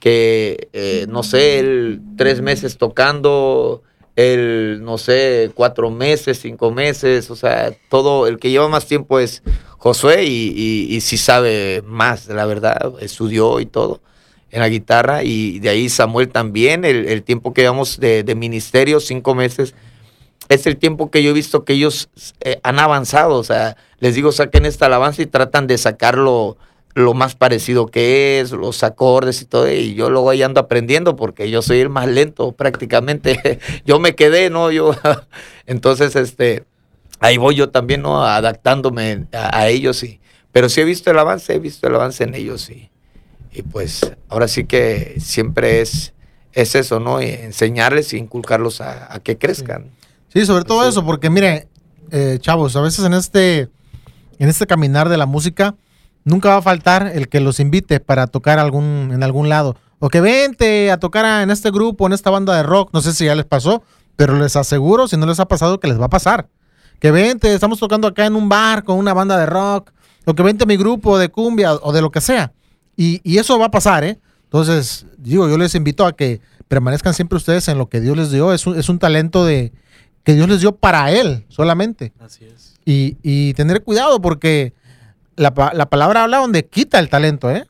que, 0.01 0.69
eh, 0.73 1.07
no 1.09 1.23
sé, 1.23 1.59
el 1.59 2.01
tres 2.17 2.41
meses 2.43 2.77
tocando, 2.79 3.83
el, 4.17 4.81
no 4.83 4.99
sé, 4.99 5.51
cuatro 5.55 5.91
meses, 5.91 6.39
cinco 6.41 6.71
meses, 6.71 7.31
o 7.31 7.37
sea, 7.37 7.73
todo, 7.89 8.27
el 8.27 8.39
que 8.39 8.51
lleva 8.51 8.69
más 8.69 8.87
tiempo 8.87 9.19
es 9.19 9.43
Josué 9.79 10.25
y, 10.25 10.87
y, 10.89 11.01
sí 11.01 11.19
sabe 11.19 11.83
más, 11.85 12.29
la 12.29 12.47
verdad, 12.47 12.95
estudió 13.01 13.61
y 13.61 13.67
todo 13.67 14.01
en 14.51 14.61
la 14.61 14.69
guitarra 14.69 15.25
y 15.25 15.59
de 15.59 15.69
ahí 15.69 15.89
Samuel 15.89 16.29
también, 16.29 16.85
el, 16.85 17.07
el 17.07 17.23
tiempo 17.23 17.53
que 17.53 17.63
llevamos 17.63 17.99
de, 17.99 18.23
de 18.23 18.35
ministerio, 18.35 19.01
cinco 19.01 19.35
meses, 19.35 19.75
es 20.49 20.67
el 20.67 20.77
tiempo 20.77 21.11
que 21.11 21.23
yo 21.23 21.31
he 21.31 21.35
visto 21.35 21.65
que 21.65 21.73
ellos 21.73 22.09
eh, 22.41 22.61
han 22.63 22.79
avanzado, 22.79 23.37
o 23.37 23.45
sea, 23.45 23.77
les 23.99 24.15
digo, 24.15 24.33
saquen 24.33 24.67
esta 24.67 24.87
alabanza 24.87 25.23
y 25.23 25.27
tratan 25.27 25.67
de 25.67 25.79
sacarlo 25.79 26.57
lo 26.95 27.13
más 27.15 27.35
parecido 27.35 27.87
que 27.87 28.41
es, 28.41 28.53
los 28.53 28.83
acordes 28.85 29.43
y 29.43 29.47
todo, 29.47 29.71
y 29.71 29.95
yo 29.95 30.11
luego 30.11 30.31
ahí 30.31 30.43
ando 30.43 30.61
aprendiendo 30.61 31.17
porque 31.17 31.51
yo 31.51 31.61
soy 31.63 31.81
el 31.81 31.89
más 31.91 32.07
lento 32.09 32.53
prácticamente. 32.53 33.59
yo 33.85 33.99
me 33.99 34.15
quedé, 34.15 34.49
¿no? 34.51 34.71
Yo, 34.71 34.95
entonces, 35.67 36.15
este, 36.17 36.65
ahí 37.21 37.37
voy 37.37 37.57
yo 37.57 37.71
también, 37.71 38.03
¿no? 38.03 38.25
Adaptándome 38.25 39.27
a, 39.33 39.59
a 39.59 39.69
ellos, 39.69 40.03
y, 40.05 40.21
pero 40.53 40.69
sí 40.69 40.81
he 40.81 40.85
visto 40.85 41.11
el 41.11 41.19
avance, 41.19 41.55
he 41.55 41.59
visto 41.59 41.87
el 41.89 41.95
avance 41.97 42.23
en 42.25 42.35
ellos, 42.35 42.71
y, 42.71 42.91
y 43.53 43.63
pues 43.63 44.01
ahora 44.29 44.47
sí 44.47 44.65
que 44.65 45.17
siempre 45.19 45.81
es, 45.81 46.13
es 46.53 46.77
eso, 46.77 47.01
¿no? 47.01 47.21
Y 47.21 47.27
enseñarles 47.27 48.13
e 48.13 48.19
inculcarlos 48.19 48.81
a, 48.81 49.13
a 49.13 49.19
que 49.19 49.37
crezcan. 49.37 49.91
Sí, 50.33 50.47
sobre 50.47 50.65
todo 50.65 50.83
Sí. 50.85 50.91
eso, 50.91 51.05
porque 51.05 51.29
mire, 51.31 51.67
eh, 52.13 52.39
chavos, 52.41 52.77
a 52.77 52.81
veces 52.81 53.05
en 53.05 53.15
este 53.15 53.69
en 54.39 54.49
este 54.49 54.67
caminar 54.67 55.09
de 55.09 55.17
la 55.17 55.27
música, 55.27 55.75
nunca 56.25 56.49
va 56.51 56.57
a 56.57 56.63
faltar 56.63 57.11
el 57.15 57.29
que 57.29 57.41
los 57.41 57.61
invite 57.61 58.01
para 58.01 58.27
tocar 58.27 58.59
algún, 58.59 59.11
en 59.13 59.23
algún 59.23 59.49
lado. 59.49 59.77
O 59.99 60.09
que 60.09 60.21
vente 60.21 60.91
a 60.91 60.99
tocar 60.99 61.25
a- 61.25 61.43
en 61.43 61.51
este 61.51 61.71
grupo, 61.71 62.07
en 62.07 62.13
esta 62.13 62.31
banda 62.31 62.57
de 62.57 62.63
rock. 62.63 62.91
No 62.93 63.01
sé 63.01 63.13
si 63.13 63.25
ya 63.27 63.35
les 63.35 63.45
pasó, 63.47 63.83
pero 64.17 64.39
les 64.39 64.57
aseguro, 64.57 65.09
si 65.09 65.17
no 65.17 65.27
les 65.27 65.41
ha 65.41 65.47
pasado, 65.49 65.81
que 65.81 65.89
les 65.89 66.01
va 66.01 66.07
a 66.07 66.11
pasar. 66.11 66.49
Que 67.01 67.11
vente, 67.11 67.53
estamos 67.53 67.79
tocando 67.79 68.07
acá 68.09 68.27
en 68.27 68.37
un 68.37 68.49
bar 68.49 68.85
con 68.85 68.97
una 68.99 69.13
banda 69.15 69.39
de 69.39 69.47
rock. 69.47 69.93
O 70.27 70.35
que 70.35 70.43
vente 70.43 70.65
a 70.65 70.67
mi 70.67 70.77
grupo 70.77 71.19
de 71.19 71.29
cumbia 71.29 71.75
o 71.75 71.93
de 71.93 72.01
lo 72.01 72.11
que 72.11 72.21
sea. 72.21 72.53
Y, 72.97 73.21
y 73.25 73.39
eso 73.39 73.59
va 73.59 73.67
a 73.67 73.71
pasar, 73.71 74.05
¿eh? 74.05 74.19
Entonces, 74.45 75.05
digo, 75.19 75.49
yo 75.49 75.59
les 75.59 75.75
invito 75.75 76.07
a 76.07 76.13
que 76.15 76.41
permanezcan 76.69 77.13
siempre 77.13 77.37
ustedes 77.37 77.67
en 77.69 77.77
lo 77.77 77.89
que 77.89 78.01
Dios 78.01 78.17
les 78.17 78.31
dio. 78.31 78.53
Es 78.53 78.67
un, 78.67 78.79
es 78.79 78.89
un 78.89 78.99
talento 78.99 79.45
de 79.45 79.73
que 80.23 80.35
Dios 80.35 80.49
les 80.49 80.61
dio 80.61 80.77
para 80.77 81.11
Él 81.11 81.45
solamente. 81.49 82.13
Así 82.21 82.45
es. 82.45 82.75
Y, 82.87 83.17
y 83.23 83.53
tener 83.55 83.83
cuidado 83.83 84.21
porque 84.23 84.73
la, 85.37 85.53
la 85.75 85.87
palabra 85.91 86.25
habla 86.25 86.39
donde 86.39 86.67
quita 86.67 86.99
el 86.99 87.09
talento, 87.09 87.51
¿eh? 87.51 87.67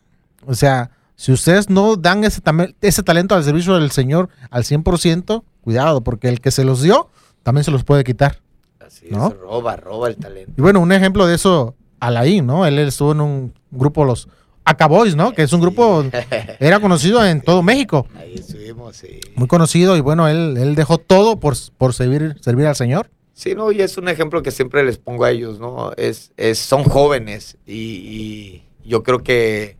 O 0.46 0.54
sea, 0.54 0.90
si 1.16 1.32
ustedes 1.32 1.70
no 1.70 1.96
dan 1.96 2.24
ese, 2.24 2.40
ese 2.80 3.02
talento 3.02 3.34
al 3.34 3.44
servicio 3.44 3.74
del 3.74 3.90
Señor 3.90 4.28
al 4.50 4.64
100%, 4.64 5.44
cuidado, 5.60 6.02
porque 6.02 6.28
el 6.28 6.40
que 6.40 6.50
se 6.50 6.64
los 6.64 6.82
dio 6.82 7.10
también 7.42 7.64
se 7.64 7.70
los 7.70 7.84
puede 7.84 8.04
quitar. 8.04 8.40
Así 8.84 9.06
¿No? 9.10 9.28
es, 9.28 9.36
roba, 9.38 9.76
roba 9.76 10.08
el 10.08 10.16
talento. 10.16 10.52
Y 10.56 10.60
bueno, 10.60 10.80
un 10.80 10.92
ejemplo 10.92 11.26
de 11.26 11.34
eso, 11.34 11.74
Alain, 12.00 12.46
¿no? 12.46 12.66
Él 12.66 12.78
estuvo 12.78 13.12
en 13.12 13.20
un 13.20 13.54
grupo, 13.70 14.04
los 14.04 14.28
Acaboys, 14.64 15.14
¿no? 15.14 15.32
Que 15.32 15.42
es 15.42 15.52
un 15.52 15.60
grupo, 15.60 16.04
era 16.60 16.80
conocido 16.80 17.24
en 17.24 17.40
todo 17.40 17.62
México, 17.62 18.06
Ahí 18.16 18.34
estuvimos, 18.34 18.96
sí. 18.96 19.20
muy 19.36 19.46
conocido, 19.46 19.96
y 19.96 20.00
bueno, 20.00 20.26
él, 20.28 20.56
él 20.56 20.74
dejó 20.74 20.98
todo 20.98 21.38
por, 21.38 21.54
por 21.76 21.94
servir, 21.94 22.36
servir 22.40 22.66
al 22.66 22.76
Señor. 22.76 23.10
Sí, 23.34 23.54
no, 23.56 23.72
y 23.72 23.82
es 23.82 23.98
un 23.98 24.08
ejemplo 24.08 24.42
que 24.42 24.52
siempre 24.52 24.84
les 24.84 24.96
pongo 24.96 25.24
a 25.24 25.32
ellos, 25.32 25.58
¿no? 25.58 25.92
Es, 25.96 26.32
es, 26.36 26.56
son 26.58 26.84
jóvenes 26.84 27.58
y, 27.66 27.74
y 27.74 28.88
yo 28.88 29.02
creo 29.02 29.24
que, 29.24 29.76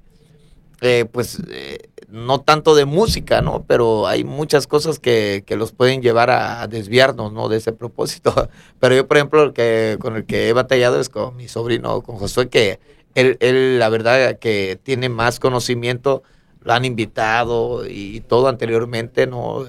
eh, 0.80 1.06
pues, 1.10 1.38
eh, 1.48 1.78
no 2.08 2.40
tanto 2.40 2.74
de 2.74 2.84
música, 2.84 3.42
¿no? 3.42 3.64
Pero 3.64 4.08
hay 4.08 4.24
muchas 4.24 4.66
cosas 4.66 4.98
que, 4.98 5.44
que 5.46 5.56
los 5.56 5.70
pueden 5.70 6.02
llevar 6.02 6.30
a, 6.30 6.66
desviarnos, 6.66 7.32
¿no? 7.32 7.48
De 7.48 7.58
ese 7.58 7.72
propósito. 7.72 8.34
Pero 8.80 8.96
yo, 8.96 9.06
por 9.06 9.18
ejemplo, 9.18 9.44
el 9.44 9.52
que, 9.52 9.98
con 10.00 10.16
el 10.16 10.26
que 10.26 10.48
he 10.48 10.52
batallado 10.52 11.00
es 11.00 11.08
con 11.08 11.36
mi 11.36 11.46
sobrino, 11.46 12.02
con 12.02 12.16
Josué, 12.16 12.48
que 12.48 12.80
él, 13.14 13.36
él, 13.40 13.78
la 13.78 13.88
verdad, 13.88 14.38
que 14.40 14.80
tiene 14.82 15.08
más 15.08 15.38
conocimiento, 15.38 16.24
lo 16.60 16.72
han 16.72 16.84
invitado 16.84 17.86
y 17.86 18.20
todo 18.22 18.48
anteriormente, 18.48 19.28
¿no? 19.28 19.64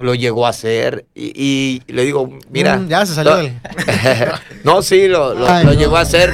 Lo 0.00 0.14
llegó 0.14 0.46
a 0.46 0.50
hacer 0.50 1.06
y, 1.14 1.32
y 1.86 1.92
le 1.92 2.04
digo, 2.04 2.28
mira... 2.50 2.76
Mm, 2.78 2.88
ya 2.88 3.06
se 3.06 3.14
salió 3.14 3.32
no- 3.36 3.42
del... 3.42 3.52
no, 4.64 4.82
sí, 4.82 5.06
lo, 5.08 5.34
lo- 5.34 5.48
Ay, 5.48 5.64
lo 5.64 5.72
no. 5.72 5.78
llegó 5.78 5.96
a 5.96 6.00
hacer. 6.00 6.32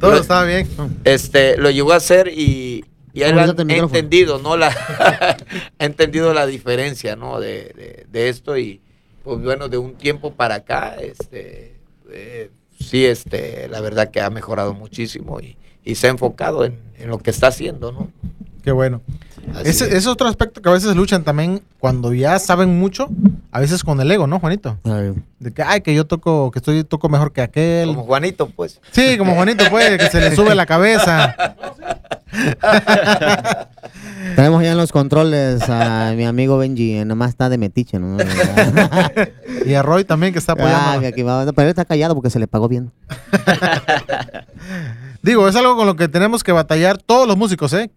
Todo 0.00 0.12
Lo- 0.12 0.20
estaba 0.20 0.44
bien. 0.44 0.68
este, 1.04 1.56
lo 1.56 1.70
llegó 1.70 1.92
a 1.92 1.96
hacer 1.96 2.28
y, 2.28 2.84
y 3.14 3.22
él 3.22 3.38
ha 3.38 3.44
entendido, 3.46 4.38
¿no? 4.38 4.56
La, 4.58 4.68
ha 5.78 5.84
entendido 5.84 6.34
la 6.34 6.46
diferencia, 6.46 7.16
¿no? 7.16 7.40
De, 7.40 7.72
de- 7.74 8.06
de 8.10 8.28
esto 8.28 8.58
y, 8.58 8.80
pues 9.22 9.40
bueno, 9.40 9.68
de 9.68 9.78
un 9.78 9.94
tiempo 9.94 10.34
para 10.34 10.56
acá, 10.56 10.96
este, 11.00 11.76
eh, 12.10 12.50
sí, 12.78 13.06
este, 13.06 13.66
la 13.68 13.80
verdad 13.80 14.10
que 14.10 14.20
ha 14.20 14.28
mejorado 14.28 14.74
muchísimo 14.74 15.40
y, 15.40 15.56
y 15.84 15.94
se 15.94 16.08
ha 16.08 16.10
enfocado 16.10 16.66
en, 16.66 16.78
en 16.98 17.08
lo 17.08 17.18
que 17.18 17.30
está 17.30 17.46
haciendo, 17.46 17.92
¿no? 17.92 18.10
Qué 18.64 18.72
bueno. 18.72 19.02
Ese, 19.62 19.94
es. 19.94 20.06
otro 20.06 20.26
aspecto 20.26 20.62
que 20.62 20.68
a 20.70 20.72
veces 20.72 20.96
luchan 20.96 21.22
también 21.22 21.60
cuando 21.78 22.14
ya 22.14 22.38
saben 22.38 22.78
mucho, 22.78 23.08
a 23.52 23.60
veces 23.60 23.84
con 23.84 24.00
el 24.00 24.10
ego, 24.10 24.26
¿no, 24.26 24.40
Juanito? 24.40 24.78
De 25.38 25.52
que, 25.52 25.62
ay, 25.62 25.82
que 25.82 25.94
yo 25.94 26.06
toco, 26.06 26.50
que 26.50 26.60
estoy, 26.60 26.82
toco 26.82 27.10
mejor 27.10 27.30
que 27.32 27.42
aquel. 27.42 27.88
Como 27.88 28.04
Juanito, 28.04 28.48
pues. 28.48 28.80
Sí, 28.92 29.18
como 29.18 29.34
Juanito, 29.34 29.64
pues, 29.70 29.98
que 29.98 30.08
se 30.08 30.18
le 30.20 30.34
sube 30.34 30.54
la 30.54 30.64
cabeza. 30.64 31.36
Tenemos 34.34 34.62
ya 34.62 34.72
en 34.72 34.78
los 34.78 34.90
controles 34.92 35.62
a 35.68 36.12
mi 36.16 36.24
amigo 36.24 36.56
Benji, 36.58 36.94
eh, 36.96 37.04
nomás 37.04 37.28
está 37.30 37.48
de 37.50 37.58
metiche, 37.58 37.98
¿no? 37.98 38.16
Y 39.66 39.74
a 39.74 39.82
Roy 39.82 40.04
también, 40.04 40.32
que 40.32 40.38
está 40.38 40.52
Ah, 40.52 40.94
apoyando. 40.94 41.24
va- 41.26 41.52
pero 41.52 41.62
él 41.66 41.68
está 41.70 41.84
callado 41.84 42.14
porque 42.14 42.30
se 42.30 42.38
le 42.38 42.46
pagó 42.46 42.68
bien. 42.68 42.90
Digo, 45.22 45.48
es 45.48 45.56
algo 45.56 45.76
con 45.76 45.86
lo 45.86 45.96
que 45.96 46.08
tenemos 46.08 46.42
que 46.42 46.52
batallar 46.52 46.98
todos 46.98 47.26
los 47.28 47.36
músicos, 47.36 47.72
¿eh? 47.74 47.90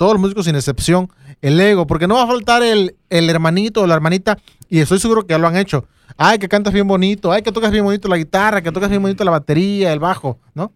Todos 0.00 0.14
los 0.14 0.20
músicos 0.22 0.46
sin 0.46 0.54
excepción. 0.54 1.10
El 1.42 1.60
ego, 1.60 1.86
porque 1.86 2.06
no 2.06 2.14
va 2.14 2.22
a 2.22 2.26
faltar 2.26 2.62
el, 2.62 2.96
el 3.10 3.28
hermanito 3.28 3.82
o 3.82 3.86
la 3.86 3.94
hermanita, 3.96 4.38
y 4.70 4.78
estoy 4.78 4.98
seguro 4.98 5.26
que 5.26 5.32
ya 5.34 5.38
lo 5.38 5.46
han 5.46 5.58
hecho. 5.58 5.84
Ay, 6.16 6.38
que 6.38 6.48
cantas 6.48 6.72
bien 6.72 6.88
bonito, 6.88 7.30
ay, 7.30 7.42
que 7.42 7.52
tocas 7.52 7.70
bien 7.70 7.84
bonito 7.84 8.08
la 8.08 8.16
guitarra, 8.16 8.62
que 8.62 8.72
tocas 8.72 8.88
bien 8.88 9.02
bonito 9.02 9.24
la 9.24 9.30
batería, 9.30 9.92
el 9.92 9.98
bajo, 9.98 10.38
¿no? 10.54 10.72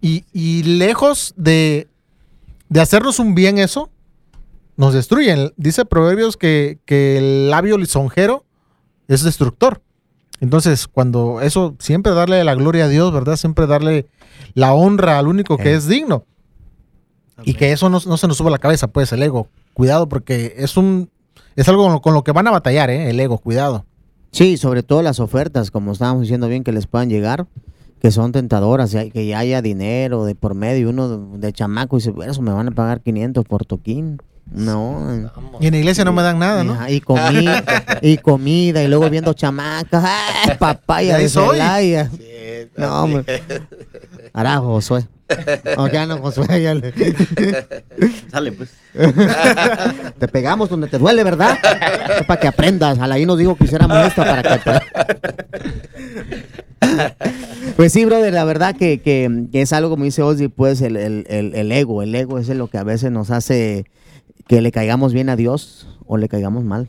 Y, 0.00 0.24
y 0.32 0.62
lejos 0.62 1.34
de, 1.36 1.88
de 2.68 2.80
hacernos 2.80 3.18
un 3.18 3.34
bien 3.34 3.58
eso, 3.58 3.90
nos 4.76 4.94
destruyen. 4.94 5.52
Dice 5.56 5.84
Proverbios 5.84 6.36
que, 6.36 6.78
que 6.84 7.18
el 7.18 7.50
labio 7.50 7.78
lisonjero 7.78 8.44
es 9.08 9.24
destructor. 9.24 9.82
Entonces, 10.38 10.86
cuando 10.86 11.40
eso, 11.40 11.74
siempre 11.80 12.12
darle 12.12 12.44
la 12.44 12.54
gloria 12.54 12.84
a 12.84 12.88
Dios, 12.88 13.12
¿verdad? 13.12 13.34
Siempre 13.34 13.66
darle 13.66 14.06
la 14.54 14.72
honra 14.72 15.18
al 15.18 15.26
único 15.26 15.56
que 15.56 15.72
Eh. 15.72 15.74
es 15.74 15.88
digno. 15.88 16.26
Y 17.44 17.54
que 17.54 17.72
eso 17.72 17.88
no, 17.88 18.00
no 18.06 18.16
se 18.16 18.28
nos 18.28 18.36
suba 18.36 18.48
a 18.48 18.52
la 18.52 18.58
cabeza, 18.58 18.88
pues, 18.88 19.12
el 19.12 19.22
ego. 19.22 19.48
Cuidado, 19.74 20.08
porque 20.08 20.54
es 20.58 20.76
un 20.76 21.10
es 21.56 21.68
algo 21.68 21.84
con 21.84 21.92
lo, 21.92 22.00
con 22.00 22.14
lo 22.14 22.24
que 22.24 22.32
van 22.32 22.46
a 22.46 22.50
batallar, 22.50 22.90
¿eh? 22.90 23.10
El 23.10 23.20
ego, 23.20 23.38
cuidado. 23.38 23.84
Sí, 24.30 24.56
sobre 24.56 24.82
todo 24.82 25.02
las 25.02 25.20
ofertas, 25.20 25.70
como 25.70 25.92
estábamos 25.92 26.22
diciendo 26.22 26.48
bien, 26.48 26.64
que 26.64 26.72
les 26.72 26.86
puedan 26.86 27.10
llegar, 27.10 27.46
que 28.00 28.10
son 28.10 28.32
tentadoras, 28.32 28.94
y 28.94 29.10
que 29.10 29.26
ya 29.26 29.38
haya 29.40 29.60
dinero 29.60 30.24
de 30.24 30.34
por 30.34 30.54
medio, 30.54 30.88
uno 30.88 31.08
de, 31.08 31.38
de 31.38 31.52
chamaco 31.52 31.96
dice, 31.96 32.10
"Bueno, 32.10 32.32
eso 32.32 32.40
me 32.40 32.52
van 32.52 32.68
a 32.68 32.70
pagar 32.70 33.00
500 33.02 33.44
por 33.44 33.66
toquín. 33.66 34.18
No. 34.50 35.30
Y 35.60 35.66
en 35.66 35.72
la 35.72 35.78
iglesia 35.78 36.04
no 36.04 36.12
me 36.12 36.22
dan 36.22 36.38
nada, 36.38 36.64
¿no? 36.64 36.76
Y, 36.88 37.00
comida, 37.00 37.62
y 38.02 38.16
comida, 38.18 38.82
y 38.82 38.88
luego 38.88 39.08
viendo 39.08 39.32
chamacas, 39.34 40.04
¡ay, 40.04 40.56
papaya 40.58 41.18
De 41.18 41.28
soy. 41.28 41.58
Celaya! 41.58 42.10
Sí, 42.10 42.70
No, 42.76 43.04
hombre. 43.04 43.42
Ahora 44.32 44.58
Josué. 44.58 45.06
No, 45.76 45.88
ya 45.88 46.06
no, 46.06 46.18
Josué, 46.18 46.62
ya 46.62 46.74
le- 46.74 46.92
Sale, 48.30 48.52
pues. 48.52 48.70
Te 50.18 50.28
pegamos 50.28 50.68
donde 50.68 50.86
te 50.88 50.98
duele, 50.98 51.24
¿verdad? 51.24 51.56
Es 52.20 52.26
para 52.26 52.38
que 52.40 52.46
aprendas. 52.48 52.98
Alain 52.98 53.26
nos 53.26 53.38
dijo 53.38 53.56
que 53.56 53.64
hiciéramos 53.64 53.96
esto 54.06 54.22
para 54.22 54.42
que 54.42 54.60
Pues 57.76 57.92
sí, 57.92 58.04
brother, 58.04 58.32
la 58.34 58.44
verdad 58.44 58.76
que, 58.76 59.00
que- 59.00 59.46
que 59.50 59.62
es 59.62 59.72
algo, 59.72 59.90
como 59.90 60.04
dice 60.04 60.22
Ozzy, 60.22 60.48
pues 60.48 60.80
el, 60.82 60.96
el- 60.96 61.24
el- 61.28 61.54
el 61.54 61.72
ego. 61.72 62.02
El 62.02 62.14
ego 62.14 62.38
es 62.38 62.48
lo 62.48 62.68
que 62.68 62.78
a 62.78 62.84
veces 62.84 63.10
nos 63.10 63.30
hace 63.30 63.86
que 64.48 64.60
le 64.60 64.72
caigamos 64.72 65.12
bien 65.12 65.28
a 65.30 65.36
Dios 65.36 65.86
o 66.06 66.16
le 66.16 66.28
caigamos 66.28 66.64
mal. 66.64 66.88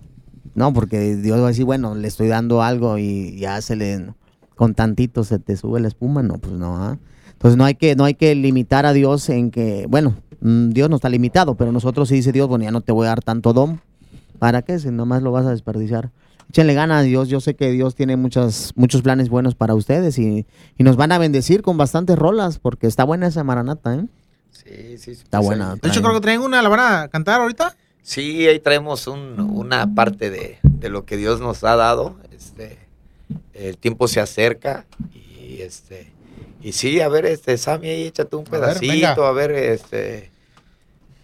No, 0.55 0.73
porque 0.73 1.15
Dios 1.15 1.39
va 1.39 1.45
a 1.45 1.49
decir, 1.49 1.65
bueno, 1.65 1.95
le 1.95 2.07
estoy 2.07 2.27
dando 2.27 2.61
algo 2.61 2.97
y 2.97 3.37
ya 3.39 3.61
se 3.61 3.75
le, 3.75 4.07
con 4.55 4.75
tantito 4.75 5.23
se 5.23 5.39
te 5.39 5.55
sube 5.57 5.79
la 5.79 5.87
espuma. 5.87 6.21
No, 6.21 6.37
pues 6.37 6.53
no. 6.55 6.75
¿ah? 6.77 6.97
Entonces 7.43 7.57
no 7.57 7.65
hay 7.65 7.75
que, 7.75 7.95
no 7.97 8.05
hay 8.05 8.13
que 8.13 8.33
limitar 8.35 8.85
a 8.85 8.93
Dios 8.93 9.27
en 9.27 9.51
que, 9.51 9.85
bueno, 9.89 10.15
mm, 10.39 10.69
Dios 10.69 10.89
no 10.89 10.95
está 10.95 11.09
limitado, 11.09 11.55
pero 11.55 11.73
nosotros 11.73 12.07
sí 12.07 12.15
dice 12.15 12.31
Dios, 12.31 12.47
bueno, 12.47 12.63
ya 12.63 12.71
no 12.71 12.79
te 12.79 12.93
voy 12.93 13.05
a 13.05 13.09
dar 13.09 13.21
tanto 13.21 13.51
don. 13.51 13.81
¿Para 14.39 14.61
qué? 14.61 14.79
Si 14.79 14.89
nomás 14.89 15.21
lo 15.21 15.31
vas 15.33 15.45
a 15.45 15.51
desperdiciar. 15.51 16.09
Échenle 16.49 16.73
ganas 16.73 16.99
a 16.99 17.01
Dios. 17.01 17.27
Yo 17.27 17.41
sé 17.41 17.55
que 17.55 17.71
Dios 17.71 17.95
tiene 17.95 18.15
muchas, 18.15 18.71
muchos 18.75 19.01
planes 19.01 19.27
buenos 19.27 19.55
para 19.55 19.75
ustedes 19.75 20.17
y, 20.19 20.45
y 20.77 20.83
nos 20.83 20.95
van 20.95 21.11
a 21.11 21.17
bendecir 21.17 21.61
con 21.61 21.77
bastantes 21.77 22.17
rolas 22.17 22.59
porque 22.59 22.87
está 22.87 23.03
buena 23.03 23.27
esa 23.27 23.43
maranata, 23.43 23.93
¿eh? 23.95 24.05
Sí, 24.51 24.97
sí, 24.97 25.15
sí, 25.15 25.21
Está 25.23 25.39
pues, 25.39 25.47
buena. 25.47 25.73
ahí- 25.73 25.79
De 25.81 25.89
hecho, 25.89 26.01
creo 26.01 26.13
que 26.13 26.21
traen 26.21 26.39
una, 26.41 26.61
¿la 26.61 26.69
van 26.69 26.79
a 26.79 27.07
cantar 27.09 27.41
ahorita? 27.41 27.75
Sí, 28.01 28.47
ahí 28.47 28.59
traemos 28.59 29.07
un- 29.07 29.39
una 29.39 29.93
parte 29.93 30.29
de, 30.29 30.59
de 30.63 30.89
lo 30.89 31.05
que 31.05 31.17
Dios 31.17 31.41
nos 31.41 31.63
ha 31.65 31.75
dado. 31.75 32.15
Este, 32.33 32.77
el 33.53 33.77
tiempo 33.77 34.07
se 34.07 34.19
acerca 34.21 34.85
y 35.13 35.61
este 35.61 36.11
y 36.61 36.71
sí, 36.73 37.01
a 37.01 37.07
ver, 37.09 37.25
este 37.25 37.57
Sammy, 37.57 37.89
ahí 37.89 38.03
échate 38.07 38.35
un 38.35 38.45
A 38.47 38.51
ver, 38.51 38.61
pedacito, 38.79 39.25
a 39.25 39.31
ver, 39.31 39.51
este 39.51 40.31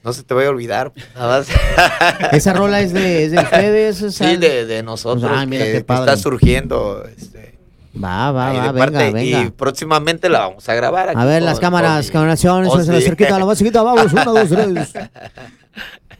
no 0.03 0.13
se 0.13 0.23
te 0.23 0.33
vaya 0.33 0.47
a 0.47 0.51
olvidar, 0.51 0.93
nada 1.13 1.39
más. 1.39 1.47
Esa 2.31 2.53
rola 2.53 2.79
es 2.81 2.93
de, 2.93 3.25
es 3.25 3.31
de 3.31 3.37
ustedes. 3.39 3.97
sea, 4.13 4.29
sí, 4.29 4.37
de, 4.37 4.65
de 4.65 4.81
nosotros 4.81 5.29
Ah, 5.33 5.45
mira 5.45 5.65
que, 5.65 5.71
qué 5.73 5.77
que 5.79 5.83
padre. 5.83 6.11
está 6.13 6.17
surgiendo 6.23 7.03
este, 7.17 7.57
Va, 8.01 8.31
va, 8.31 8.53
va, 8.53 8.53
de 8.53 8.59
venga, 8.59 8.73
parte, 8.79 9.11
venga. 9.11 9.41
y 9.43 9.49
próximamente 9.51 10.29
la 10.29 10.39
vamos 10.39 10.69
a 10.69 10.73
grabar 10.73 11.09
aquí 11.09 11.19
A 11.19 11.25
ver, 11.25 11.39
con- 11.41 11.45
las 11.47 11.59
cámaras, 11.59 12.11
camaraciones, 12.11 12.69
Oh, 12.71 12.81
se 12.81 12.91
la 12.93 12.99
sí. 12.99 13.05
cerquita, 13.07 13.37
la 13.37 13.45
más 13.45 13.61
vamos, 13.83 14.13
una, 14.13 14.23
dos, 14.25 14.47
tres. 14.49 14.93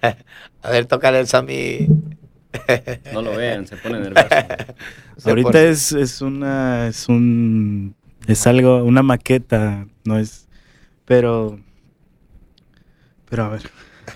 A 0.61 0.71
ver, 0.71 0.85
tócale 0.85 1.19
el 1.21 1.27
Sammy. 1.27 1.87
No 3.13 3.21
lo 3.21 3.35
vean, 3.35 3.65
se 3.67 3.77
pone 3.77 3.99
nervioso. 4.01 4.27
Se 5.17 5.29
Ahorita 5.29 5.51
pone- 5.51 5.69
es, 5.69 5.91
es 5.93 6.21
una, 6.21 6.87
es 6.87 7.07
un, 7.07 7.95
es 8.29 8.45
algo, 8.45 8.83
una 8.83 9.01
maqueta, 9.01 9.87
no 10.05 10.19
es. 10.19 10.47
Pero. 11.05 11.59
Pero 13.27 13.45
a 13.45 13.49
ver. 13.49 13.63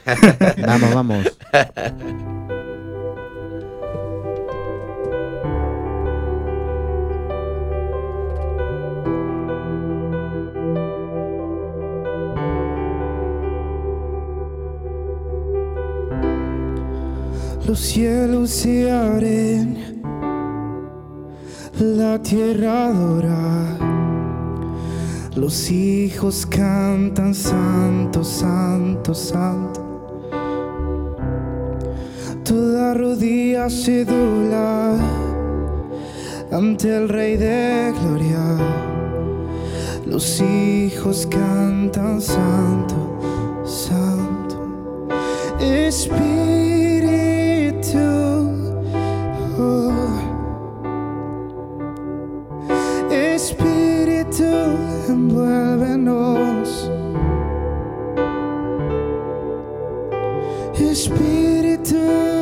vamos, 0.67 0.93
vamos. 0.93 1.37
Los 17.65 17.79
cielos 17.79 18.51
se 18.51 18.91
abren 18.91 19.92
la 21.79 22.19
tierra 22.21 22.87
adora, 22.87 23.77
los 25.35 25.71
hijos 25.71 26.45
cantan 26.45 27.33
santo, 27.33 28.23
santo, 28.23 29.13
santo. 29.13 29.81
Toda 32.43 32.93
rodilla 32.93 33.69
se 33.69 34.05
dobla 34.05 34.97
ante 36.51 36.95
el 36.95 37.09
Rey 37.09 37.37
de 37.37 37.93
Gloria. 38.01 38.57
Los 40.05 40.41
hijos 40.41 41.25
cantan 41.25 42.21
santo, 42.21 43.19
santo. 43.65 45.07
Espíritu. 45.59 46.62
Envuélvenos. 55.09 56.89
Espíritu 60.91 62.32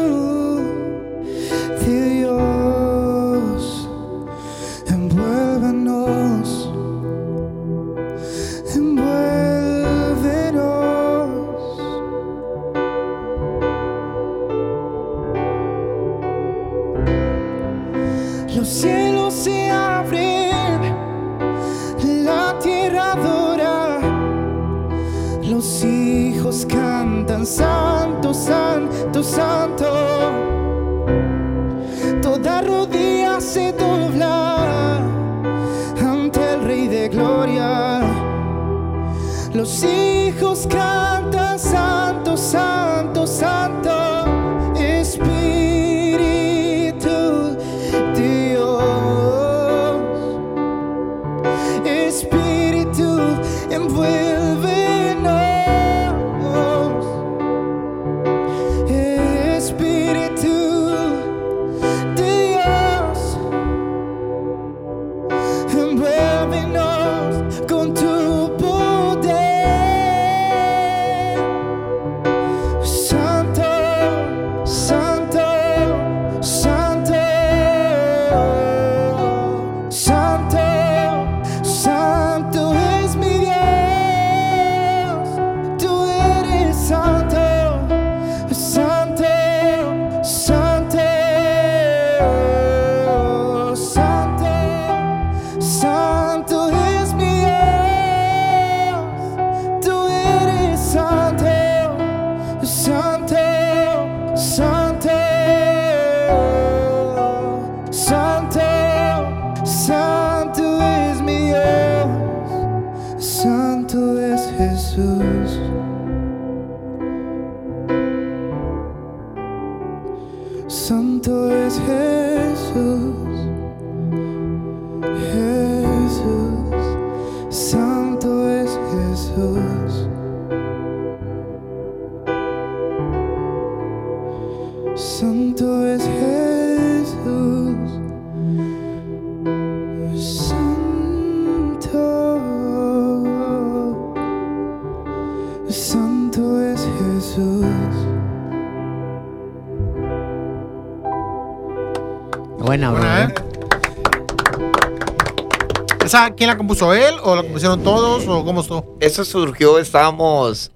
¿Esa 156.21 156.35
quién 156.35 156.49
la 156.49 156.57
compuso 156.57 156.93
él 156.93 157.15
o 157.23 157.35
la 157.35 157.41
compusieron 157.41 157.83
todos 157.83 158.27
o 158.27 158.43
cómo 158.45 158.61
estuvo? 158.61 158.97
Eso 158.99 159.25
surgió, 159.25 159.79
estábamos 159.79 160.71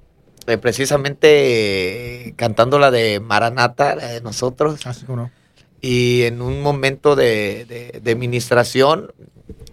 eh, 0.47 0.57
precisamente 0.57 2.33
cantando 2.35 2.79
la 2.79 2.89
de 2.91 3.19
Maranata, 3.19 3.95
la 3.95 4.07
de 4.07 4.21
nosotros. 4.21 4.85
Así 4.87 5.05
como 5.05 5.23
no. 5.23 5.31
Y 5.81 6.23
en 6.23 6.41
un 6.41 6.61
momento 6.63 7.15
de, 7.15 7.65
de, 7.65 7.99
de 8.01 8.15
ministración, 8.15 9.13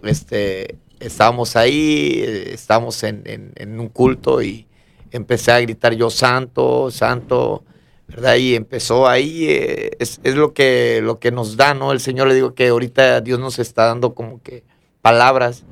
este, 0.03 0.75
estábamos 0.99 1.55
ahí, 1.55 2.21
eh, 2.23 2.53
estábamos 2.53 3.01
en, 3.03 3.23
en- 3.25 3.51
en 3.55 3.79
un 3.79 3.89
culto 3.89 4.41
y 4.43 4.67
empecé 5.11 5.51
a 5.53 5.59
gritar 5.59 5.93
yo 5.95 6.11
santo, 6.11 6.91
santo, 6.91 7.63
¿verdad? 8.07 8.35
Y 8.35 8.53
empezó 8.53 9.07
ahí, 9.07 9.45
eh, 9.49 9.91
es, 9.97 10.19
es 10.23 10.35
lo, 10.35 10.53
que, 10.53 10.99
lo 11.01 11.17
que 11.19 11.31
nos 11.31 11.57
da, 11.57 11.73
¿no? 11.73 11.91
El 11.93 11.99
Señor 11.99 12.27
le 12.27 12.35
digo 12.35 12.53
que 12.53 12.67
ahorita 12.67 13.21
Dios 13.21 13.39
nos 13.39 13.57
está 13.57 13.85
dando 13.85 14.13
como 14.13 14.39
que 14.43 14.63
palabras 15.03 15.65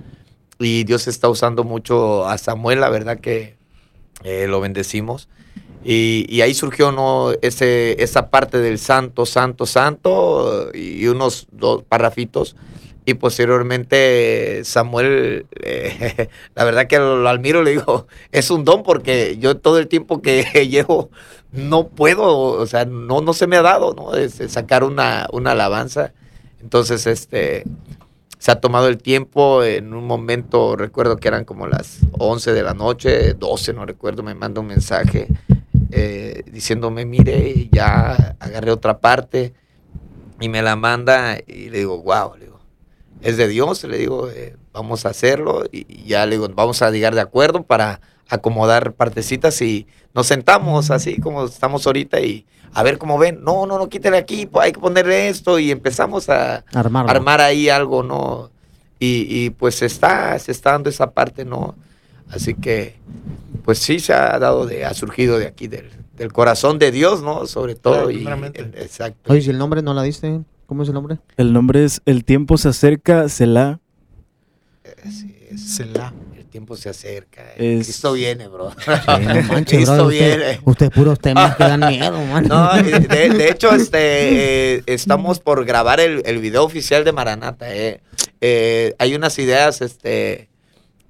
y 0.59 0.83
Dios 0.83 1.07
está 1.07 1.29
usando 1.29 1.63
mucho 1.63 2.27
a 2.27 2.37
Samuel, 2.37 2.81
la 2.81 2.89
verdad 2.89 3.19
que 3.19 3.55
eh, 4.23 4.45
lo 4.47 4.61
bendecimos. 4.61 5.27
Y, 5.83 6.41
ahí 6.41 6.53
surgió 6.53 6.91
¿no? 6.91 7.31
Ese, 7.41 8.03
esa 8.03 8.29
parte 8.29 8.59
del 8.59 8.77
santo, 8.77 9.25
santo, 9.25 9.65
santo 9.65 10.69
y 10.75 11.07
unos 11.07 11.47
dos 11.51 11.83
parrafitos. 11.83 12.55
Y 13.03 13.15
posteriormente 13.15 14.61
Samuel, 14.63 15.47
eh, 15.63 16.29
la 16.55 16.63
verdad 16.65 16.85
que 16.85 16.99
lo, 16.99 17.17
lo 17.17 17.29
admiro, 17.29 17.63
le 17.63 17.71
digo, 17.71 18.05
es 18.31 18.51
un 18.51 18.63
don 18.63 18.83
porque 18.83 19.37
yo 19.39 19.57
todo 19.57 19.79
el 19.79 19.87
tiempo 19.87 20.21
que 20.21 20.43
llevo 20.69 21.09
no 21.51 21.87
puedo, 21.87 22.27
o 22.27 22.67
sea, 22.67 22.85
no, 22.85 23.21
no 23.21 23.33
se 23.33 23.47
me 23.47 23.57
ha 23.57 23.61
dado, 23.61 23.93
¿no? 23.93 24.15
Este, 24.15 24.47
sacar 24.49 24.83
una, 24.83 25.27
una 25.31 25.51
alabanza. 25.51 26.13
Entonces, 26.61 27.07
este, 27.07 27.63
se 28.41 28.49
ha 28.51 28.59
tomado 28.59 28.87
el 28.87 28.97
tiempo. 28.97 29.63
En 29.63 29.93
un 29.93 30.07
momento, 30.07 30.75
recuerdo 30.75 31.17
que 31.17 31.27
eran 31.27 31.45
como 31.45 31.67
las 31.67 31.99
11 32.13 32.53
de 32.53 32.63
la 32.63 32.73
noche, 32.73 33.35
12, 33.35 33.73
no 33.73 33.85
recuerdo, 33.85 34.23
me 34.23 34.33
manda 34.33 34.61
un 34.61 34.65
mensaje 34.65 35.27
eh, 35.91 36.41
diciéndome, 36.51 37.05
mire, 37.05 37.69
ya 37.71 38.35
agarré 38.39 38.71
otra 38.71 38.99
parte 38.99 39.53
y 40.39 40.49
me 40.49 40.63
la 40.63 40.75
manda 40.75 41.37
y 41.45 41.69
le 41.69 41.77
digo, 41.77 42.01
wow, 42.01 42.35
le 42.35 42.45
digo, 42.45 42.59
es 43.21 43.37
de 43.37 43.47
Dios, 43.47 43.83
le 43.83 43.99
digo, 43.99 44.27
eh, 44.31 44.57
vamos 44.73 45.05
a 45.05 45.09
hacerlo 45.09 45.65
y 45.71 45.85
y 45.87 46.05
ya 46.05 46.25
le 46.25 46.37
digo, 46.37 46.49
vamos 46.49 46.81
a 46.81 46.89
llegar 46.89 47.13
de 47.13 47.21
acuerdo 47.21 47.61
para 47.61 48.01
acomodar 48.31 48.93
partecitas 48.93 49.61
y 49.61 49.85
nos 50.15 50.27
sentamos 50.27 50.89
así 50.89 51.19
como 51.19 51.45
estamos 51.45 51.85
ahorita 51.85 52.21
y 52.21 52.45
a 52.73 52.81
ver 52.81 52.97
cómo 52.97 53.17
ven, 53.17 53.43
no, 53.43 53.65
no, 53.65 53.77
no, 53.77 53.89
quítale 53.89 54.17
aquí, 54.17 54.45
pues, 54.45 54.65
hay 54.65 54.71
que 54.71 54.79
ponerle 54.79 55.27
esto 55.27 55.59
y 55.59 55.71
empezamos 55.71 56.29
a, 56.29 56.63
Armarlo. 56.73 57.11
armar 57.11 57.41
ahí 57.41 57.67
algo, 57.67 58.01
¿no? 58.03 58.49
Y, 58.99 59.27
y, 59.27 59.49
pues 59.49 59.75
se 59.75 59.87
está, 59.87 60.39
se 60.39 60.53
está 60.53 60.71
dando 60.71 60.89
esa 60.89 61.11
parte, 61.11 61.43
¿no? 61.43 61.75
Así 62.29 62.53
que, 62.53 62.95
pues 63.65 63.79
sí 63.79 63.99
se 63.99 64.13
ha 64.13 64.39
dado 64.39 64.65
de, 64.65 64.85
ha 64.85 64.93
surgido 64.93 65.37
de 65.37 65.47
aquí 65.47 65.67
del, 65.67 65.89
del 66.15 66.31
corazón 66.31 66.79
de 66.79 66.91
Dios, 66.91 67.21
¿no? 67.21 67.45
Sobre 67.47 67.75
todo. 67.75 68.07
Claro, 68.07 68.11
y, 68.11 68.47
eh, 68.47 68.71
exacto. 68.75 69.33
Oye, 69.33 69.41
si 69.41 69.49
el 69.49 69.57
nombre 69.57 69.81
no 69.81 69.93
la 69.93 70.03
diste, 70.03 70.41
¿cómo 70.67 70.83
es 70.83 70.87
el 70.87 70.93
nombre? 70.93 71.19
El 71.35 71.51
nombre 71.51 71.83
es 71.83 72.01
El 72.05 72.23
tiempo 72.23 72.57
se 72.57 72.69
acerca, 72.69 73.27
Selah. 73.27 73.79
Así 75.03 75.35
es. 75.49 75.75
Selah. 75.75 76.13
Tiempo 76.51 76.75
se 76.75 76.89
acerca. 76.89 77.41
eh. 77.55 77.77
Es- 77.79 77.87
Cristo 77.87 78.13
viene, 78.13 78.47
bro. 78.47 78.71
Sí, 78.71 78.85
no 79.07 79.41
manches, 79.53 79.65
Cristo 79.77 80.05
usted, 80.05 80.37
viene. 80.37 80.61
usted 80.65 80.91
puros 80.91 81.19
temas 81.19 81.55
que 81.55 81.63
dan 81.63 81.79
miedo, 81.87 82.21
man. 82.25 82.45
No, 82.47 82.73
de, 82.73 82.99
de 83.29 83.49
hecho, 83.49 83.73
este, 83.73 84.75
eh, 84.75 84.83
estamos 84.85 85.39
por 85.39 85.63
grabar 85.65 85.99
el, 86.01 86.21
el 86.25 86.39
video 86.39 86.63
oficial 86.65 87.03
de 87.05 87.11
Maranata. 87.13 87.73
eh. 87.73 88.01
Eh, 88.41 88.93
hay 88.99 89.15
unas 89.15 89.37
ideas 89.39 89.81
este, 89.81 90.49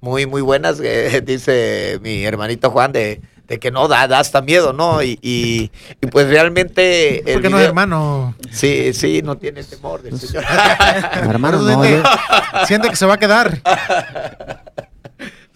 muy, 0.00 0.26
muy 0.26 0.42
buenas, 0.42 0.78
eh, 0.80 1.20
dice 1.26 1.98
mi 2.02 2.24
hermanito 2.24 2.70
Juan, 2.70 2.92
de, 2.92 3.20
de 3.48 3.58
que 3.58 3.70
no 3.72 3.88
da, 3.88 4.06
da 4.06 4.20
hasta 4.20 4.42
miedo, 4.42 4.72
¿no? 4.72 5.02
Y, 5.02 5.18
y, 5.22 5.70
y 6.00 6.06
pues 6.06 6.28
realmente... 6.28 7.18
el 7.18 7.34
¿Por 7.34 7.42
qué 7.42 7.48
no, 7.50 7.56
video- 7.56 7.68
hermano? 7.68 8.36
Sí, 8.52 8.92
sí, 8.92 9.22
no 9.22 9.36
tiene 9.38 9.64
temor 9.64 10.02
del 10.02 10.18
Señor. 10.20 10.44
Hermano, 11.14 11.58
Por 11.58 11.70
eso 11.70 11.78
no, 11.78 11.88
yo, 11.88 12.02
siente 12.66 12.88
que 12.90 12.96
se 12.96 13.06
va 13.06 13.14
a 13.14 13.18
quedar. 13.18 13.60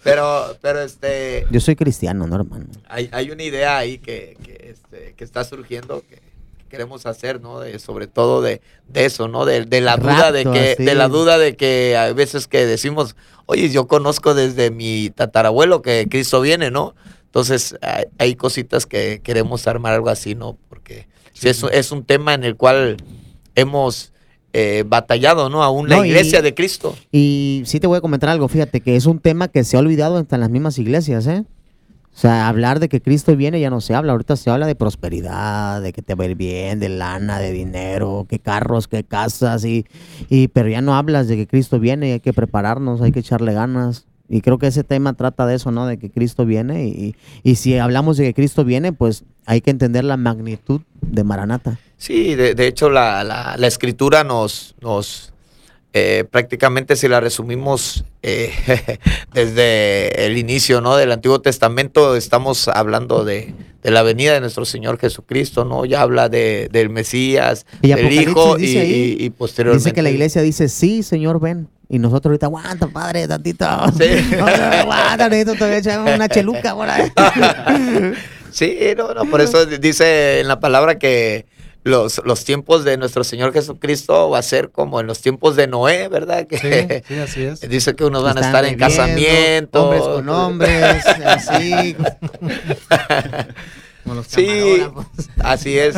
Pero, 0.03 0.57
pero 0.61 0.81
este... 0.81 1.45
yo 1.51 1.59
soy 1.59 1.75
cristiano, 1.75 2.27
no, 2.27 2.35
hermano. 2.35 2.65
hay, 2.87 3.09
hay 3.11 3.31
una 3.31 3.43
idea 3.43 3.77
ahí 3.77 3.97
que, 3.97 4.37
que, 4.43 4.71
este, 4.71 5.13
que 5.13 5.23
está 5.23 5.43
surgiendo 5.43 6.03
que, 6.09 6.15
que 6.15 6.65
queremos 6.69 7.05
hacer, 7.05 7.41
¿no? 7.41 7.59
De, 7.59 7.79
sobre 7.79 8.07
todo 8.07 8.41
de, 8.41 8.61
de 8.87 9.05
eso, 9.05 9.27
¿no? 9.27 9.45
De, 9.45 9.65
de 9.65 9.81
la 9.81 9.97
duda 9.97 10.31
de 10.31 10.43
que, 10.45 10.71
así. 10.73 10.83
de 10.83 10.95
la 10.95 11.07
duda 11.07 11.37
de 11.37 11.55
que 11.55 11.97
a 11.97 12.13
veces 12.13 12.47
que 12.47 12.65
decimos, 12.65 13.15
oye, 13.45 13.69
yo 13.69 13.87
conozco 13.87 14.33
desde 14.33 14.71
mi 14.71 15.09
tatarabuelo 15.09 15.81
que 15.81 16.07
Cristo 16.09 16.41
viene, 16.41 16.71
¿no? 16.71 16.95
Entonces 17.25 17.75
hay, 17.81 18.05
hay 18.17 18.35
cositas 18.35 18.85
que 18.85 19.21
queremos 19.21 19.67
armar 19.67 19.93
algo 19.93 20.09
así, 20.09 20.35
¿no? 20.35 20.57
Porque 20.69 21.07
sí, 21.33 21.49
es, 21.49 21.63
es 21.71 21.91
un 21.91 22.03
tema 22.03 22.33
en 22.33 22.43
el 22.43 22.55
cual 22.55 22.97
hemos 23.55 24.13
eh, 24.59 24.83
batallado, 24.87 25.49
¿no? 25.49 25.61
Aún 25.63 25.87
la 25.87 25.97
No, 25.97 26.05
y- 26.05 26.07
iglesia 26.09 26.41
de 26.41 26.55
Cristo. 26.55 26.95
Y 27.11 27.61
sí 27.65 27.79
te 27.79 27.85
voy 27.85 27.97
a 27.97 28.01
comentar 28.01 28.29
algo, 28.29 28.47
fíjate 28.47 28.81
que 28.81 28.95
es 28.95 29.05
un 29.05 29.19
tema 29.19 29.47
que 29.49 29.63
se 29.63 29.77
ha 29.77 29.79
olvidado 29.79 30.17
hasta 30.17 30.35
en 30.35 30.39
las 30.41 30.49
mismas 30.49 30.79
iglesias, 30.79 31.27
¿eh? 31.27 31.43
O 32.13 32.19
sea, 32.19 32.47
hablar 32.47 32.79
de 32.79 32.89
que 32.89 32.99
Cristo 32.99 33.35
viene 33.35 33.59
ya 33.59 33.69
no 33.69 33.79
se 33.79 33.93
habla, 33.93 34.13
ahorita 34.13 34.35
se 34.35 34.49
habla 34.49 34.65
de 34.65 34.73
prosperidad, 34.73 35.83
de 35.83 35.93
que 35.93 36.01
te 36.01 36.15
va 36.15 36.23
a 36.23 36.27
ir 36.27 36.35
bien, 36.35 36.79
de 36.79 36.89
lana, 36.89 37.37
de 37.37 37.51
dinero, 37.51 38.25
que 38.27 38.39
carros, 38.39 38.87
que 38.87 39.03
casas, 39.03 39.63
y, 39.65 39.85
y 40.27 40.47
pero 40.47 40.67
ya 40.69 40.81
no 40.81 40.95
hablas 40.95 41.27
de 41.27 41.35
que 41.35 41.45
Cristo 41.45 41.79
viene 41.79 42.09
y 42.09 42.11
hay 42.13 42.19
que 42.19 42.33
prepararnos, 42.33 43.01
hay 43.01 43.11
que 43.11 43.19
echarle 43.19 43.53
ganas. 43.53 44.07
Y 44.29 44.41
creo 44.41 44.57
que 44.57 44.67
ese 44.67 44.83
tema 44.83 45.13
trata 45.13 45.45
de 45.45 45.55
eso, 45.55 45.71
¿no? 45.71 45.85
De 45.87 45.97
que 45.97 46.09
Cristo 46.09 46.45
viene 46.45 46.85
y, 46.87 47.15
y 47.43 47.55
si 47.55 47.77
hablamos 47.77 48.17
de 48.17 48.25
que 48.25 48.33
Cristo 48.33 48.65
viene, 48.65 48.91
pues 48.93 49.23
hay 49.45 49.61
que 49.61 49.71
entender 49.71 50.03
la 50.03 50.17
magnitud 50.17 50.81
de 51.01 51.23
Maranata. 51.23 51.79
Sí, 51.97 52.35
de, 52.35 52.67
hecho 52.67 52.89
la, 52.89 53.23
la- 53.23 53.55
la 53.57 53.67
escritura 53.67 54.23
nos, 54.23 54.75
nos 54.81 55.33
eh, 55.93 56.25
prácticamente 56.29 56.95
si 56.97 57.07
la 57.07 57.19
resumimos 57.21 58.03
eh, 58.21 58.51
desde 59.33 60.25
el 60.25 60.37
inicio 60.37 60.81
¿no? 60.81 60.95
del 60.97 61.11
Antiguo 61.11 61.39
Testamento, 61.41 62.15
estamos 62.15 62.67
hablando 62.67 63.23
de, 63.23 63.53
de 63.87 63.93
la 63.93 64.03
venida 64.03 64.33
de 64.33 64.41
nuestro 64.41 64.65
Señor 64.65 64.99
Jesucristo, 64.99 65.63
¿no? 65.63 65.85
Ya 65.85 66.01
habla 66.01 66.27
de, 66.27 66.67
del 66.73 66.89
Mesías, 66.89 67.65
Y 67.81 67.87
del 67.87 68.11
Hijo 68.11 68.57
y, 68.57 68.63
dice 68.63 68.79
ahí, 68.81 69.15
y- 69.17 69.25
y 69.27 69.29
posteriormente. 69.29 69.81
Dice 69.85 69.95
que 69.95 70.01
la 70.01 70.09
iglesia 70.09 70.41
dice, 70.41 70.67
sí, 70.67 71.03
Señor, 71.03 71.39
ven. 71.39 71.69
Y 71.87 71.97
nosotros 71.97 72.31
ahorita, 72.31 72.47
aguanta, 72.47 72.87
padre, 72.87 73.29
tantito. 73.29 73.65
Sí. 73.97 74.35
aguanta, 74.41 75.29
necesito 75.29 75.53
todavía 75.55 75.77
echar 75.77 76.01
una 76.01 76.27
cheluca 76.27 76.75
por 76.75 76.89
ahí. 76.89 77.09
Sí, 78.51 78.77
no, 78.97 79.13
no, 79.13 79.25
por 79.25 79.39
eso 79.41 79.65
dice 79.65 80.39
en 80.39 80.47
la 80.47 80.59
palabra 80.59 80.97
que 80.97 81.45
los, 81.87 82.21
los 82.25 82.43
tiempos 82.45 82.83
de 82.83 82.97
nuestro 82.97 83.23
Señor 83.23 83.53
Jesucristo 83.53 84.29
va 84.29 84.39
a 84.39 84.43
ser 84.43 84.69
como 84.69 84.99
en 84.99 85.07
los 85.07 85.21
tiempos 85.21 85.55
de 85.55 85.67
Noé, 85.67 86.07
¿verdad? 86.07 86.45
Que 86.47 86.57
Sí, 86.57 87.03
sí, 87.07 87.19
así 87.19 87.43
es. 87.43 87.61
dice 87.69 87.95
que 87.95 88.03
unos 88.05 88.23
van 88.23 88.37
a 88.37 88.41
estar 88.41 88.65
en 88.65 88.77
casamiento. 88.77 89.83
Hombres 89.85 90.01
con 90.03 90.29
hombres, 90.29 91.05
así. 91.25 91.95
Como 94.03 94.15
los 94.15 94.27
Sí, 94.27 94.83
así 95.43 95.77
es. 95.77 95.95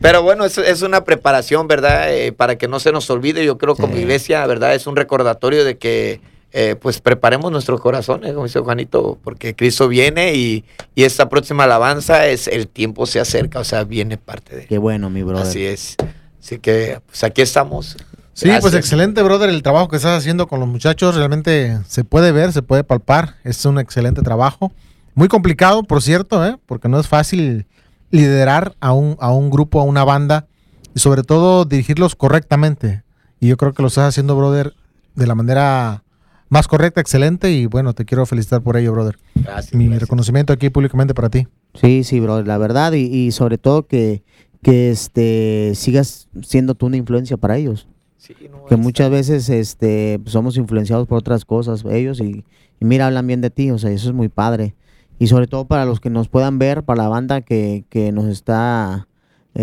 Pero 0.00 0.22
bueno, 0.22 0.44
es, 0.44 0.58
es 0.58 0.82
una 0.82 1.04
preparación, 1.04 1.68
¿verdad? 1.68 2.12
Eh, 2.14 2.32
para 2.32 2.56
que 2.58 2.68
no 2.68 2.80
se 2.80 2.92
nos 2.92 3.08
olvide, 3.10 3.44
yo 3.44 3.58
creo 3.58 3.74
como 3.76 3.94
Sí. 3.94 4.00
iglesia, 4.00 4.46
¿verdad? 4.46 4.74
Es 4.74 4.86
un 4.86 4.96
recordatorio 4.96 5.64
de 5.64 5.78
que 5.78 6.20
eh, 6.52 6.76
pues 6.80 7.00
preparemos 7.00 7.52
nuestros 7.52 7.80
corazones, 7.80 8.32
como 8.32 8.46
dice 8.46 8.58
Juanito, 8.60 9.18
porque 9.22 9.54
Cristo 9.54 9.86
viene 9.88 10.34
y, 10.34 10.64
y 10.94 11.04
esta 11.04 11.28
próxima 11.28 11.64
alabanza 11.64 12.26
es 12.26 12.48
el 12.48 12.66
tiempo 12.66 13.06
se 13.06 13.20
acerca, 13.20 13.60
o 13.60 13.64
sea, 13.64 13.84
viene 13.84 14.16
parte 14.16 14.56
de... 14.56 14.66
Qué 14.66 14.78
bueno, 14.78 15.10
mi 15.10 15.22
brother. 15.22 15.46
Así 15.46 15.64
es. 15.64 15.96
Así 16.40 16.58
que 16.58 17.00
pues 17.06 17.22
aquí 17.22 17.42
estamos. 17.42 17.96
Sí, 18.32 18.48
pues 18.60 18.74
excelente, 18.74 19.22
brother, 19.22 19.50
el 19.50 19.62
trabajo 19.62 19.88
que 19.88 19.96
estás 19.96 20.18
haciendo 20.18 20.48
con 20.48 20.60
los 20.60 20.68
muchachos. 20.68 21.14
Realmente 21.14 21.78
se 21.86 22.04
puede 22.04 22.32
ver, 22.32 22.52
se 22.52 22.62
puede 22.62 22.84
palpar. 22.84 23.36
Es 23.44 23.64
un 23.64 23.78
excelente 23.78 24.22
trabajo. 24.22 24.72
Muy 25.14 25.28
complicado, 25.28 25.82
por 25.82 26.02
cierto, 26.02 26.44
¿eh? 26.46 26.56
porque 26.66 26.88
no 26.88 26.98
es 26.98 27.06
fácil 27.06 27.66
liderar 28.10 28.74
a 28.80 28.92
un, 28.92 29.16
a 29.20 29.30
un 29.30 29.50
grupo, 29.50 29.80
a 29.80 29.84
una 29.84 30.04
banda 30.04 30.46
y 30.94 31.00
sobre 31.00 31.22
todo 31.22 31.64
dirigirlos 31.64 32.14
correctamente. 32.14 33.02
Y 33.40 33.48
yo 33.48 33.56
creo 33.56 33.74
que 33.74 33.82
lo 33.82 33.88
estás 33.88 34.08
haciendo, 34.08 34.36
brother, 34.36 34.74
de 35.14 35.26
la 35.26 35.34
manera 35.34 36.02
más 36.50 36.68
correcta, 36.68 37.00
excelente. 37.00 37.50
Y 37.52 37.66
bueno, 37.66 37.94
te 37.94 38.04
quiero 38.04 38.26
felicitar 38.26 38.62
por 38.62 38.76
ello, 38.76 38.92
brother. 38.92 39.18
Gracias, 39.34 39.74
Mi 39.74 39.86
gracias. 39.86 40.02
reconocimiento 40.02 40.52
aquí 40.52 40.68
públicamente 40.68 41.14
para 41.14 41.30
ti. 41.30 41.48
Sí, 41.74 42.04
sí, 42.04 42.20
brother, 42.20 42.46
la 42.46 42.58
verdad. 42.58 42.92
Y, 42.92 43.04
y 43.06 43.30
sobre 43.32 43.56
todo 43.56 43.86
que, 43.86 44.22
que 44.62 44.90
este, 44.90 45.72
sigas 45.74 46.28
siendo 46.42 46.74
tú 46.74 46.86
una 46.86 46.96
influencia 46.98 47.36
para 47.38 47.56
ellos. 47.56 47.86
Sí, 48.18 48.34
no, 48.50 48.66
que 48.66 48.76
muchas 48.76 49.10
veces 49.10 49.48
este 49.48 50.20
somos 50.26 50.58
influenciados 50.58 51.06
por 51.08 51.16
otras 51.16 51.46
cosas 51.46 51.84
ellos 51.90 52.20
y, 52.20 52.44
y 52.78 52.84
mira 52.84 53.06
hablan 53.06 53.26
bien 53.26 53.40
de 53.40 53.48
ti 53.48 53.70
o 53.70 53.78
sea 53.78 53.90
eso 53.90 54.10
es 54.10 54.14
muy 54.14 54.28
padre 54.28 54.74
y 55.18 55.28
sobre 55.28 55.46
todo 55.46 55.64
para 55.66 55.86
los 55.86 56.00
que 56.00 56.10
nos 56.10 56.28
puedan 56.28 56.58
ver 56.58 56.82
para 56.82 57.04
la 57.04 57.08
banda 57.08 57.40
que, 57.40 57.84
que 57.88 58.12
nos 58.12 58.26
está 58.26 59.08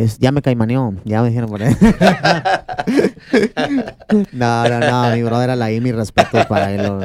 es, 0.03 0.17
ya 0.19 0.31
me 0.31 0.41
caimaneó 0.41 0.93
ya 1.05 1.21
me 1.21 1.29
dijeron 1.29 1.49
por 1.49 1.61
ahí 1.63 1.75
no 4.33 4.69
no 4.69 4.79
no 4.79 5.15
mi 5.15 5.23
brother 5.23 5.49
Alain 5.51 5.83
mi 5.83 5.91
respeto 5.91 6.45
para 6.47 6.73
él 6.73 6.83
lo- 6.83 6.99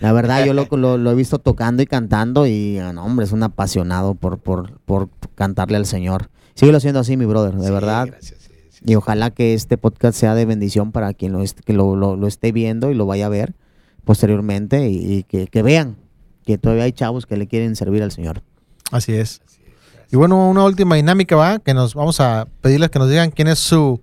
la 0.00 0.12
verdad 0.12 0.44
yo 0.44 0.52
lo, 0.52 0.66
lo, 0.76 0.98
lo 0.98 1.10
he 1.12 1.14
visto 1.14 1.38
tocando 1.38 1.80
y 1.82 1.86
cantando 1.86 2.46
y 2.48 2.78
ah, 2.78 2.92
no, 2.92 3.04
hombre 3.04 3.24
es 3.24 3.30
un 3.32 3.44
apasionado 3.44 4.14
por, 4.16 4.38
por, 4.38 4.78
por 4.80 5.08
cantarle 5.36 5.76
al 5.76 5.86
Señor 5.86 6.28
síguelo 6.54 6.78
haciendo 6.78 7.00
así 7.00 7.16
mi 7.16 7.24
brother 7.24 7.54
de 7.54 7.66
Sí, 7.66 7.72
verdad 7.72 8.06
gracias, 8.08 8.40
sí, 8.40 8.52
sí. 8.70 8.80
y 8.84 8.94
ojalá 8.96 9.30
que 9.30 9.54
este 9.54 9.78
podcast 9.78 10.18
sea 10.18 10.34
de 10.34 10.44
bendición 10.44 10.90
para 10.90 11.14
quien 11.14 11.32
lo, 11.32 11.42
est- 11.42 11.60
que 11.60 11.72
lo, 11.72 11.94
lo- 11.94 12.16
lo 12.16 12.26
esté 12.26 12.50
viendo 12.50 12.90
y 12.90 12.94
lo 12.94 13.06
vaya 13.06 13.26
a 13.26 13.28
ver 13.28 13.54
posteriormente 14.04 14.88
y, 14.88 14.96
y 15.18 15.22
que, 15.22 15.46
que 15.46 15.62
vean 15.62 15.96
que 16.44 16.58
todavía 16.58 16.82
hay 16.84 16.92
chavos 16.92 17.24
que 17.26 17.36
le 17.36 17.46
quieren 17.46 17.76
servir 17.76 18.02
al 18.02 18.10
Señor. 18.10 18.42
Así 18.90 19.12
es. 19.14 19.41
Y 20.12 20.16
bueno, 20.16 20.48
una 20.50 20.64
última 20.64 20.94
dinámica 20.96 21.34
va, 21.36 21.58
que 21.58 21.72
nos 21.74 21.94
vamos 21.94 22.20
a 22.20 22.46
pedirles 22.60 22.90
que 22.90 22.98
nos 22.98 23.08
digan 23.08 23.30
quién 23.30 23.48
es 23.48 23.58
su 23.58 24.00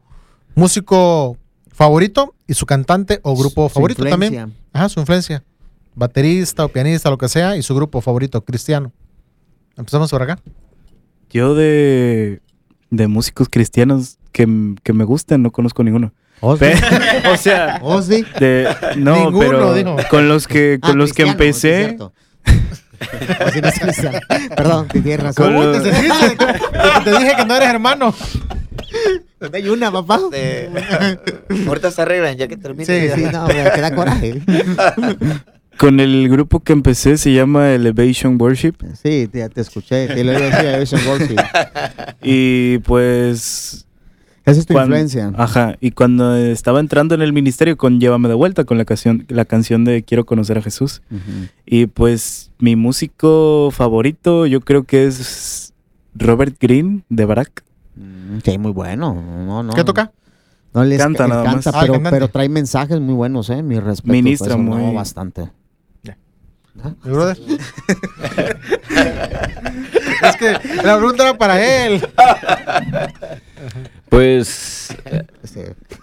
músico 0.55 1.37
favorito 1.71 2.33
y 2.47 2.55
su 2.55 2.65
cantante 2.65 3.19
o 3.23 3.35
grupo 3.37 3.69
Su 3.69 3.75
favorito 3.75 4.03
también. 4.03 4.33
influencia. 4.33 4.59
Ajá, 4.73 4.89
su 4.89 4.99
influencia. 4.99 5.43
Baterista 5.95 6.65
o 6.65 6.69
pianista, 6.69 7.09
lo 7.09 7.17
que 7.17 7.29
sea, 7.29 7.55
y 7.57 7.61
su 7.63 7.75
grupo 7.75 8.01
favorito, 8.01 8.41
cristiano. 8.43 8.91
Empezamos 9.77 10.09
por 10.09 10.21
acá. 10.23 10.39
Yo 11.29 11.53
de, 11.53 12.41
de 12.89 13.07
músicos 13.07 13.47
cristianos 13.49 14.17
que, 14.31 14.47
que 14.83 14.93
me 14.93 15.03
gusten, 15.03 15.43
no 15.43 15.51
conozco 15.51 15.83
ninguno. 15.83 16.11
Pe- 16.57 16.73
o 17.33 17.37
sea, 17.37 17.79
Ozzy. 17.83 18.23
de, 18.39 18.67
no, 18.97 19.15
Ninguno, 19.25 19.39
pero 19.39 19.73
dijo. 19.73 19.95
con 20.09 20.27
los 20.27 20.47
que, 20.47 20.79
con 20.81 20.91
Ah, 20.91 20.95
los 20.95 21.13
que 21.13 21.23
empecé, 21.23 21.97
no 23.61 23.67
es 23.67 23.79
cristiano. 23.79 24.19
Perdón, 24.55 24.87
te 24.87 25.01
tienes 25.01 25.19
razón. 25.23 25.53
Los- 25.53 25.83
te 25.83 25.91
sentiste 25.91 26.37
te 27.03 27.11
dije 27.11 27.33
que 27.37 27.45
no 27.45 27.55
eres 27.55 27.69
hermano. 27.69 28.13
Hay 29.53 29.69
una, 29.69 29.91
papá. 29.91 30.19
Eh, 30.33 30.69
ahorita 31.67 31.91
se 31.91 32.01
arreglan 32.01 32.35
ya 32.37 32.47
que 32.47 32.57
termine. 32.57 32.85
Sí, 32.85 33.09
sí, 33.15 33.27
no, 33.31 33.47
me 33.47 33.53
queda 33.53 33.95
coraje. 33.95 34.41
con 35.77 35.99
el 36.01 36.27
grupo 36.29 36.59
que 36.59 36.73
empecé 36.73 37.17
se 37.17 37.31
llama 37.33 37.71
Elevation 37.71 38.37
Worship. 38.39 38.73
Sí, 39.01 39.29
te, 39.31 39.47
te 39.49 39.61
escuché. 39.61 40.07
Te 40.07 40.23
lo 40.23 40.31
iba 40.33 40.41
a 40.41 40.43
decir 40.43 40.59
a 40.59 40.69
Elevation 40.75 41.01
Worship. 41.07 41.37
Y 42.21 42.79
pues 42.79 43.85
Esa 44.45 44.59
es 44.61 44.65
tu 44.65 44.73
influencia. 44.77 45.31
Ajá, 45.37 45.75
y 45.79 45.91
cuando 45.91 46.35
estaba 46.35 46.79
entrando 46.79 47.13
en 47.15 47.21
el 47.21 47.33
ministerio 47.33 47.77
con 47.77 47.99
Llévame 47.99 48.27
de 48.29 48.33
vuelta, 48.35 48.63
con 48.63 48.77
la 48.77 48.85
canción, 48.85 49.25
la 49.29 49.45
canción 49.45 49.85
de 49.85 50.03
Quiero 50.03 50.25
conocer 50.25 50.57
a 50.57 50.61
Jesús. 50.61 51.01
Y 51.65 51.85
pues 51.87 52.51
mi 52.59 52.75
músico 52.75 53.69
favorito 53.71 54.45
yo 54.47 54.61
creo 54.61 54.83
que 54.83 55.05
es 55.07 55.73
Robert 56.15 56.55
Green 56.59 57.03
de 57.09 57.25
Barack. 57.25 57.63
Mm, 57.95 58.39
Sí, 58.43 58.57
muy 58.57 58.71
bueno. 58.71 59.13
No, 59.45 59.61
no. 59.63 59.73
¿Qué 59.73 59.83
toca? 59.83 60.11
No 60.73 60.83
les 60.83 60.99
Canta 60.99 61.27
nada 61.27 61.43
más. 61.43 61.63
canta, 61.65 61.71
Ah, 61.79 62.09
pero, 62.11 62.27
trae 62.29 62.47
mensajes 62.47 62.99
muy 62.99 63.15
buenos, 63.15 63.49
¿eh? 63.49 63.61
Mi 63.63 63.79
respeto. 63.79 64.11
Ministra 64.13 64.49
eso, 64.49 64.57
no, 64.59 64.75
muy- 64.75 64.93
bastante. 64.95 65.49
Ya. 66.03 66.15
¿Ah? 66.83 66.93
Mi 67.03 67.11
brother. 67.11 67.37
es 70.23 70.35
que 70.37 70.51
la 70.83 70.97
pregunta 70.97 71.23
era 71.23 71.37
para 71.37 71.59
él. 71.85 72.01
Pues 74.09 74.89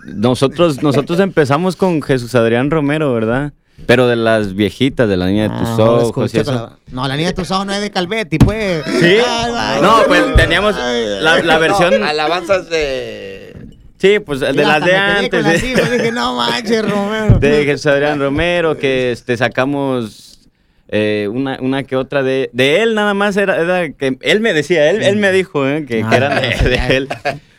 nosotros, 0.05 0.83
nosotros 0.83 1.21
empezamos 1.21 1.77
con 1.77 2.03
Jesús 2.03 2.35
Adrián 2.35 2.71
Romero, 2.71 3.13
¿verdad? 3.13 3.53
Pero 3.87 4.07
de 4.09 4.17
las 4.17 4.55
viejitas, 4.55 5.09
de 5.09 5.17
la 5.19 5.27
niña 5.27 5.45
de 5.45 5.49
tus 5.59 5.69
ah, 5.69 5.75
no 5.79 5.85
lo 5.87 6.09
ojos 6.09 6.33
y 6.35 6.39
eso. 6.39 6.53
la- 6.53 6.79
No, 6.93 7.07
la 7.07 7.17
niña 7.17 7.29
de 7.29 7.35
tus 7.35 7.51
ojos 7.51 7.67
no 7.67 7.73
es 7.75 7.81
de 7.83 7.91
Calvetti, 7.91 8.39
pues. 8.39 8.83
¿Sí? 8.87 9.05
Ay, 9.05 9.53
ay, 9.55 9.83
No, 9.83 9.99
ay, 9.99 10.05
pues 10.07 10.35
teníamos 10.37 10.75
ay. 10.77 11.05
la, 11.21 11.43
la 11.43 11.59
versión. 11.59 12.01
No, 12.01 12.07
alabanzas 12.07 12.71
de. 12.71 13.55
Sí, 13.99 14.19
pues 14.21 14.41
de 14.41 14.53
las 14.55 14.85
de 14.85 14.95
antes. 14.97 15.31
con 15.31 15.43
la 15.43 15.51
de- 15.51 15.59
cifra, 15.59 15.91
dije, 15.91 16.13
no 16.13 16.37
manches, 16.37 16.89
Romero. 16.89 17.39
de 17.39 17.65
Jesús 17.65 17.87
Adrián 17.87 18.19
Romero, 18.19 18.79
que 18.79 19.11
este, 19.13 19.37
sacamos 19.37 20.49
eh, 20.89 21.29
una, 21.31 21.59
una 21.61 21.83
que 21.83 21.97
otra 21.97 22.23
de, 22.23 22.49
de 22.53 22.83
él 22.83 22.95
nada 22.95 23.13
más 23.15 23.37
era, 23.37 23.61
era 23.61 23.91
que 23.93 24.17
él 24.21 24.41
me 24.41 24.53
decía, 24.55 24.89
él, 24.91 25.03
él 25.03 25.17
me 25.17 25.33
dijo 25.33 25.67
eh, 25.69 25.85
que, 25.87 25.99
que 25.99 26.03
Ah, 26.05 26.17
eran 26.17 26.41
de, 26.43 26.97
él. 26.97 27.09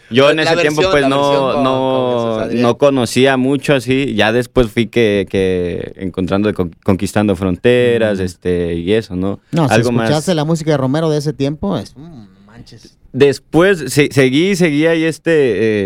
Yo 0.10 0.30
en 0.30 0.38
La 0.38 0.43
ese 0.43 0.55
versión, 0.55 0.76
tiempo 0.76 0.91
pues 0.91 1.08
no, 1.08 1.51
con- 1.53 1.64
no, 1.64 2.45
no 2.47 2.78
conocía 2.78 3.36
mucho 3.38 3.74
así, 3.76 4.14
ya 4.16 4.32
después 4.32 4.68
fui 4.68 4.88
que, 4.88 5.26
que 5.30 5.93
encontrando, 5.97 6.53
con- 6.53 6.74
conquistando 6.84 7.36
fronteras, 7.36 8.20
este, 8.20 8.76
y 8.76 8.93
eso, 8.93 9.16
¿no? 9.16 9.39
Mm. 9.51 9.55
No, 9.55 9.70
si 9.70 9.82
escuchaste 9.82 10.32
más. 10.32 10.36
la 10.36 10.45
música 10.45 10.72
de 10.72 10.78
Romero 10.78 11.10
de 11.10 11.18
ese 11.18 11.34
tiempo, 11.34 11.78
es. 11.78 11.95
mm, 11.97 12.45
manches. 12.45 12.97
Después 13.14 13.84
se- 13.91 14.10
seguí, 14.12 14.55
seguí 14.55 14.86
ahí 14.86 15.03
este, 15.03 15.32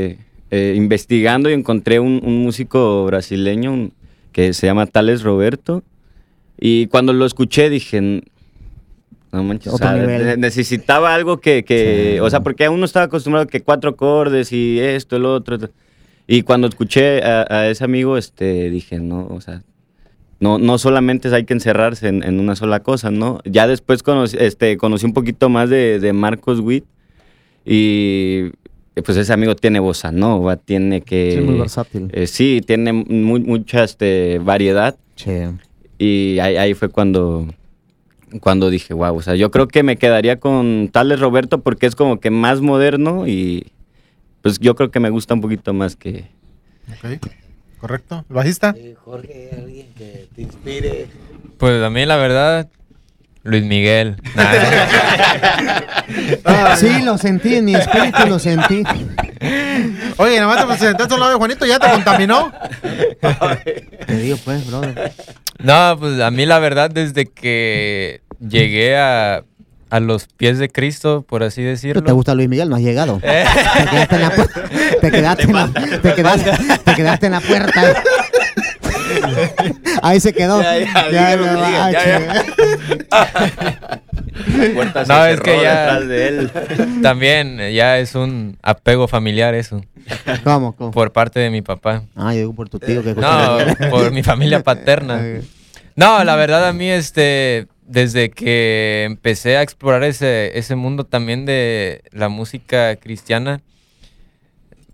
eh, 0.09 0.17
eh, 0.51 0.73
investigando 0.75 1.49
y 1.49 1.53
encontré 1.53 1.99
un, 1.99 2.21
un 2.23 2.43
músico 2.43 3.05
brasileño 3.05 3.71
un- 3.73 3.93
que 4.31 4.53
se 4.53 4.67
llama 4.67 4.85
Tales 4.85 5.23
Roberto. 5.23 5.83
Y 6.59 6.87
cuando 6.87 7.11
lo 7.13 7.25
escuché 7.25 7.69
dije, 7.69 7.97
"N- 7.97 8.23
no 9.31 9.43
manches, 9.43 9.73
o 9.73 9.77
sea, 9.77 9.93
necesitaba 10.37 11.13
algo 11.15 11.39
que, 11.39 11.63
que 11.63 12.13
Sí. 12.15 12.19
o 12.19 12.29
sea, 12.29 12.41
porque 12.41 12.67
uno 12.69 12.85
estaba 12.85 13.05
acostumbrado 13.05 13.43
a 13.45 13.47
que 13.47 13.61
cuatro 13.61 13.91
acordes 13.91 14.51
y 14.51 14.79
esto, 14.79 15.15
el 15.15 15.25
otro. 15.25 15.57
Y 16.27 16.43
cuando 16.43 16.67
escuché 16.67 17.23
a, 17.23 17.45
a 17.49 17.67
ese 17.69 17.83
amigo, 17.83 18.17
este, 18.17 18.69
dije, 18.69 18.99
no, 18.99 19.27
o 19.29 19.41
sea, 19.41 19.63
no, 20.39 20.57
no 20.57 20.77
solamente 20.77 21.33
hay 21.33 21.45
que 21.45 21.53
encerrarse 21.53 22.07
en, 22.07 22.23
en 22.23 22.39
una 22.39 22.55
sola 22.55 22.81
cosa, 22.81 23.11
¿no? 23.11 23.39
Ya 23.45 23.67
después 23.67 24.01
conocí, 24.03 24.37
este, 24.39 24.77
conocí 24.77 25.05
un 25.05 25.13
poquito 25.13 25.49
más 25.49 25.69
de, 25.69 25.99
de 25.99 26.13
Marcos 26.13 26.59
Witt 26.59 26.85
y 27.65 28.49
pues 29.05 29.17
ese 29.17 29.33
amigo 29.33 29.55
tiene 29.55 29.79
bossa 29.79 30.11
nova, 30.11 30.57
tiene 30.57 31.01
que... 31.01 31.35
Sí, 31.37 31.41
muy 31.41 31.57
versátil. 31.59 32.09
eh, 32.13 32.27
sí, 32.27 32.61
tiene 32.65 32.91
mu- 32.93 33.39
mucha 33.39 33.83
este, 33.83 34.39
variedad 34.39 34.95
Sí. 35.15 35.31
y 35.97 36.39
ahí, 36.39 36.57
ahí 36.57 36.73
fue 36.73 36.89
cuando, 36.89 37.47
cuando 38.39 38.69
dije, 38.69 38.93
wow, 38.93 39.15
o 39.15 39.21
sea, 39.21 39.35
yo 39.35 39.51
creo 39.51 39.67
que 39.67 39.83
me 39.83 39.97
quedaría 39.97 40.39
con 40.39 40.89
Tales 40.91 41.19
Roberto 41.19 41.61
porque 41.61 41.85
es 41.85 41.95
como 41.95 42.19
que 42.19 42.31
más 42.31 42.61
moderno 42.61 43.27
y 43.27 43.71
pues 44.41 44.59
yo 44.59 44.75
creo 44.75 44.91
que 44.91 44.99
me 44.99 45.09
gusta 45.09 45.33
un 45.33 45.41
poquito 45.41 45.73
más 45.73 45.95
que... 45.95 46.25
Ok, 46.89 47.21
correcto. 47.79 48.25
¿El 48.29 48.35
bajista? 48.35 48.73
Eh, 48.77 48.95
Jorge, 49.03 49.49
alguien 49.57 49.87
que 49.97 50.27
te 50.35 50.41
inspire. 50.41 51.07
Pues 51.57 51.83
a 51.83 51.89
mí 51.89 52.05
la 52.05 52.17
verdad, 52.17 52.69
Luis 53.43 53.63
Miguel. 53.63 54.15
Ah, 56.43 56.75
Sí, 56.77 57.01
lo 57.03 57.17
sentí, 57.17 57.55
en 57.55 57.65
mi 57.65 57.75
espíritu 57.75 58.27
lo 58.27 58.37
sentí. 58.39 58.83
Oye, 60.17 60.39
nada 60.39 60.47
más 60.47 60.57
te 60.61 60.65
presentaste 60.67 61.13
al 61.13 61.19
lado 61.19 61.31
de 61.31 61.37
Juanito, 61.37 61.65
ya 61.65 61.79
te 61.79 61.89
contaminó. 61.89 62.51
Te 64.07 64.15
digo, 64.17 64.37
pues, 64.43 64.67
brother. 64.67 65.13
No, 65.59 65.95
pues 65.99 66.19
a 66.19 66.29
mí 66.31 66.45
la 66.45 66.59
verdad 66.59 66.89
desde 66.91 67.25
que 67.27 68.21
llegué 68.39 68.97
a, 68.97 69.43
a 69.89 69.99
los 69.99 70.27
pies 70.27 70.57
de 70.59 70.69
Cristo, 70.69 71.23
por 71.27 71.43
así 71.43 71.61
decirlo. 71.61 72.03
¿Te 72.03 72.11
gusta 72.11 72.33
Luis 72.35 72.49
Miguel? 72.49 72.69
No 72.69 72.75
has 72.75 72.81
llegado. 72.81 73.19
Eh. 73.23 73.45
Te 73.79 73.89
quedaste 73.89 74.15
en 74.15 74.21
la 74.21 74.29
puerta. 74.31 74.61
Te 75.01 75.11
quedaste 75.11 75.43
en 75.43 75.53
la, 75.53 75.67
te 76.01 76.13
quedaste, 76.15 76.51
te 76.83 76.95
quedaste 76.95 77.25
en 77.27 77.31
la 77.31 77.41
puerta. 77.41 78.03
Ahí 80.01 80.19
se 80.19 80.33
quedó. 80.33 80.61
Ya, 80.61 80.77
ya, 81.11 81.91
ya. 81.91 82.45
Puerta 84.73 85.05
se 85.05 85.13
No, 85.13 85.25
es 85.25 85.39
que 85.41 85.61
ya- 85.61 85.81
detrás 85.93 86.07
de 86.07 86.27
él. 86.27 86.51
También 87.03 87.59
eh, 87.59 87.73
ya 87.73 87.99
es 87.99 88.15
un 88.15 88.57
apego 88.61 89.07
familiar 89.07 89.53
eso, 89.53 89.83
¿Cómo? 90.43 90.75
¿Cómo? 90.75 90.91
por 90.91 91.11
parte 91.11 91.39
de 91.39 91.49
mi 91.49 91.61
papá. 91.61 92.03
Ah, 92.15 92.33
yo 92.33 92.39
digo 92.39 92.53
por 92.55 92.69
tu 92.69 92.79
tío 92.79 93.03
que 93.03 93.13
No, 93.13 93.57
por 93.89 94.11
mi 94.11 94.23
familia 94.23 94.63
paterna. 94.63 95.21
No, 95.95 96.23
la 96.23 96.35
verdad 96.35 96.67
a 96.67 96.73
mí, 96.73 96.89
este, 96.89 97.67
desde 97.85 98.31
que 98.31 99.03
empecé 99.05 99.57
a 99.57 99.61
explorar 99.61 100.03
ese, 100.03 100.57
ese 100.57 100.75
mundo 100.75 101.05
también 101.05 101.45
de 101.45 102.01
la 102.11 102.29
música 102.29 102.95
cristiana, 102.95 103.61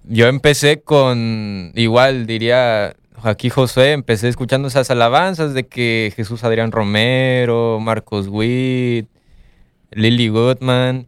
yo 0.03 0.27
empecé 0.27 0.81
con, 0.81 1.71
igual 1.75 2.25
diría 2.25 2.95
aquí 3.23 3.49
José, 3.49 3.91
empecé 3.93 4.27
escuchando 4.29 4.67
esas 4.67 4.89
alabanzas 4.91 5.53
de 5.53 5.67
que 5.67 6.13
Jesús 6.15 6.43
Adrián 6.43 6.71
Romero, 6.71 7.79
Marcos 7.79 8.27
Witt, 8.29 9.07
Lily 9.91 10.29
Goodman. 10.29 11.07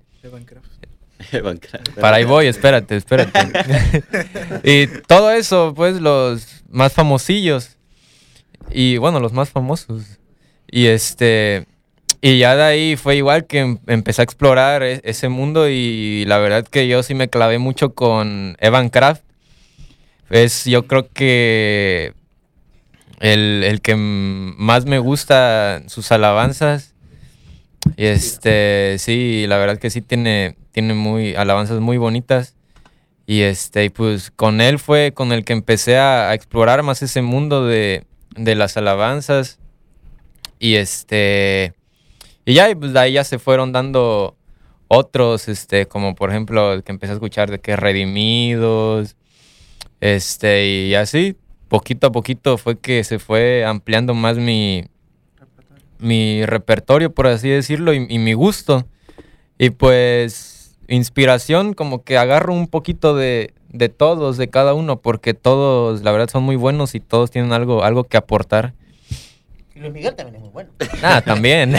Para 2.00 2.18
ahí 2.18 2.24
voy, 2.24 2.48
espérate, 2.48 2.96
espérate. 2.96 3.40
y 4.64 4.88
todo 5.08 5.32
eso, 5.32 5.74
pues 5.76 6.00
los 6.00 6.64
más 6.70 6.94
famosillos. 6.94 7.78
Y 8.72 8.98
bueno, 8.98 9.20
los 9.20 9.34
más 9.34 9.50
famosos. 9.50 10.20
Y 10.72 10.88
este. 10.88 11.66
Y 12.22 12.40
ya 12.40 12.56
de 12.56 12.64
ahí 12.64 12.96
fue 12.98 13.16
igual 13.16 13.46
que 13.46 13.60
em- 13.60 13.80
empecé 13.88 14.22
a 14.22 14.24
explorar 14.24 14.84
e- 14.84 15.02
ese 15.04 15.30
mundo 15.30 15.70
y 15.70 16.26
la 16.26 16.38
verdad 16.38 16.66
que 16.68 16.88
yo 16.88 17.02
sí 17.02 17.14
me 17.16 17.30
clavé 17.30 17.60
mucho 17.60 17.94
con 17.94 18.58
Evan 18.60 18.90
Kraft. 18.90 19.24
Es 20.30 20.66
yo 20.66 20.88
creo 20.88 21.10
que 21.12 22.14
el, 23.20 23.64
el 23.64 23.82
que 23.82 23.96
más 23.96 24.86
me 24.86 25.00
gusta 25.00 25.84
sus 25.88 26.12
alabanzas. 26.12 26.96
Y 27.98 28.06
este, 28.06 28.98
sí, 29.00 29.46
la 29.48 29.58
verdad 29.58 29.78
que 29.78 29.90
sí 29.90 30.02
tiene, 30.02 30.56
tiene 30.72 30.94
muy, 30.94 31.36
alabanzas 31.36 31.80
muy 31.80 31.98
bonitas. 31.98 32.56
Y 33.26 33.42
este, 33.42 33.86
y 33.86 33.90
pues 33.90 34.32
con 34.32 34.60
él 34.62 34.80
fue 34.80 35.14
con 35.14 35.32
el 35.32 35.46
que 35.46 35.54
empecé 35.54 35.98
a, 35.98 36.34
explorar 36.34 36.82
más 36.84 37.02
ese 37.04 37.22
mundo 37.22 37.66
de, 37.66 38.06
de 38.36 38.56
las 38.56 38.78
alabanzas. 38.78 39.60
Y 40.60 40.76
este, 40.76 41.74
y 42.46 42.56
ya, 42.56 42.68
pues 42.76 42.94
de 42.94 43.00
ahí 43.00 43.14
ya 43.14 43.24
se 43.24 43.40
fueron 43.40 43.72
dando 43.72 44.36
otros, 44.88 45.48
este, 45.48 45.86
como 45.86 46.16
por 46.16 46.32
ejemplo 46.32 46.74
el 46.74 46.84
que 46.84 46.92
empecé 46.92 47.12
a 47.12 47.16
escuchar 47.16 47.52
de 47.52 47.60
que 47.60 47.76
Redimidos, 47.76 49.16
este, 50.02 50.68
y 50.68 50.96
así, 50.96 51.36
poquito 51.68 52.08
a 52.08 52.12
poquito 52.12 52.58
fue 52.58 52.80
que 52.80 53.04
se 53.04 53.20
fue 53.20 53.66
ampliando 53.66 54.14
más 54.14 54.38
mi, 54.38 54.86
mi 56.00 56.46
repertorio, 56.46 57.14
por 57.14 57.28
así 57.28 57.50
decirlo, 57.50 57.94
y, 57.94 58.06
y 58.10 58.20
mi 58.20 58.34
gusto. 58.34 58.86
Y 59.58 59.72
pues 59.72 60.78
inspiración, 60.88 61.74
como 61.74 62.04
que 62.04 62.18
agarro 62.18 62.54
un 62.54 62.68
poquito 62.68 63.16
de, 63.16 63.54
de 63.70 63.90
todos, 63.90 64.38
de 64.38 64.50
cada 64.50 64.74
uno, 64.74 65.02
porque 65.02 65.34
todos, 65.34 66.02
la 66.02 66.12
verdad, 66.12 66.30
son 66.30 66.44
muy 66.44 66.56
buenos 66.56 66.96
y 66.96 67.00
todos 67.00 67.32
tienen 67.32 67.54
algo, 67.54 67.84
algo 67.84 68.04
que 68.04 68.18
aportar. 68.18 68.74
Luis 69.76 69.94
Miguel 69.94 70.16
también 70.16 70.36
es 70.36 70.42
muy 70.42 70.50
bueno. 70.50 70.72
Ah, 71.02 71.22
también. 71.22 71.74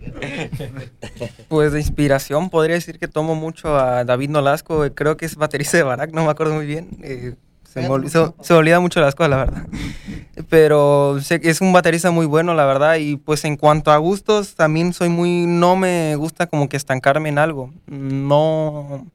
Pues 1.48 1.72
de 1.72 1.80
inspiración 1.80 2.50
podría 2.50 2.74
decir 2.74 2.98
que 2.98 3.08
tomo 3.08 3.34
mucho 3.34 3.76
a 3.76 4.04
David 4.04 4.30
Nolasco, 4.30 4.84
eh, 4.84 4.92
creo 4.92 5.16
que 5.16 5.26
es 5.26 5.36
baterista 5.36 5.76
de 5.76 5.82
Barak, 5.82 6.12
no 6.12 6.24
me 6.24 6.30
acuerdo 6.30 6.54
muy 6.54 6.66
bien. 6.66 6.88
eh, 7.02 7.34
se, 7.74 7.80
me 7.80 7.88
olvida 7.88 8.78
mucho 8.78 9.00
las 9.00 9.16
cosas, 9.16 9.30
la 9.30 9.36
verdad. 9.36 9.66
Pero 10.48 11.18
es 11.18 11.60
un 11.60 11.72
baterista 11.72 12.12
muy 12.12 12.24
bueno, 12.24 12.54
la 12.54 12.66
verdad. 12.66 12.96
Y 12.96 13.16
pues 13.16 13.44
en 13.44 13.56
cuanto 13.56 13.90
a 13.90 13.96
gustos, 13.96 14.54
también 14.54 14.92
soy 14.92 15.08
muy... 15.08 15.46
No 15.46 15.74
me 15.74 16.14
gusta 16.14 16.46
como 16.46 16.68
que 16.68 16.76
estancarme 16.76 17.30
en 17.30 17.38
algo. 17.38 17.72
No... 17.86 19.06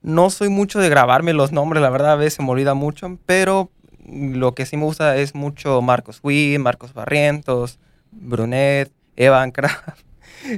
No 0.00 0.30
soy 0.30 0.48
mucho 0.48 0.78
de 0.78 0.88
grabarme 0.88 1.32
los 1.32 1.50
nombres, 1.50 1.82
la 1.82 1.90
verdad, 1.90 2.12
a 2.12 2.16
veces 2.16 2.38
me 2.38 2.50
olvida 2.50 2.74
mucho. 2.74 3.18
Pero 3.26 3.68
lo 4.06 4.54
que 4.54 4.64
sí 4.64 4.76
me 4.76 4.84
gusta 4.84 5.16
es 5.16 5.34
mucho 5.34 5.82
Marcos 5.82 6.20
Witt, 6.22 6.60
Marcos 6.60 6.94
Barrientos, 6.94 7.80
Brunet, 8.12 8.92
Evan 9.16 9.50
Kraft. 9.50 10.07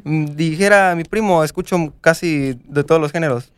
Dijera 0.04 0.94
mi 0.96 1.04
primo, 1.04 1.44
escucho 1.44 1.92
casi 2.00 2.58
de 2.64 2.84
todos 2.84 3.00
los 3.00 3.12
géneros. 3.12 3.52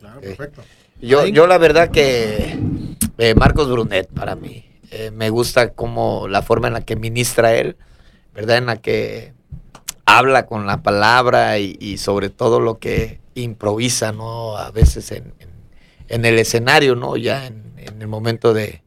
Claro, 0.00 0.20
perfecto. 0.20 0.62
Yo, 1.00 1.26
yo 1.26 1.46
la 1.46 1.58
verdad 1.58 1.90
que 1.90 2.58
eh, 3.18 3.34
Marcos 3.34 3.70
Brunet 3.70 4.08
para 4.08 4.34
mí. 4.36 4.64
eh, 4.90 5.10
me 5.10 5.30
gusta 5.30 5.72
como 5.72 6.28
la 6.28 6.42
forma 6.42 6.68
en 6.68 6.74
la 6.74 6.80
que 6.82 6.96
ministra 6.96 7.54
él, 7.54 7.76
¿verdad? 8.34 8.58
En 8.58 8.66
la 8.66 8.76
que 8.80 9.34
habla 10.06 10.46
con 10.46 10.66
la 10.66 10.82
palabra 10.82 11.58
y, 11.58 11.76
y 11.80 11.98
sobre 11.98 12.30
todo 12.30 12.60
lo 12.60 12.78
que 12.78 13.20
improvisa, 13.34 14.12
¿no? 14.12 14.56
A 14.56 14.70
veces 14.70 15.12
en, 15.12 15.34
en- 15.40 15.48
en 16.08 16.24
el 16.24 16.38
escenario, 16.38 16.94
¿no? 16.96 17.16
Ya 17.18 17.46
en, 17.46 17.74
en 17.76 18.00
el 18.00 18.08
momento 18.08 18.54
de, 18.54 18.82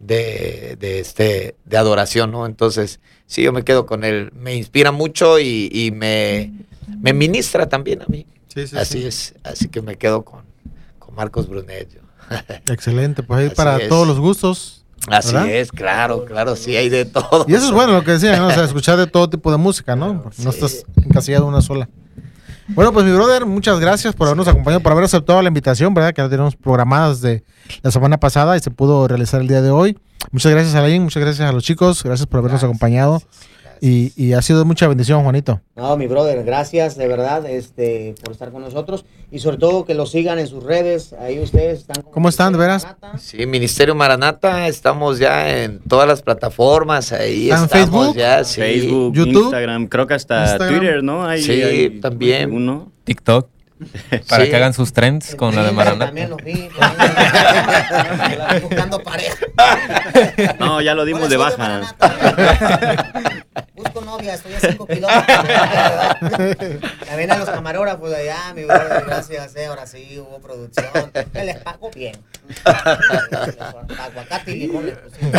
de, 0.00 0.76
de 0.80 0.98
este, 1.00 1.56
de 1.66 1.76
adoración, 1.76 2.30
¿no? 2.32 2.46
Entonces, 2.46 3.00
sí, 3.26 3.42
yo 3.42 3.52
me 3.52 3.62
quedo 3.62 3.86
con 3.86 4.04
él. 4.04 4.32
Me 4.34 4.54
inspira 4.54 4.92
mucho 4.92 5.38
y, 5.38 5.68
y 5.72 5.90
me, 5.90 6.52
me 7.00 7.12
ministra 7.12 7.68
también 7.68 8.02
a 8.02 8.06
mí. 8.06 8.26
Sí, 8.48 8.66
sí, 8.66 8.76
así 8.76 9.00
sí. 9.00 9.06
es, 9.06 9.34
así 9.42 9.68
que 9.68 9.82
me 9.82 9.96
quedo 9.96 10.24
con, 10.24 10.42
con 10.98 11.14
Marcos 11.14 11.48
Brunet. 11.48 11.88
yo. 11.92 12.00
Excelente, 12.72 13.22
pues 13.22 13.40
ahí 13.40 13.46
Así 13.46 13.54
para 13.56 13.76
es. 13.78 13.88
todos 13.88 14.06
los 14.06 14.18
gustos. 14.20 14.84
Así 15.08 15.34
¿verdad? 15.34 15.50
es, 15.50 15.70
claro, 15.70 16.24
claro, 16.24 16.56
sí 16.56 16.76
hay 16.76 16.88
de 16.88 17.04
todo. 17.04 17.44
Y 17.46 17.54
eso 17.54 17.66
es 17.66 17.72
bueno 17.72 17.92
lo 17.92 18.04
que 18.04 18.12
decían, 18.12 18.38
¿no? 18.38 18.46
O 18.46 18.50
sea, 18.52 18.64
escuchar 18.64 18.96
de 18.96 19.06
todo 19.06 19.28
tipo 19.28 19.50
de 19.50 19.58
música, 19.58 19.94
¿no? 19.96 20.30
No 20.38 20.50
estás 20.50 20.84
encasillado 20.96 21.44
en 21.44 21.48
una 21.50 21.60
sola. 21.60 21.88
Bueno, 22.68 22.92
pues 22.92 23.04
mi 23.04 23.12
brother, 23.12 23.44
muchas 23.44 23.78
gracias 23.78 24.14
por 24.14 24.26
habernos 24.26 24.48
acompañado, 24.48 24.82
por 24.82 24.92
haber 24.92 25.04
aceptado 25.04 25.42
la 25.42 25.48
invitación, 25.48 25.92
¿verdad? 25.92 26.14
Que 26.14 26.22
la 26.22 26.30
teníamos 26.30 26.56
programadas 26.56 27.20
de 27.20 27.44
la 27.82 27.90
semana 27.90 28.18
pasada 28.18 28.56
y 28.56 28.60
se 28.60 28.70
pudo 28.70 29.06
realizar 29.06 29.42
el 29.42 29.48
día 29.48 29.60
de 29.60 29.70
hoy. 29.70 29.98
Muchas 30.32 30.50
gracias 30.50 30.74
a 30.74 30.78
Alain, 30.78 31.02
muchas 31.02 31.22
gracias 31.22 31.46
a 31.46 31.52
los 31.52 31.62
chicos, 31.62 32.02
gracias 32.02 32.26
por 32.26 32.38
habernos 32.38 32.64
acompañado. 32.64 33.22
Y, 33.80 34.12
y 34.16 34.32
ha 34.32 34.42
sido 34.42 34.58
de 34.60 34.64
mucha 34.64 34.86
bendición, 34.88 35.22
Juanito. 35.22 35.60
No, 35.76 35.96
mi 35.96 36.06
brother, 36.06 36.44
gracias 36.44 36.96
de 36.96 37.06
verdad 37.08 37.44
este, 37.48 38.14
por 38.22 38.32
estar 38.32 38.50
con 38.52 38.62
nosotros 38.62 39.04
y 39.30 39.40
sobre 39.40 39.56
todo 39.56 39.84
que 39.84 39.94
lo 39.94 40.06
sigan 40.06 40.38
en 40.38 40.46
sus 40.46 40.62
redes. 40.62 41.12
Ahí 41.14 41.40
ustedes 41.40 41.80
están. 41.80 42.02
como 42.02 42.10
¿Cómo 42.12 42.28
están, 42.28 42.52
de 42.52 42.58
veras? 42.58 42.84
Maranata. 42.84 43.18
Sí, 43.18 43.44
Ministerio 43.46 43.94
Maranata, 43.94 44.68
estamos 44.68 45.18
ya 45.18 45.62
en 45.64 45.80
todas 45.80 46.06
las 46.08 46.22
plataformas, 46.22 47.12
ahí 47.12 47.50
¿Está 47.50 47.58
en 47.58 47.64
estamos 47.64 47.90
Facebook? 48.06 48.16
ya, 48.16 48.44
sí. 48.44 48.60
Facebook, 48.60 49.14
YouTube, 49.14 49.42
Instagram, 49.44 49.86
creo 49.88 50.06
que 50.06 50.14
hasta 50.14 50.42
Instagram. 50.44 50.78
Twitter, 50.78 51.02
¿no? 51.02 51.26
Hay- 51.26 51.42
Sí, 51.42 51.62
hay 51.62 52.00
también. 52.00 52.52
Uno. 52.52 52.92
TikTok. 53.04 53.48
Para 54.28 54.44
Sí. 54.44 54.50
que 54.50 54.56
hagan 54.56 54.72
sus 54.72 54.92
trends 54.92 55.34
con 55.34 55.54
la 55.54 55.64
de 55.64 55.72
Maranata. 55.72 56.06
También 56.06 56.30
los 56.30 56.42
vi. 56.42 56.68
también. 56.78 58.62
Buscando 58.62 59.00
pareja. 59.02 59.46
No, 60.58 60.80
ya 60.80 60.94
lo 60.94 61.04
dimos 61.04 61.22
Hola, 61.22 61.30
de 61.30 61.36
baja. 61.36 61.94
Busco 63.74 64.00
novia, 64.00 64.34
estoy 64.34 64.54
a 64.54 64.60
5 64.60 64.86
kilómetros. 64.86 65.26
Ya 67.06 67.16
vienen 67.16 67.38
los 67.38 67.48
camarógrafos 67.50 68.10
de 68.10 68.16
allá, 68.16 68.54
mi 68.54 68.64
brother, 68.64 69.04
gracias, 69.06 69.56
eh, 69.56 69.66
ahora 69.66 69.86
sí 69.86 70.18
hubo 70.18 70.38
producción. 70.40 71.10
Que 71.32 71.44
les 71.44 71.56
pago 71.58 71.90
bien. 71.90 72.16
Aguacate 73.98 74.52
y 74.52 74.56
limón 74.56 74.86
les 74.86 74.96
pusimos. 74.98 75.32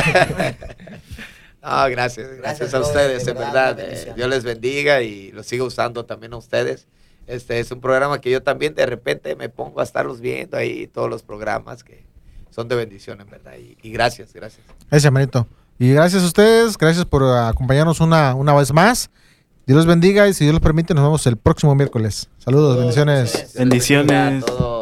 Ah, 1.67 1.87
gracias, 1.89 2.27
gracias, 2.37 2.71
Gracias, 2.71 2.73
a 2.75 2.79
ustedes, 2.81 3.25
de 3.25 3.31
en 3.31 3.37
verdad, 3.37 3.79
eh. 3.79 4.13
Dios 4.15 4.29
les 4.29 4.43
bendiga 4.43 5.01
y 5.01 5.31
los 5.31 5.47
sigo 5.47 5.65
usando 5.65 6.05
también 6.05 6.33
a 6.33 6.37
ustedes. 6.37 6.85
Este 7.27 7.59
es 7.59 7.71
un 7.71 7.81
programa 7.81 8.21
que 8.21 8.29
yo 8.29 8.43
también 8.43 8.75
de 8.75 8.85
repente 8.85 9.35
me 9.35 9.49
pongo 9.49 9.79
a 9.79 9.83
estarlos 9.83 10.21
viendo 10.21 10.57
ahí, 10.57 10.87
todos 10.87 11.09
los 11.09 11.23
programas 11.23 11.83
que 11.83 12.05
son 12.51 12.67
de 12.67 12.75
bendición, 12.75 13.19
en 13.21 13.29
verdad. 13.29 13.53
Y, 13.57 13.77
y 13.81 13.91
gracias, 13.91 14.33
gracias. 14.33 14.65
Gracias, 14.89 15.11
manito. 15.11 15.47
Y 15.77 15.91
gracias 15.91 16.23
a 16.23 16.25
ustedes, 16.25 16.77
gracias 16.77 17.05
por 17.05 17.23
acompañarnos 17.23 17.99
una, 17.99 18.33
una 18.35 18.53
vez 18.53 18.71
más. 18.71 19.09
Dios 19.65 19.77
los 19.77 19.85
bendiga 19.87 20.27
y 20.27 20.33
si 20.33 20.43
Dios 20.45 20.53
los 20.53 20.61
permite, 20.61 20.93
nos 20.93 21.03
vemos 21.03 21.25
el 21.25 21.37
próximo 21.37 21.73
miércoles. 21.73 22.29
Saludos, 22.37 22.77
bendiciones. 22.77 23.53
Bendiciones. 23.57 24.43
A 24.43 24.45
todos. 24.45 24.74